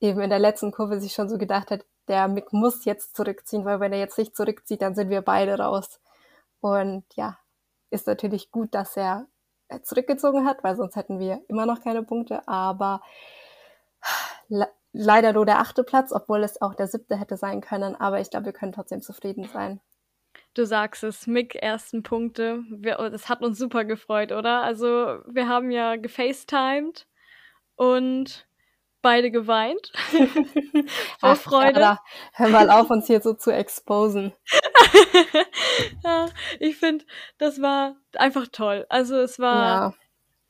eben 0.00 0.20
in 0.20 0.30
der 0.30 0.38
letzten 0.38 0.72
Kurve 0.72 1.00
sich 1.00 1.12
schon 1.12 1.28
so 1.28 1.36
gedacht 1.36 1.70
hat, 1.70 1.84
der 2.08 2.28
Mick 2.28 2.52
muss 2.52 2.84
jetzt 2.86 3.14
zurückziehen, 3.14 3.64
weil 3.64 3.80
wenn 3.80 3.92
er 3.92 3.98
jetzt 3.98 4.18
nicht 4.18 4.36
zurückzieht, 4.36 4.80
dann 4.80 4.94
sind 4.94 5.10
wir 5.10 5.22
beide 5.22 5.58
raus. 5.58 6.00
Und 6.64 7.04
ja, 7.14 7.36
ist 7.90 8.06
natürlich 8.06 8.50
gut, 8.50 8.74
dass 8.74 8.96
er 8.96 9.26
zurückgezogen 9.82 10.46
hat, 10.46 10.64
weil 10.64 10.76
sonst 10.76 10.96
hätten 10.96 11.18
wir 11.18 11.42
immer 11.46 11.66
noch 11.66 11.82
keine 11.82 12.02
Punkte. 12.02 12.48
Aber 12.48 13.02
le 14.48 14.66
leider 14.94 15.34
nur 15.34 15.44
der 15.44 15.58
achte 15.58 15.84
Platz, 15.84 16.10
obwohl 16.10 16.42
es 16.42 16.62
auch 16.62 16.74
der 16.74 16.86
siebte 16.86 17.18
hätte 17.18 17.36
sein 17.36 17.60
können. 17.60 17.94
Aber 17.96 18.18
ich 18.18 18.30
glaube, 18.30 18.46
wir 18.46 18.54
können 18.54 18.72
trotzdem 18.72 19.02
zufrieden 19.02 19.44
sein. 19.44 19.82
Du 20.54 20.64
sagst 20.64 21.04
es, 21.04 21.26
Mick 21.26 21.54
ersten 21.54 22.02
Punkte. 22.02 22.62
Wir, 22.70 22.98
oh, 22.98 23.10
das 23.10 23.28
hat 23.28 23.42
uns 23.42 23.58
super 23.58 23.84
gefreut, 23.84 24.32
oder? 24.32 24.62
Also 24.62 24.86
wir 25.26 25.48
haben 25.48 25.70
ja 25.70 25.96
gefacetimed 25.96 27.06
und 27.76 28.48
beide 29.04 29.30
geweint. 29.30 29.92
Vor 31.20 31.36
Freude. 31.36 31.78
Ja, 31.78 32.00
hör 32.32 32.48
mal 32.48 32.70
auf, 32.70 32.90
uns 32.90 33.06
hier 33.06 33.20
so 33.20 33.34
zu 33.34 33.52
exposen. 33.52 34.32
ja, 36.04 36.30
ich 36.58 36.76
finde, 36.78 37.04
das 37.36 37.60
war 37.60 37.96
einfach 38.14 38.48
toll. 38.50 38.86
Also 38.88 39.16
es 39.16 39.38
war 39.38 39.64
ja. 39.64 39.94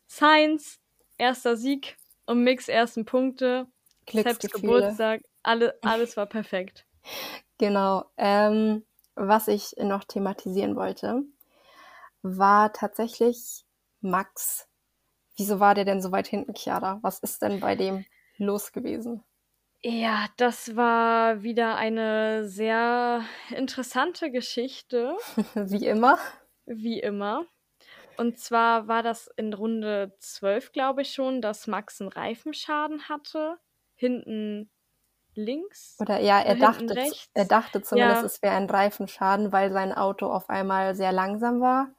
Science, 0.08 0.78
erster 1.18 1.56
Sieg 1.56 1.96
und 2.26 2.44
Mix 2.44 2.68
ersten 2.68 3.04
Punkte. 3.04 3.66
Selbst 4.08 4.52
Geburtstag, 4.52 5.22
alle, 5.42 5.76
alles 5.82 6.16
war 6.16 6.26
perfekt. 6.26 6.86
Genau. 7.58 8.04
Ähm, 8.16 8.84
was 9.16 9.48
ich 9.48 9.74
noch 9.78 10.04
thematisieren 10.04 10.76
wollte, 10.76 11.22
war 12.22 12.72
tatsächlich 12.72 13.64
Max. 14.00 14.68
Wieso 15.36 15.58
war 15.58 15.74
der 15.74 15.84
denn 15.84 16.00
so 16.00 16.12
weit 16.12 16.28
hinten, 16.28 16.54
Chiara? 16.54 17.00
Was 17.02 17.18
ist 17.18 17.42
denn 17.42 17.58
bei 17.58 17.74
dem 17.74 18.04
los 18.36 18.72
gewesen? 18.72 19.22
Ja, 19.82 20.26
das 20.38 20.76
war 20.76 21.42
wieder 21.42 21.76
eine 21.76 22.48
sehr 22.48 23.22
interessante 23.50 24.30
Geschichte. 24.30 25.16
Wie 25.54 25.86
immer. 25.86 26.18
Wie 26.64 27.00
immer. 27.00 27.44
Und 28.16 28.38
zwar 28.38 28.88
war 28.88 29.02
das 29.02 29.28
in 29.36 29.52
Runde 29.52 30.14
12, 30.20 30.72
glaube 30.72 31.02
ich 31.02 31.12
schon, 31.12 31.42
dass 31.42 31.66
Max 31.66 32.00
einen 32.00 32.10
Reifenschaden 32.10 33.08
hatte. 33.08 33.58
Hinten 33.94 34.70
links. 35.34 35.96
Oder 36.00 36.20
ja, 36.20 36.40
er, 36.40 36.54
dachte, 36.54 36.94
er 37.34 37.44
dachte 37.44 37.82
zumindest, 37.82 38.20
ja. 38.20 38.26
es 38.26 38.42
wäre 38.42 38.54
ein 38.54 38.70
Reifenschaden, 38.70 39.52
weil 39.52 39.72
sein 39.72 39.92
Auto 39.92 40.26
auf 40.26 40.48
einmal 40.48 40.94
sehr 40.94 41.12
langsam 41.12 41.60
war. 41.60 41.90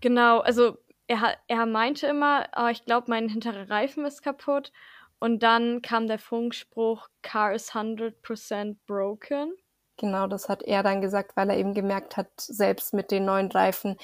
Genau, 0.00 0.40
also 0.40 0.76
er, 1.06 1.36
er 1.48 1.66
meinte 1.66 2.06
immer, 2.06 2.46
oh, 2.56 2.68
ich 2.68 2.84
glaube, 2.84 3.06
mein 3.10 3.28
hinterer 3.28 3.68
Reifen 3.68 4.04
ist 4.04 4.22
kaputt. 4.22 4.72
Und 5.20 5.42
dann 5.42 5.82
kam 5.82 6.06
der 6.06 6.18
Funkspruch, 6.18 7.08
Car 7.22 7.54
is 7.54 7.72
100% 7.72 8.76
broken. 8.86 9.52
Genau, 9.98 10.26
das 10.26 10.48
hat 10.48 10.62
er 10.62 10.82
dann 10.82 11.02
gesagt, 11.02 11.36
weil 11.36 11.50
er 11.50 11.58
eben 11.58 11.74
gemerkt 11.74 12.16
hat, 12.16 12.28
selbst 12.36 12.94
mit 12.94 13.10
den 13.10 13.26
neuen 13.26 13.52
Reifen, 13.52 13.96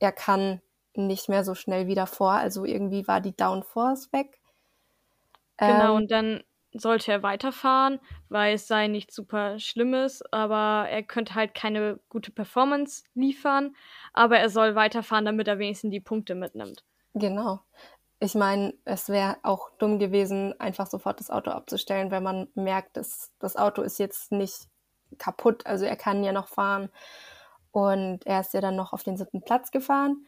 er 0.00 0.10
kann 0.10 0.60
nicht 0.94 1.28
mehr 1.28 1.44
so 1.44 1.54
schnell 1.54 1.86
wieder 1.86 2.08
vor. 2.08 2.32
Also 2.32 2.64
irgendwie 2.64 3.06
war 3.06 3.20
die 3.20 3.36
Downforce 3.36 4.12
weg. 4.12 4.40
Genau, 5.58 5.90
ähm, 5.90 5.96
und 5.96 6.10
dann 6.10 6.42
sollte 6.72 7.12
er 7.12 7.22
weiterfahren, 7.22 8.00
weil 8.28 8.54
es 8.54 8.66
sei 8.66 8.88
nicht 8.88 9.12
super 9.12 9.60
Schlimmes, 9.60 10.22
aber 10.32 10.88
er 10.88 11.04
könnte 11.04 11.36
halt 11.36 11.54
keine 11.54 12.00
gute 12.08 12.32
Performance 12.32 13.04
liefern, 13.14 13.76
aber 14.12 14.40
er 14.40 14.50
soll 14.50 14.74
weiterfahren, 14.74 15.24
damit 15.24 15.46
er 15.46 15.60
wenigstens 15.60 15.92
die 15.92 16.00
Punkte 16.00 16.34
mitnimmt. 16.34 16.82
Genau 17.14 17.60
ich 18.24 18.34
meine, 18.34 18.74
es 18.84 19.08
wäre 19.10 19.36
auch 19.42 19.70
dumm 19.78 19.98
gewesen, 19.98 20.58
einfach 20.58 20.86
sofort 20.86 21.20
das 21.20 21.30
Auto 21.30 21.50
abzustellen, 21.50 22.10
wenn 22.10 22.22
man 22.22 22.48
merkt, 22.54 22.96
dass 22.96 23.30
das 23.38 23.56
Auto 23.56 23.82
ist 23.82 23.98
jetzt 23.98 24.32
nicht 24.32 24.68
kaputt, 25.18 25.66
also 25.66 25.84
er 25.84 25.96
kann 25.96 26.24
ja 26.24 26.32
noch 26.32 26.48
fahren. 26.48 26.88
Und 27.70 28.26
er 28.26 28.40
ist 28.40 28.54
ja 28.54 28.60
dann 28.60 28.76
noch 28.76 28.92
auf 28.92 29.02
den 29.02 29.16
siebten 29.16 29.42
Platz 29.42 29.70
gefahren. 29.70 30.26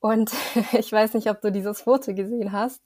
Und 0.00 0.32
ich 0.72 0.90
weiß 0.90 1.14
nicht, 1.14 1.30
ob 1.30 1.40
du 1.40 1.52
dieses 1.52 1.82
Foto 1.82 2.14
gesehen 2.14 2.52
hast, 2.52 2.82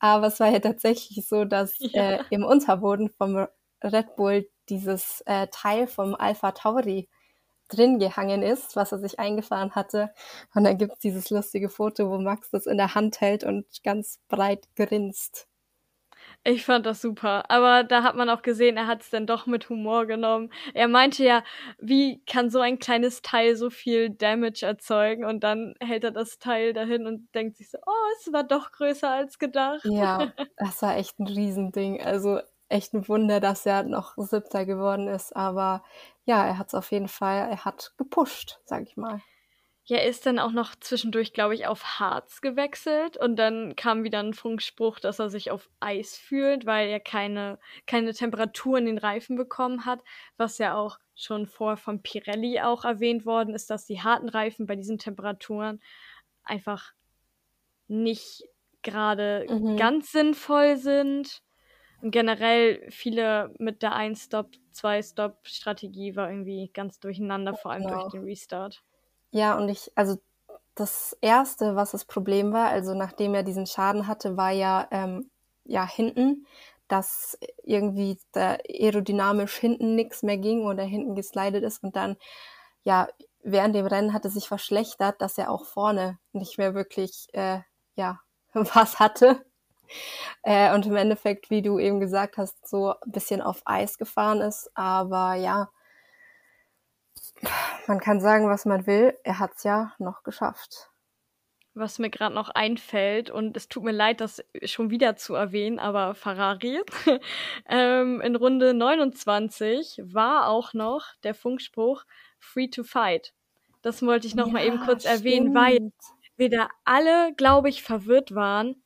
aber 0.00 0.26
es 0.26 0.38
war 0.38 0.48
ja 0.48 0.58
tatsächlich 0.58 1.26
so, 1.26 1.44
dass 1.44 1.74
ja. 1.78 2.16
äh, 2.16 2.24
im 2.30 2.44
Unterboden 2.44 3.10
vom 3.10 3.46
Red 3.82 4.16
Bull 4.16 4.48
dieses 4.68 5.22
äh, 5.24 5.46
Teil 5.50 5.86
vom 5.86 6.14
Alpha 6.14 6.52
Tauri 6.52 7.08
drin 7.68 7.98
gehangen 7.98 8.42
ist, 8.42 8.76
was 8.76 8.92
er 8.92 8.98
sich 8.98 9.18
eingefahren 9.18 9.74
hatte. 9.74 10.10
Und 10.54 10.64
dann 10.64 10.78
gibt's 10.78 11.00
dieses 11.00 11.30
lustige 11.30 11.68
Foto, 11.68 12.10
wo 12.10 12.18
Max 12.18 12.50
das 12.50 12.66
in 12.66 12.76
der 12.78 12.94
Hand 12.94 13.20
hält 13.20 13.44
und 13.44 13.66
ganz 13.84 14.20
breit 14.28 14.68
grinst. 14.76 15.48
Ich 16.44 16.64
fand 16.64 16.86
das 16.86 17.00
super. 17.00 17.50
Aber 17.50 17.84
da 17.84 18.02
hat 18.02 18.16
man 18.16 18.30
auch 18.30 18.42
gesehen, 18.42 18.76
er 18.76 18.86
hat 18.86 19.02
es 19.02 19.10
dann 19.10 19.26
doch 19.26 19.46
mit 19.46 19.68
Humor 19.68 20.06
genommen. 20.06 20.50
Er 20.72 20.88
meinte 20.88 21.24
ja, 21.24 21.42
wie 21.78 22.22
kann 22.26 22.50
so 22.50 22.60
ein 22.60 22.78
kleines 22.78 23.22
Teil 23.22 23.56
so 23.56 23.70
viel 23.70 24.10
Damage 24.10 24.64
erzeugen? 24.64 25.24
Und 25.24 25.44
dann 25.44 25.74
hält 25.80 26.04
er 26.04 26.10
das 26.10 26.38
Teil 26.38 26.72
dahin 26.72 27.06
und 27.06 27.28
denkt 27.34 27.56
sich 27.56 27.70
so, 27.70 27.78
oh, 27.84 28.06
es 28.18 28.32
war 28.32 28.44
doch 28.44 28.72
größer 28.72 29.10
als 29.10 29.38
gedacht. 29.38 29.84
Ja, 29.84 30.32
das 30.56 30.80
war 30.82 30.96
echt 30.96 31.18
ein 31.18 31.26
Riesending. 31.26 32.00
Also 32.00 32.40
echt 32.68 32.94
ein 32.94 33.08
Wunder, 33.08 33.40
dass 33.40 33.66
er 33.66 33.82
noch 33.82 34.14
Siebter 34.16 34.64
geworden 34.64 35.08
ist. 35.08 35.34
Aber 35.34 35.82
ja, 36.28 36.46
er 36.46 36.58
hat 36.58 36.68
es 36.68 36.74
auf 36.74 36.92
jeden 36.92 37.08
Fall, 37.08 37.48
er 37.48 37.64
hat 37.64 37.94
gepusht, 37.96 38.60
sag 38.66 38.82
ich 38.82 38.98
mal. 38.98 39.22
Ja, 39.84 39.96
er 39.96 40.10
ist 40.10 40.26
dann 40.26 40.38
auch 40.38 40.52
noch 40.52 40.76
zwischendurch, 40.78 41.32
glaube 41.32 41.54
ich, 41.54 41.66
auf 41.66 41.98
Harz 41.98 42.42
gewechselt 42.42 43.16
und 43.16 43.36
dann 43.36 43.74
kam 43.76 44.04
wieder 44.04 44.18
ein 44.18 44.34
Funkspruch, 44.34 45.00
dass 45.00 45.18
er 45.18 45.30
sich 45.30 45.50
auf 45.50 45.70
Eis 45.80 46.18
fühlt, 46.18 46.66
weil 46.66 46.90
er 46.90 47.00
keine, 47.00 47.58
keine 47.86 48.12
Temperatur 48.12 48.76
in 48.76 48.84
den 48.84 48.98
Reifen 48.98 49.36
bekommen 49.36 49.86
hat, 49.86 50.00
was 50.36 50.58
ja 50.58 50.76
auch 50.76 50.98
schon 51.14 51.46
vor 51.46 51.78
von 51.78 52.02
Pirelli 52.02 52.60
auch 52.60 52.84
erwähnt 52.84 53.24
worden 53.24 53.54
ist, 53.54 53.70
dass 53.70 53.86
die 53.86 54.02
harten 54.02 54.28
Reifen 54.28 54.66
bei 54.66 54.76
diesen 54.76 54.98
Temperaturen 54.98 55.80
einfach 56.42 56.92
nicht 57.86 58.44
gerade 58.82 59.46
mhm. 59.48 59.78
ganz 59.78 60.12
sinnvoll 60.12 60.76
sind. 60.76 61.42
Und 62.00 62.12
generell 62.12 62.86
viele 62.90 63.52
mit 63.58 63.82
der 63.82 63.92
Ein-Stop, 63.94 64.50
Zwei-Stop-Strategie 64.70 66.14
war 66.14 66.30
irgendwie 66.30 66.70
ganz 66.72 67.00
durcheinander, 67.00 67.54
vor 67.54 67.72
allem 67.72 67.84
genau. 67.84 68.02
durch 68.02 68.12
den 68.12 68.24
Restart. 68.24 68.82
Ja, 69.30 69.56
und 69.56 69.68
ich, 69.68 69.90
also 69.96 70.18
das 70.74 71.16
erste, 71.20 71.74
was 71.74 71.90
das 71.90 72.04
Problem 72.04 72.52
war, 72.52 72.68
also 72.68 72.94
nachdem 72.94 73.34
er 73.34 73.42
diesen 73.42 73.66
Schaden 73.66 74.06
hatte, 74.06 74.36
war 74.36 74.52
ja, 74.52 74.86
ähm, 74.92 75.28
ja 75.64 75.86
hinten, 75.86 76.46
dass 76.86 77.36
irgendwie 77.64 78.18
da 78.32 78.56
aerodynamisch 78.68 79.56
hinten 79.56 79.94
nichts 79.94 80.22
mehr 80.22 80.38
ging 80.38 80.66
oder 80.66 80.84
hinten 80.84 81.14
geslidet 81.14 81.64
ist 81.64 81.82
und 81.82 81.96
dann, 81.96 82.16
ja, 82.84 83.08
während 83.42 83.74
dem 83.74 83.86
Rennen 83.86 84.12
hat 84.12 84.24
es 84.24 84.34
sich 84.34 84.48
verschlechtert, 84.48 85.20
dass 85.20 85.36
er 85.36 85.50
auch 85.50 85.64
vorne 85.64 86.18
nicht 86.32 86.58
mehr 86.58 86.74
wirklich, 86.74 87.26
äh, 87.32 87.60
ja, 87.96 88.20
was 88.52 88.98
hatte. 89.00 89.44
Äh, 90.42 90.74
und 90.74 90.86
im 90.86 90.96
Endeffekt, 90.96 91.50
wie 91.50 91.62
du 91.62 91.78
eben 91.78 92.00
gesagt 92.00 92.36
hast, 92.38 92.66
so 92.68 92.94
ein 93.00 93.12
bisschen 93.12 93.40
auf 93.40 93.62
Eis 93.64 93.98
gefahren 93.98 94.40
ist. 94.40 94.70
Aber 94.74 95.34
ja, 95.34 95.70
man 97.86 98.00
kann 98.00 98.20
sagen, 98.20 98.48
was 98.48 98.64
man 98.64 98.86
will. 98.86 99.16
Er 99.24 99.38
hat 99.38 99.52
es 99.56 99.64
ja 99.64 99.94
noch 99.98 100.22
geschafft. 100.22 100.90
Was 101.74 102.00
mir 102.00 102.10
gerade 102.10 102.34
noch 102.34 102.48
einfällt, 102.48 103.30
und 103.30 103.56
es 103.56 103.68
tut 103.68 103.84
mir 103.84 103.92
leid, 103.92 104.20
das 104.20 104.44
schon 104.64 104.90
wieder 104.90 105.14
zu 105.14 105.34
erwähnen, 105.34 105.78
aber 105.78 106.14
Ferrari 106.14 106.80
ähm, 107.68 108.20
in 108.20 108.34
Runde 108.34 108.74
29 108.74 110.00
war 110.02 110.48
auch 110.48 110.74
noch 110.74 111.04
der 111.22 111.34
Funkspruch 111.34 112.04
Free 112.40 112.68
to 112.68 112.82
Fight. 112.82 113.32
Das 113.82 114.02
wollte 114.02 114.26
ich 114.26 114.34
noch 114.34 114.48
ja, 114.48 114.52
mal 114.54 114.66
eben 114.66 114.80
kurz 114.80 115.02
stimmt. 115.02 115.18
erwähnen, 115.18 115.54
weil 115.54 115.92
wir 116.36 116.50
da 116.50 116.68
alle, 116.84 117.32
glaube 117.36 117.68
ich, 117.68 117.82
verwirrt 117.84 118.34
waren. 118.34 118.82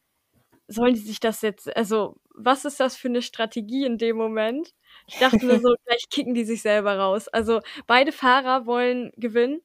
Sollen 0.69 0.95
die 0.95 1.01
sich 1.01 1.21
das 1.21 1.43
jetzt, 1.43 1.75
also 1.77 2.17
was 2.35 2.65
ist 2.65 2.81
das 2.81 2.97
für 2.97 3.09
eine 3.09 3.23
Strategie 3.23 3.85
in 3.85 3.99
dem 3.99 4.17
Moment? 4.17 4.75
Ich 5.07 5.19
dachte 5.19 5.45
mir 5.45 5.61
so, 5.61 5.75
gleich 5.87 6.09
kicken 6.11 6.35
die 6.35 6.45
sich 6.45 6.63
selber 6.63 6.97
raus. 6.99 7.29
Also 7.29 7.61
beide 7.87 8.13
Fahrer 8.13 8.67
wollen 8.67 9.13
gewinnen. 9.17 9.61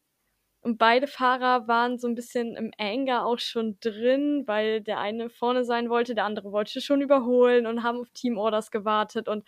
Und 0.62 0.78
beide 0.78 1.08
Fahrer 1.08 1.68
waren 1.68 1.98
so 1.98 2.08
ein 2.08 2.16
bisschen 2.16 2.56
im 2.58 2.72
Anger 2.78 3.26
auch 3.26 3.40
schon 3.40 3.78
drin, 3.80 4.44
weil 4.48 4.82
der 4.82 5.00
eine 5.00 5.30
vorne 5.30 5.64
sein 5.64 5.90
wollte, 5.90 6.14
der 6.14 6.26
andere 6.26 6.52
wollte 6.52 6.82
schon 6.82 7.02
überholen 7.02 7.68
und 7.68 7.84
haben 7.84 8.00
auf 8.00 8.10
Team 8.10 8.38
Orders 8.38 8.70
gewartet 8.70 9.30
und 9.30 9.46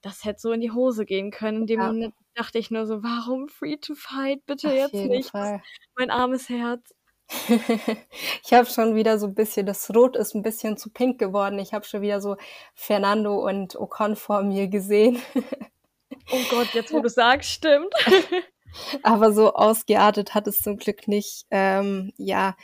das 0.00 0.24
hätte 0.24 0.40
so 0.40 0.52
in 0.52 0.60
die 0.60 0.70
Hose 0.70 1.04
gehen 1.04 1.30
können. 1.30 1.62
In 1.62 1.66
dem 1.66 1.80
ja. 1.80 1.86
Moment 1.88 2.14
dachte 2.34 2.58
ich 2.58 2.70
nur 2.70 2.86
so, 2.86 3.02
warum 3.02 3.48
Free 3.48 3.76
to 3.76 3.94
Fight? 3.94 4.44
Bitte 4.46 4.68
auf 4.68 4.74
jetzt 4.74 4.94
nicht. 4.94 5.32
Mein 5.96 6.10
armes 6.10 6.48
Herz. 6.48 6.94
ich 8.44 8.52
habe 8.52 8.66
schon 8.66 8.94
wieder 8.94 9.18
so 9.18 9.26
ein 9.26 9.34
bisschen, 9.34 9.66
das 9.66 9.94
Rot 9.94 10.16
ist 10.16 10.34
ein 10.34 10.42
bisschen 10.42 10.76
zu 10.76 10.90
pink 10.90 11.18
geworden. 11.18 11.58
Ich 11.58 11.74
habe 11.74 11.84
schon 11.84 12.00
wieder 12.00 12.20
so 12.20 12.36
Fernando 12.74 13.36
und 13.46 13.76
Ocon 13.76 14.16
vor 14.16 14.42
mir 14.42 14.68
gesehen. 14.68 15.20
oh 16.30 16.40
Gott, 16.50 16.68
jetzt 16.72 16.92
wo 16.92 17.00
du 17.00 17.08
sagst, 17.08 17.50
stimmt. 17.50 17.92
Aber 19.02 19.32
so 19.32 19.54
ausgeartet 19.54 20.34
hat 20.34 20.46
es 20.46 20.58
zum 20.58 20.76
Glück 20.76 21.08
nicht. 21.08 21.46
Ähm, 21.50 22.12
ja, 22.16 22.56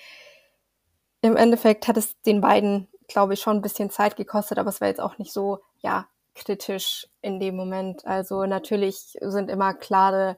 im 1.21 1.37
Endeffekt 1.37 1.89
hat 1.89 1.97
es 1.97 2.21
den 2.23 2.41
beiden, 2.41 2.89
glaube 3.09 3.35
ich, 3.35 3.41
schon 3.41 3.57
ein 3.57 3.63
bisschen 3.63 3.91
Zeit 3.91 4.17
gekostet, 4.17 4.59
aber 4.59 4.69
es 4.69 4.83
war 4.83 4.89
jetzt 4.89 5.01
auch 5.01 5.17
nicht 5.17 5.33
so, 5.33 5.61
ja, 5.79 6.07
kritisch 6.35 7.07
in 7.23 7.41
dem 7.41 7.57
Moment. 7.57 8.05
Also 8.07 8.45
natürlich 8.45 9.17
sind 9.21 9.51
immer 9.51 9.73
klare 9.73 10.37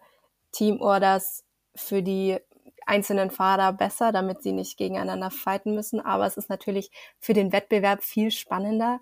Teamorders 0.53 1.45
für 1.75 2.03
die 2.03 2.39
einzelnen 2.87 3.31
Fahrer 3.31 3.73
besser, 3.73 4.13
damit 4.13 4.43
sie 4.43 4.53
nicht 4.53 4.79
gegeneinander 4.79 5.31
fighten 5.31 5.75
müssen. 5.75 6.01
Aber 6.01 6.27
es 6.27 6.37
ist 6.37 6.49
natürlich 6.49 6.91
für 7.19 7.35
den 7.35 7.53
Wettbewerb 7.53 8.03
viel 8.03 8.31
spannender, 8.31 9.01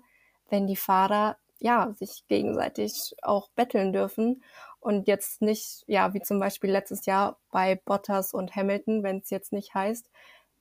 wenn 0.49 0.67
die 0.67 0.75
Fahrer 0.75 1.37
ja 1.59 1.93
sich 1.93 2.25
gegenseitig 2.27 3.15
auch 3.21 3.49
betteln 3.49 3.93
dürfen 3.93 4.43
und 4.79 5.07
jetzt 5.07 5.41
nicht, 5.41 5.83
ja, 5.87 6.13
wie 6.13 6.21
zum 6.21 6.39
Beispiel 6.39 6.69
letztes 6.71 7.05
Jahr 7.05 7.39
bei 7.51 7.75
Bottas 7.85 8.33
und 8.33 8.55
Hamilton, 8.55 9.03
wenn 9.03 9.17
es 9.17 9.29
jetzt 9.29 9.51
nicht 9.53 9.73
heißt, 9.73 10.11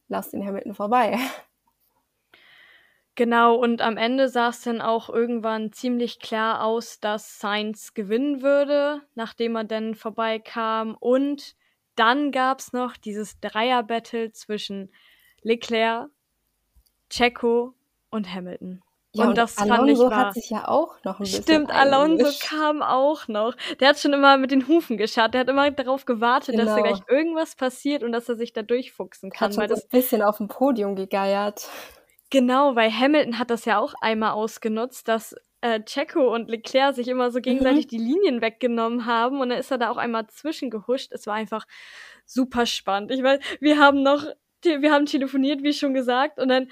lass 0.09 0.31
den 0.31 0.47
Hamilton 0.47 0.75
vorbei. 0.75 1.19
Genau, 3.17 3.55
und 3.55 3.81
am 3.81 3.97
Ende 3.97 4.29
sah 4.29 4.49
es 4.49 4.63
dann 4.63 4.81
auch 4.81 5.09
irgendwann 5.09 5.73
ziemlich 5.73 6.19
klar 6.19 6.65
aus, 6.65 6.99
dass 6.99 7.39
Sainz 7.39 7.95
gewinnen 7.95 8.43
würde, 8.43 9.03
nachdem 9.15 9.55
er 9.55 9.63
dann 9.63 9.95
vorbeikam. 9.95 10.97
Und 10.99 11.55
dann 11.97 12.33
gab 12.33 12.61
es 12.61 12.73
noch 12.73 12.97
dieses 12.97 13.41
Dreier-Battle 13.41 14.33
zwischen 14.33 14.93
Leclerc, 15.43 16.09
Checo 17.11 17.75
und 18.11 18.33
Hamilton. 18.33 18.83
Ja, 19.13 19.25
und, 19.25 19.29
und 19.31 19.39
das 19.39 19.59
Alonso 19.59 19.77
fand 19.79 19.91
ich 19.91 19.99
war, 19.99 20.17
hat 20.17 20.35
sich 20.35 20.51
ja 20.51 20.67
auch 20.67 20.97
noch 21.05 21.21
ein 21.21 21.25
bisschen 21.25 21.45
Stimmt, 21.45 21.71
Alonso 21.71 22.27
kam 22.41 22.83
auch 22.83 23.29
noch. 23.29 23.55
Der 23.79 23.91
hat 23.91 23.99
schon 24.01 24.13
immer 24.13 24.37
mit 24.39 24.51
den 24.51 24.67
Hufen 24.67 24.97
geschart. 24.97 25.35
Der 25.35 25.43
hat 25.43 25.49
immer 25.49 25.71
darauf 25.71 26.05
gewartet, 26.05 26.57
genau. 26.57 26.65
dass 26.65 26.75
da 26.75 26.83
gleich 26.83 27.01
irgendwas 27.09 27.55
passiert 27.55 28.03
und 28.03 28.11
dass 28.11 28.29
er 28.29 28.35
sich 28.35 28.53
da 28.53 28.63
durchfuchsen 28.63 29.31
kann. 29.31 29.49
Hat 29.49 29.55
schon 29.55 29.69
so 29.69 29.75
ein 29.75 29.89
bisschen 29.89 30.21
auf 30.21 30.39
dem 30.39 30.49
Podium 30.49 30.97
gegeiert. 30.97 31.69
Genau, 32.31 32.75
weil 32.75 32.91
Hamilton 32.91 33.39
hat 33.39 33.51
das 33.51 33.65
ja 33.65 33.79
auch 33.79 33.95
einmal 34.01 34.33
ausgenutzt, 34.33 35.07
dass 35.07 35.37
äh, 35.65 35.83
Checo 35.83 36.35
und 36.35 36.51
Leclerc 36.51 36.95
sich 36.95 37.09
immer 37.09 37.31
so 37.31 37.41
gegenseitig 37.41 37.87
mhm. 37.87 37.89
die 37.89 37.99
Linien 37.99 38.43
weggenommen 38.43 39.07
haben 39.07 39.41
und 39.41 39.49
dann 39.49 39.59
ist 39.59 39.71
er 39.71 39.79
da 39.79 39.91
auch 39.91 39.97
einmal 39.97 40.27
zwischengehuscht. 40.27 41.11
Es 41.11 41.27
war 41.27 41.35
einfach 41.35 41.65
super 42.27 42.67
spannend. 42.67 43.11
Ich 43.11 43.23
weiß, 43.23 43.41
wir 43.61 43.79
haben 43.79 44.03
noch, 44.03 44.27
wir 44.63 44.93
haben 44.93 45.07
telefoniert, 45.07 45.63
wie 45.63 45.73
schon 45.73 45.95
gesagt, 45.95 46.39
und 46.39 46.49
dann 46.49 46.69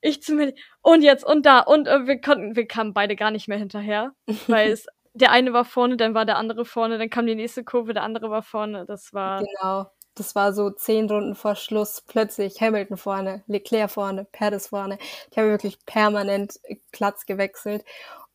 ich 0.00 0.22
zu 0.22 0.34
mir 0.34 0.54
und 0.80 1.02
jetzt 1.02 1.24
und 1.24 1.44
da 1.44 1.60
und 1.60 1.86
äh, 1.86 2.06
wir 2.06 2.22
konnten, 2.22 2.56
wir 2.56 2.66
kamen 2.66 2.94
beide 2.94 3.16
gar 3.16 3.30
nicht 3.30 3.48
mehr 3.48 3.58
hinterher, 3.58 4.14
weil 4.48 4.72
es 4.72 4.86
der 5.12 5.30
eine 5.30 5.52
war 5.52 5.66
vorne, 5.66 5.98
dann 5.98 6.14
war 6.14 6.24
der 6.24 6.38
andere 6.38 6.64
vorne, 6.64 6.96
dann 6.96 7.10
kam 7.10 7.26
die 7.26 7.34
nächste 7.34 7.64
Kurve, 7.64 7.92
der 7.92 8.02
andere 8.02 8.30
war 8.30 8.42
vorne. 8.42 8.86
Das 8.86 9.12
war 9.12 9.40
genau. 9.44 9.90
Das 10.14 10.34
war 10.34 10.52
so 10.52 10.70
zehn 10.70 11.08
Runden 11.08 11.34
vor 11.34 11.54
Schluss 11.54 12.02
plötzlich 12.06 12.60
Hamilton 12.60 12.98
vorne, 12.98 13.44
Leclerc 13.46 13.90
vorne, 13.90 14.26
Perez 14.30 14.68
vorne. 14.68 14.98
Ich 15.30 15.38
habe 15.38 15.48
wirklich 15.48 15.84
permanent 15.86 16.60
Platz 16.92 17.24
gewechselt 17.24 17.82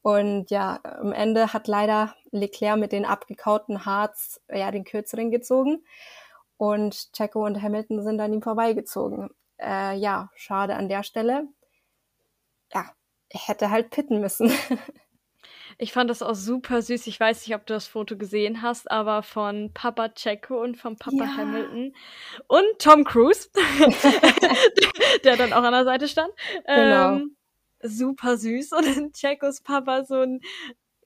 und 0.08 0.52
ja, 0.52 0.80
am 0.84 1.12
Ende 1.12 1.52
hat 1.52 1.68
leider 1.68 2.16
Leclerc 2.32 2.80
mit 2.80 2.94
den 2.94 3.04
abgekauten 3.04 3.86
Harz 3.86 4.40
ja 4.50 4.72
den 4.72 4.86
kürzeren 4.86 5.32
gezogen 5.32 5.84
und 6.56 7.12
Checo 7.12 7.46
und 7.46 7.62
Hamilton 7.62 8.02
sind 8.02 8.22
an 8.22 8.32
ihm 8.32 8.42
vorbeigezogen. 8.42 9.30
Äh, 9.60 9.98
ja, 9.98 10.30
schade 10.34 10.76
an 10.76 10.88
der 10.88 11.04
Stelle. 11.04 11.50
Ja, 12.74 12.86
hätte 13.30 13.70
halt 13.70 13.90
pitten 13.90 14.22
müssen. 14.22 14.50
Ich 15.80 15.94
fand 15.94 16.10
das 16.10 16.24
auch 16.24 16.34
super 16.34 16.82
süß. 16.82 17.06
Ich 17.06 17.20
weiß 17.20 17.46
nicht, 17.46 17.56
ob 17.56 17.68
du 17.68 17.74
das 17.76 17.86
Foto 17.86 18.18
gesehen 18.18 18.64
hast, 18.64 18.90
aber 18.90 19.22
von 19.22 19.72
Papa 19.76 20.10
Checo 20.10 20.60
und 20.60 20.76
von 20.76 20.96
Papa 20.96 21.26
ja. 21.26 21.38
Hamilton 21.38 21.94
und 22.48 22.80
Tom 22.80 23.04
Cruise, 23.04 23.50
der 25.24 25.38
dann 25.38 25.54
auch 25.54 25.62
an 25.62 25.74
der 25.74 25.84
Seite 25.84 26.08
stand. 26.08 26.32
Genau. 26.66 27.18
Ähm, 27.18 27.37
super 27.88 28.38
süß. 28.38 28.72
Und 28.78 28.86
dann 28.86 29.12
Checos 29.14 29.62
Papa 29.62 30.06
so 30.06 30.22
ein 30.22 30.42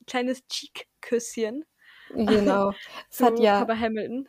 kleines 0.07 0.45
Cheek-Küsschen. 0.47 1.65
Genau. 2.13 2.71
Es 3.09 3.19
hat 3.19 3.39
ja, 3.39 3.67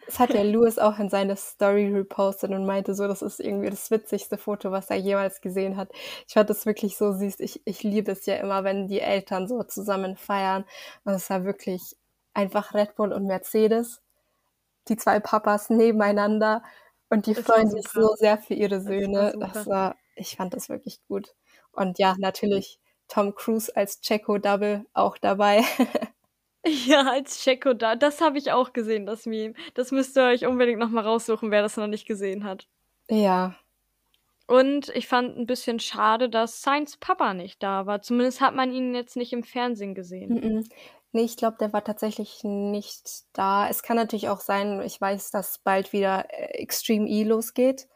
es 0.07 0.19
hat 0.19 0.35
ja 0.35 0.43
Lewis 0.43 0.79
auch 0.79 0.99
in 0.99 1.09
seine 1.09 1.37
Story 1.37 1.89
repostet 1.89 2.51
und 2.51 2.67
meinte 2.67 2.95
so, 2.95 3.07
das 3.07 3.23
ist 3.23 3.39
irgendwie 3.39 3.71
das 3.71 3.93
witzigste 3.93 4.39
Foto, 4.39 4.73
was 4.73 4.91
er 4.91 4.97
jemals 4.97 5.41
gesehen 5.41 5.77
hat. 5.77 5.91
Ich 6.27 6.35
fand 6.35 6.51
das 6.51 6.67
wirklich 6.67 6.97
so 6.97 7.13
süß. 7.13 7.39
Ich, 7.39 7.63
ich 7.65 7.85
liebe 7.85 8.11
es 8.11 8.27
ja 8.27 8.37
immer, 8.37 8.65
wenn 8.65 8.89
die 8.89 9.01
Eltern 9.01 9.47
so 9.47 9.63
zusammen 9.63 10.17
feiern. 10.17 10.65
Und 11.05 11.13
es 11.13 11.31
war 11.31 11.45
wirklich 11.45 11.97
einfach 12.35 12.75
Red 12.75 12.97
Bull 12.97 13.13
und 13.13 13.27
Mercedes. 13.27 14.03
Die 14.89 14.97
zwei 14.97 15.21
Papas 15.21 15.71
nebeneinander. 15.71 16.65
Und 17.09 17.27
die 17.27 17.35
das 17.35 17.45
freuen 17.45 17.71
sich 17.71 17.87
so 17.89 18.15
sehr 18.17 18.39
für 18.39 18.55
ihre 18.55 18.81
Söhne. 18.81 19.33
Das 19.39 19.41
war, 19.41 19.53
das 19.53 19.67
war, 19.69 19.97
ich 20.17 20.37
fand 20.37 20.55
das 20.55 20.69
wirklich 20.69 21.01
gut. 21.09 21.35
Und 21.73 21.99
ja, 21.99 22.17
natürlich 22.19 22.79
Tom 23.09 23.35
Cruise 23.35 23.75
als 23.75 24.01
Checo 24.01 24.39
Double 24.39 24.87
auch 24.93 25.19
dabei. 25.19 25.63
Ja, 26.65 27.11
als 27.11 27.43
Checo 27.43 27.75
da. 27.75 27.97
Das 27.97 28.21
habe 28.21 28.39
ich 28.39 28.53
auch 28.53 28.73
gesehen, 28.73 29.05
das 29.05 29.27
Meme. 29.27 29.55
Das 29.75 29.91
müsst 29.91 30.17
ihr 30.17 30.23
euch 30.23 30.47
unbedingt 30.47 30.79
nochmal 30.79 31.05
raussuchen, 31.05 31.51
wer 31.51 31.63
das 31.63 31.77
noch 31.77 31.89
nicht 31.89 32.07
gesehen 32.07 32.45
hat. 32.45 32.69
Ja. 33.11 33.57
Und 34.47 34.91
ich 34.91 35.09
fand 35.09 35.37
ein 35.37 35.47
bisschen 35.47 35.81
schade, 35.81 36.29
dass 36.29 36.63
Sainz 36.63 36.97
Papa 36.97 37.35
nicht 37.35 37.63
da 37.63 37.87
war. 37.87 38.03
Zumindest 38.03 38.41
hat 38.41 38.55
man 38.55 38.73
ihn 38.73 38.95
jetzt 38.95 39.17
nicht 39.17 39.33
im 39.33 39.43
Fernsehen 39.43 39.95
gesehen. 39.95 40.35
Mm 40.35 40.39
-mm. 40.39 40.69
Nee, 41.13 41.25
ich 41.25 41.37
glaube, 41.37 41.59
der 41.59 41.73
war 41.73 41.85
tatsächlich 41.85 42.43
nicht 42.43 43.25
da. 43.35 43.69
Es 43.69 43.83
kann 43.83 43.97
natürlich 43.97 44.29
auch 44.29 44.41
sein, 44.41 44.81
ich 44.83 45.01
weiß, 45.01 45.31
dass 45.31 45.59
bald 45.59 45.93
wieder 45.93 46.27
äh, 46.31 46.63
Extreme 46.63 47.09
E 47.09 47.25
losgeht. 47.25 47.87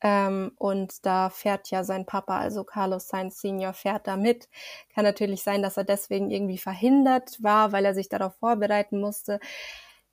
Ähm, 0.00 0.52
und 0.56 1.04
da 1.06 1.30
fährt 1.30 1.70
ja 1.70 1.84
sein 1.84 2.06
Papa, 2.06 2.38
also 2.38 2.64
Carlos 2.64 3.08
Sainz 3.08 3.40
Senior, 3.40 3.72
fährt 3.72 4.06
da 4.06 4.16
mit. 4.16 4.48
Kann 4.94 5.04
natürlich 5.04 5.42
sein, 5.42 5.62
dass 5.62 5.76
er 5.76 5.84
deswegen 5.84 6.30
irgendwie 6.30 6.58
verhindert 6.58 7.42
war, 7.42 7.72
weil 7.72 7.84
er 7.84 7.94
sich 7.94 8.08
darauf 8.08 8.34
vorbereiten 8.36 9.00
musste. 9.00 9.40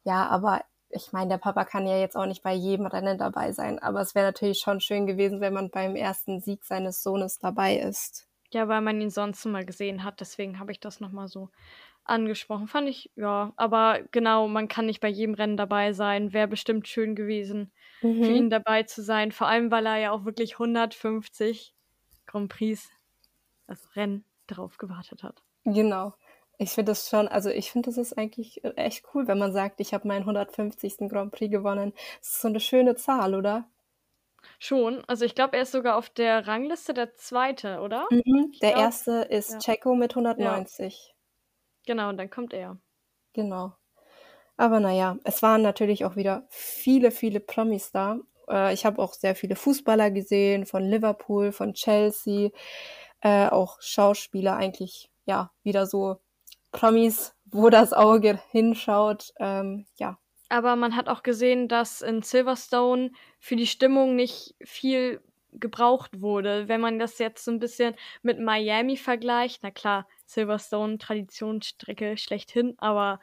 Ja, 0.03 0.27
aber 0.27 0.61
ich 0.89 1.11
meine, 1.11 1.29
der 1.29 1.38
Papa 1.38 1.65
kann 1.65 1.88
ja 1.88 1.97
jetzt 1.97 2.15
auch 2.15 2.25
nicht 2.25 2.43
bei 2.43 2.53
jedem 2.53 2.86
Rennen 2.86 3.17
dabei 3.17 3.51
sein. 3.51 3.79
Aber 3.79 4.01
es 4.01 4.15
wäre 4.15 4.27
natürlich 4.27 4.59
schon 4.59 4.79
schön 4.79 5.05
gewesen, 5.07 5.41
wenn 5.41 5.53
man 5.53 5.69
beim 5.69 5.95
ersten 5.95 6.39
Sieg 6.41 6.63
seines 6.63 7.03
Sohnes 7.03 7.39
dabei 7.39 7.77
ist. 7.77 8.27
Ja, 8.51 8.67
weil 8.67 8.81
man 8.81 9.01
ihn 9.01 9.09
sonst 9.09 9.45
mal 9.45 9.65
gesehen 9.65 10.03
hat. 10.03 10.21
Deswegen 10.21 10.59
habe 10.59 10.71
ich 10.71 10.79
das 10.79 10.99
nochmal 10.99 11.27
so 11.27 11.49
angesprochen. 12.06 12.68
Fand 12.68 12.88
ich, 12.88 13.12
ja, 13.16 13.53
aber 13.56 13.99
genau, 14.12 14.47
man 14.47 14.68
kann 14.68 14.86
nicht 14.86 15.01
bei 15.01 15.08
jedem 15.08 15.36
Rennen 15.36 15.58
dabei 15.58 15.93
sein. 15.93 16.34
Wäre 16.34 16.47
bestimmt 16.47 16.88
schön 16.88 17.16
gewesen, 17.16 17.72
mhm. 18.01 18.24
für 18.24 18.32
ihn 18.32 18.49
dabei 18.49 18.84
zu 18.84 19.01
sein. 19.01 19.32
Vor 19.32 19.47
allem, 19.47 19.72
weil 19.72 19.86
er 19.86 19.97
ja 19.97 20.12
auch 20.12 20.26
wirklich 20.26 20.53
150 20.53 21.74
Grand 22.26 22.49
Prix, 22.49 22.89
also 23.68 23.88
Rennen, 23.95 24.24
darauf 24.47 24.78
gewartet 24.78 25.24
hat. 25.24 25.41
Genau. 25.66 26.14
Ich 26.58 26.70
finde 26.70 26.91
das 26.91 27.10
schon, 27.10 27.28
also 27.28 27.49
ich 27.49 27.72
finde, 27.72 27.89
das 27.89 27.97
ist 27.97 28.18
eigentlich 28.18 28.64
echt 28.78 29.03
cool, 29.14 29.28
wenn 29.28 29.38
man 29.38 29.51
sagt, 29.51 29.82
ich 29.82 29.93
habe 29.93 30.08
meinen 30.08 30.22
150. 30.22 31.10
Grand 31.10 31.34
Prix 31.34 31.51
gewonnen. 31.51 31.93
Das 32.20 32.30
ist 32.30 32.41
so 32.41 32.47
eine 32.47 32.60
schöne 32.60 32.95
Zahl, 32.95 33.36
oder? 33.36 33.68
Schon. 34.60 35.03
Also 35.08 35.26
ich 35.26 35.36
glaube, 35.36 35.58
er 35.58 35.64
ist 35.64 35.72
sogar 35.72 35.97
auf 35.97 36.10
der 36.10 36.47
Rangliste 36.47 36.93
der 36.93 37.16
zweite, 37.16 37.82
oder? 37.82 38.08
Mhm. 38.10 38.53
Der 38.62 38.72
glaub, 38.72 38.84
erste 38.84 39.12
ist 39.30 39.51
ja. 39.53 39.60
Checo 39.60 39.95
mit 39.95 40.16
190. 40.16 41.08
Ja. 41.08 41.14
Genau, 41.86 42.09
und 42.09 42.17
dann 42.17 42.29
kommt 42.29 42.53
er. 42.53 42.77
Genau. 43.33 43.73
Aber 44.57 44.79
naja, 44.79 45.17
es 45.23 45.41
waren 45.41 45.61
natürlich 45.61 46.05
auch 46.05 46.15
wieder 46.15 46.45
viele, 46.49 47.11
viele 47.11 47.39
Promis 47.39 47.91
da. 47.91 48.19
Äh, 48.49 48.73
ich 48.73 48.86
habe 48.86 49.01
auch 49.01 49.13
sehr 49.13 49.36
viele 49.36 49.55
Fußballer 49.55 50.11
gesehen, 50.11 50.65
von 50.65 50.83
Liverpool, 50.83 51.51
von 51.51 51.73
Chelsea, 51.73 52.49
äh, 53.21 53.47
auch 53.47 53.81
Schauspieler 53.81 54.55
eigentlich, 54.55 55.09
ja, 55.25 55.51
wieder 55.63 55.86
so 55.86 56.17
Promis, 56.71 57.36
wo 57.45 57.69
das 57.69 57.93
Auge 57.93 58.39
hinschaut. 58.51 59.33
Ähm, 59.39 59.86
ja. 59.95 60.17
Aber 60.49 60.75
man 60.75 60.95
hat 60.95 61.09
auch 61.09 61.23
gesehen, 61.23 61.67
dass 61.67 62.01
in 62.01 62.21
Silverstone 62.21 63.11
für 63.39 63.55
die 63.55 63.67
Stimmung 63.67 64.15
nicht 64.15 64.55
viel 64.63 65.21
gebraucht 65.51 66.21
wurde. 66.21 66.67
Wenn 66.67 66.81
man 66.81 66.99
das 66.99 67.17
jetzt 67.17 67.43
so 67.43 67.51
ein 67.51 67.59
bisschen 67.59 67.95
mit 68.21 68.39
Miami 68.39 68.97
vergleicht, 68.97 69.63
na 69.63 69.71
klar, 69.71 70.07
Silverstone 70.26 70.97
Traditionsstrecke 70.97 72.17
schlechthin, 72.17 72.76
aber 72.78 73.19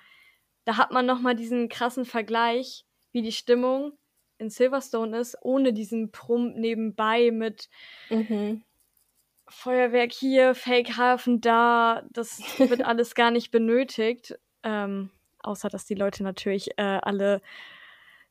da 0.64 0.76
hat 0.76 0.92
man 0.92 1.07
noch 1.07 1.20
mal 1.20 1.34
diesen 1.34 1.68
krassen 1.68 2.05
Vergleich, 2.05 2.84
wie 3.11 3.22
die 3.22 3.32
Stimmung 3.32 3.92
in 4.38 4.50
Silverstone 4.50 5.18
ist, 5.18 5.36
ohne 5.42 5.72
diesen 5.72 6.11
Prump 6.11 6.57
nebenbei 6.57 7.30
mit 7.30 7.68
mhm. 8.11 8.62
Feuerwerk 9.48 10.12
hier, 10.12 10.55
Fake-Hafen 10.55 11.40
da. 11.40 12.03
Das 12.11 12.40
wird 12.59 12.82
alles 12.84 13.14
gar 13.14 13.30
nicht 13.30 13.50
benötigt. 13.50 14.38
Ähm, 14.62 15.11
außer, 15.40 15.68
dass 15.68 15.84
die 15.84 15.94
Leute 15.94 16.22
natürlich 16.22 16.70
äh, 16.78 16.82
alle 17.03 17.40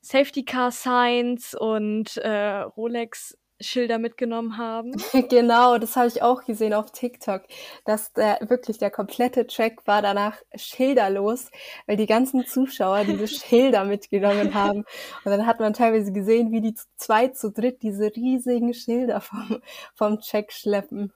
Safety 0.00 0.44
Car 0.44 0.72
Signs 0.72 1.54
und 1.54 2.16
äh, 2.16 2.60
Rolex 2.60 3.38
Schilder 3.62 3.98
mitgenommen 3.98 4.58
haben. 4.58 4.92
genau, 5.28 5.78
das 5.78 5.96
habe 5.96 6.08
ich 6.08 6.22
auch 6.22 6.44
gesehen 6.44 6.74
auf 6.74 6.92
TikTok, 6.92 7.42
dass 7.84 8.12
der 8.12 8.38
wirklich 8.48 8.78
der 8.78 8.90
komplette 8.90 9.46
Track 9.46 9.86
war 9.86 10.02
danach 10.02 10.36
schilderlos, 10.54 11.50
weil 11.86 11.96
die 11.96 12.06
ganzen 12.06 12.46
Zuschauer 12.46 13.04
diese 13.04 13.28
Schilder 13.28 13.84
mitgenommen 13.84 14.54
haben. 14.54 14.84
Und 15.24 15.30
dann 15.30 15.46
hat 15.46 15.60
man 15.60 15.72
teilweise 15.72 16.12
gesehen, 16.12 16.52
wie 16.52 16.60
die 16.60 16.74
zu 16.74 16.86
zweit, 16.96 17.36
zu 17.36 17.50
dritt 17.50 17.82
diese 17.82 18.14
riesigen 18.14 18.74
Schilder 18.74 19.20
vom, 19.20 19.60
vom 19.94 20.20
Track 20.20 20.52
schleppen. 20.52 21.12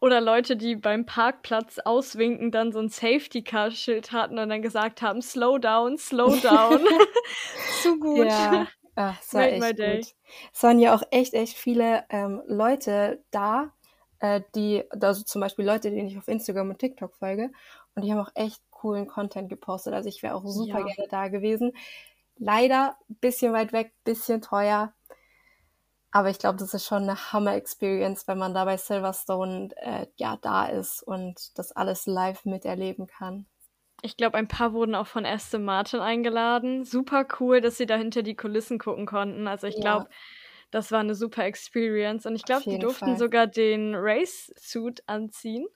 Oder 0.00 0.20
Leute, 0.20 0.56
die 0.56 0.76
beim 0.76 1.06
Parkplatz 1.06 1.78
auswinken, 1.78 2.50
dann 2.50 2.72
so 2.72 2.80
ein 2.80 2.88
Safety-Car-Schild 2.88 4.12
hatten 4.12 4.38
und 4.38 4.48
dann 4.48 4.62
gesagt 4.62 5.02
haben, 5.02 5.22
slow 5.22 5.58
down, 5.58 5.98
slow 5.98 6.36
down. 6.40 6.80
Zu 7.82 7.98
gut. 7.98 8.26
Ja, 8.26 8.66
Ach, 9.00 9.18
es 9.18 9.32
war 9.32 9.44
echt 9.44 9.76
gut. 9.76 10.14
Es 10.52 10.62
waren 10.62 10.78
ja 10.78 10.94
auch 10.94 11.02
echt, 11.10 11.32
echt 11.32 11.56
viele 11.56 12.04
ähm, 12.10 12.42
Leute 12.46 13.24
da, 13.30 13.72
äh, 14.18 14.42
die, 14.54 14.84
also 14.90 15.22
zum 15.22 15.40
Beispiel 15.40 15.64
Leute, 15.64 15.90
denen 15.90 16.08
ich 16.08 16.18
auf 16.18 16.28
Instagram 16.28 16.68
und 16.68 16.78
TikTok 16.78 17.16
folge, 17.16 17.50
und 17.94 18.04
die 18.04 18.12
haben 18.12 18.20
auch 18.20 18.32
echt 18.34 18.60
coolen 18.70 19.06
Content 19.06 19.48
gepostet. 19.48 19.94
Also 19.94 20.10
ich 20.10 20.22
wäre 20.22 20.34
auch 20.34 20.44
super 20.44 20.80
ja. 20.80 20.84
gerne 20.84 21.08
da 21.08 21.28
gewesen. 21.28 21.72
Leider 22.36 22.96
ein 23.08 23.16
bisschen 23.16 23.54
weit 23.54 23.72
weg, 23.72 23.92
bisschen 24.04 24.42
teuer. 24.42 24.92
Aber 26.10 26.28
ich 26.28 26.38
glaube, 26.38 26.58
das 26.58 26.74
ist 26.74 26.84
schon 26.84 27.04
eine 27.04 27.32
Hammer-Experience, 27.32 28.28
wenn 28.28 28.38
man 28.38 28.52
da 28.52 28.66
bei 28.66 28.76
Silverstone 28.76 29.70
äh, 29.76 30.06
ja 30.16 30.36
da 30.42 30.66
ist 30.66 31.02
und 31.02 31.56
das 31.58 31.72
alles 31.72 32.06
live 32.06 32.44
miterleben 32.44 33.06
kann. 33.06 33.46
Ich 34.02 34.16
glaube, 34.16 34.38
ein 34.38 34.48
paar 34.48 34.72
wurden 34.72 34.94
auch 34.94 35.06
von 35.06 35.26
Aston 35.26 35.64
Martin 35.64 36.00
eingeladen. 36.00 36.84
Super 36.84 37.26
cool, 37.38 37.60
dass 37.60 37.76
sie 37.76 37.86
da 37.86 37.96
hinter 37.96 38.22
die 38.22 38.34
Kulissen 38.34 38.78
gucken 38.78 39.06
konnten. 39.06 39.46
Also 39.46 39.66
ich 39.66 39.76
glaube, 39.80 40.06
ja. 40.08 40.16
das 40.70 40.90
war 40.90 41.00
eine 41.00 41.14
super 41.14 41.44
Experience. 41.44 42.26
Und 42.26 42.34
ich 42.34 42.44
glaube, 42.44 42.64
die 42.68 42.78
durften 42.78 43.06
Fall. 43.06 43.18
sogar 43.18 43.46
den 43.46 43.94
Race-Suit 43.94 45.02
anziehen. 45.06 45.66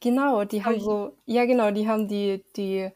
Genau, 0.00 0.44
die 0.44 0.64
haben 0.64 0.78
so, 0.78 1.16
ja 1.26 1.44
genau, 1.44 1.72
die 1.72 1.88
haben 1.88 2.06
die, 2.06 2.44
die 2.54 2.88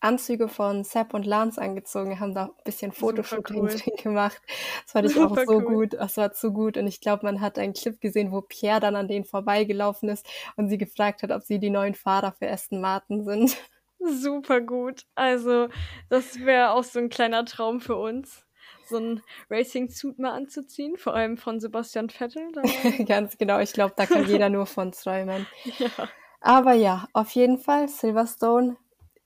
Anzüge 0.00 0.48
von 0.48 0.84
Sepp 0.84 1.14
und 1.14 1.26
Lance 1.26 1.60
angezogen, 1.60 2.20
haben 2.20 2.34
da 2.34 2.44
ein 2.46 2.64
bisschen 2.64 2.92
Fotoshooting 2.92 3.56
cool. 3.62 3.76
gemacht. 4.02 4.40
Das 4.84 4.92
fand 4.92 5.06
ich 5.06 5.14
Super 5.14 5.42
auch 5.42 5.46
so 5.46 5.56
cool. 5.58 5.64
gut. 5.64 5.92
Das 5.94 6.16
war 6.16 6.32
zu 6.32 6.52
gut. 6.52 6.76
Und 6.76 6.86
ich 6.86 7.00
glaube, 7.00 7.26
man 7.26 7.40
hat 7.40 7.58
einen 7.58 7.74
Clip 7.74 8.00
gesehen, 8.00 8.32
wo 8.32 8.40
Pierre 8.40 8.80
dann 8.80 8.96
an 8.96 9.08
denen 9.08 9.24
vorbeigelaufen 9.24 10.08
ist 10.08 10.26
und 10.56 10.68
sie 10.68 10.78
gefragt 10.78 11.22
hat, 11.22 11.30
ob 11.30 11.42
sie 11.42 11.58
die 11.58 11.70
neuen 11.70 11.94
Fahrer 11.94 12.32
für 12.32 12.48
Aston 12.48 12.80
Martin 12.80 13.24
sind. 13.24 13.56
Super 14.00 14.60
gut. 14.60 15.02
Also, 15.14 15.68
das 16.08 16.40
wäre 16.40 16.70
auch 16.70 16.84
so 16.84 16.98
ein 16.98 17.08
kleiner 17.08 17.44
Traum 17.44 17.80
für 17.80 17.96
uns, 17.96 18.46
so 18.84 18.98
ein 18.98 19.22
Racing-Suit 19.50 20.18
mal 20.18 20.32
anzuziehen, 20.32 20.96
vor 20.96 21.14
allem 21.14 21.36
von 21.36 21.60
Sebastian 21.60 22.08
Vettel. 22.08 22.50
Ganz 23.06 23.38
genau, 23.38 23.58
ich 23.58 23.72
glaube, 23.72 23.94
da 23.96 24.06
kann 24.06 24.26
jeder 24.26 24.48
nur 24.48 24.66
von 24.66 24.92
träumen. 24.92 25.46
Ja. 25.78 26.08
Aber 26.40 26.72
ja, 26.72 27.08
auf 27.12 27.30
jeden 27.32 27.58
Fall, 27.58 27.88
Silverstone 27.88 28.76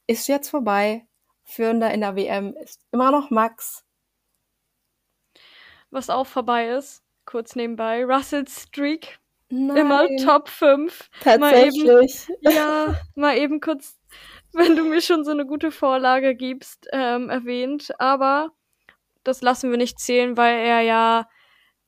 ist 0.06 0.28
jetzt 0.28 0.48
vorbei. 0.48 1.06
Führender 1.44 1.92
in 1.92 2.00
der 2.00 2.16
WM 2.16 2.54
ist 2.56 2.80
immer 2.90 3.10
noch 3.10 3.30
Max. 3.30 3.84
Was 5.90 6.08
auch 6.08 6.26
vorbei 6.26 6.68
ist, 6.68 7.02
kurz 7.26 7.54
nebenbei, 7.54 8.04
Russell 8.06 8.48
Streak. 8.48 9.18
Nein. 9.50 9.76
Immer 9.76 10.06
Top 10.24 10.48
5. 10.48 11.10
Tatsächlich. 11.20 11.82
Mal 11.82 12.02
eben, 12.02 12.56
ja, 12.56 12.94
mal 13.14 13.36
eben 13.36 13.60
kurz 13.60 13.98
wenn 14.54 14.76
du 14.76 14.84
mir 14.84 15.00
schon 15.00 15.24
so 15.24 15.30
eine 15.30 15.46
gute 15.46 15.70
Vorlage 15.70 16.34
gibst, 16.34 16.88
ähm, 16.92 17.30
erwähnt. 17.30 17.92
Aber 17.98 18.50
das 19.24 19.42
lassen 19.42 19.70
wir 19.70 19.78
nicht 19.78 19.98
zählen, 19.98 20.36
weil 20.36 20.58
er 20.58 20.80
ja 20.80 21.28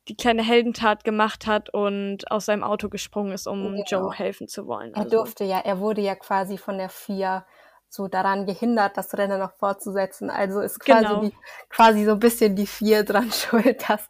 die 0.09 0.17
kleine 0.17 0.43
Heldentat 0.43 1.03
gemacht 1.05 1.47
hat 1.47 1.71
und 1.71 2.31
aus 2.31 2.47
seinem 2.47 2.62
Auto 2.62 2.89
gesprungen 2.89 3.33
ist, 3.33 3.47
um 3.47 3.73
genau. 3.73 3.85
Joe 3.87 4.12
helfen 4.12 4.49
zu 4.49 4.67
wollen. 4.67 4.95
Also. 4.95 5.09
Er 5.09 5.11
durfte 5.11 5.45
ja, 5.45 5.61
er 5.61 5.81
wurde 5.81 6.03
ja 6.03 6.15
quasi 6.15 6.59
von 6.59 6.77
der 6.77 6.91
FIA 6.91 7.47
so 7.89 8.09
daran 8.09 8.45
gehindert, 8.45 8.97
das 8.97 9.17
Rennen 9.17 9.39
noch 9.39 9.53
fortzusetzen. 9.53 10.29
Also 10.29 10.61
ist 10.61 10.81
quasi, 10.81 11.07
genau. 11.07 11.21
die, 11.23 11.35
quasi 11.71 12.05
so 12.05 12.12
ein 12.12 12.19
bisschen 12.19 12.57
die 12.57 12.67
FIA 12.67 13.03
dran 13.05 13.31
schuld, 13.31 13.89
dass 13.89 14.09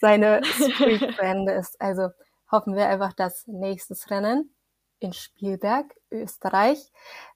seine 0.00 0.42
Streak 0.44 1.14
zu 1.14 1.22
Ende 1.22 1.52
ist. 1.52 1.80
Also 1.80 2.08
hoffen 2.50 2.74
wir 2.74 2.86
einfach, 2.86 3.12
dass 3.12 3.46
nächstes 3.46 4.10
Rennen 4.10 4.54
in 5.00 5.12
Spielberg, 5.12 5.94
Österreich, 6.10 6.92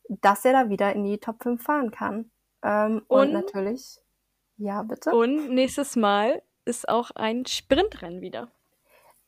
dass 0.08 0.44
er 0.44 0.52
da 0.52 0.68
wieder 0.68 0.92
in 0.92 1.04
die 1.04 1.18
Top 1.18 1.42
5 1.42 1.62
fahren 1.62 1.90
kann. 1.90 2.30
Ähm, 2.62 3.02
und, 3.08 3.28
und 3.28 3.32
natürlich, 3.32 3.98
ja, 4.56 4.82
bitte. 4.82 5.14
Und 5.14 5.50
nächstes 5.50 5.96
Mal 5.96 6.42
ist 6.64 6.88
auch 6.88 7.10
ein 7.12 7.46
Sprintrennen 7.46 8.20
wieder. 8.20 8.50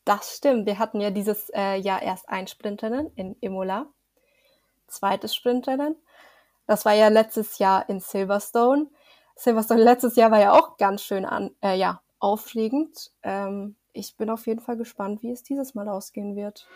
Das 0.05 0.37
stimmt. 0.37 0.65
Wir 0.65 0.79
hatten 0.79 0.99
ja 0.99 1.11
dieses 1.11 1.49
äh, 1.53 1.75
Jahr 1.75 2.01
erst 2.01 2.27
ein 2.29 2.47
Sprintrennen 2.47 3.11
in 3.15 3.35
Imola. 3.39 3.87
Zweites 4.87 5.35
Sprintrennen. 5.35 5.95
Das 6.67 6.85
war 6.85 6.93
ja 6.93 7.09
letztes 7.09 7.59
Jahr 7.59 7.87
in 7.89 7.99
Silverstone. 7.99 8.87
Silverstone 9.35 9.81
letztes 9.81 10.15
Jahr 10.15 10.31
war 10.31 10.39
ja 10.39 10.53
auch 10.53 10.77
ganz 10.77 11.03
schön 11.03 11.25
an, 11.25 11.51
äh, 11.61 11.77
ja, 11.77 12.01
aufregend. 12.19 13.11
Ähm, 13.23 13.75
ich 13.93 14.15
bin 14.17 14.29
auf 14.29 14.47
jeden 14.47 14.61
Fall 14.61 14.77
gespannt, 14.77 15.21
wie 15.21 15.31
es 15.31 15.43
dieses 15.43 15.75
Mal 15.75 15.89
ausgehen 15.89 16.35
wird. 16.35 16.67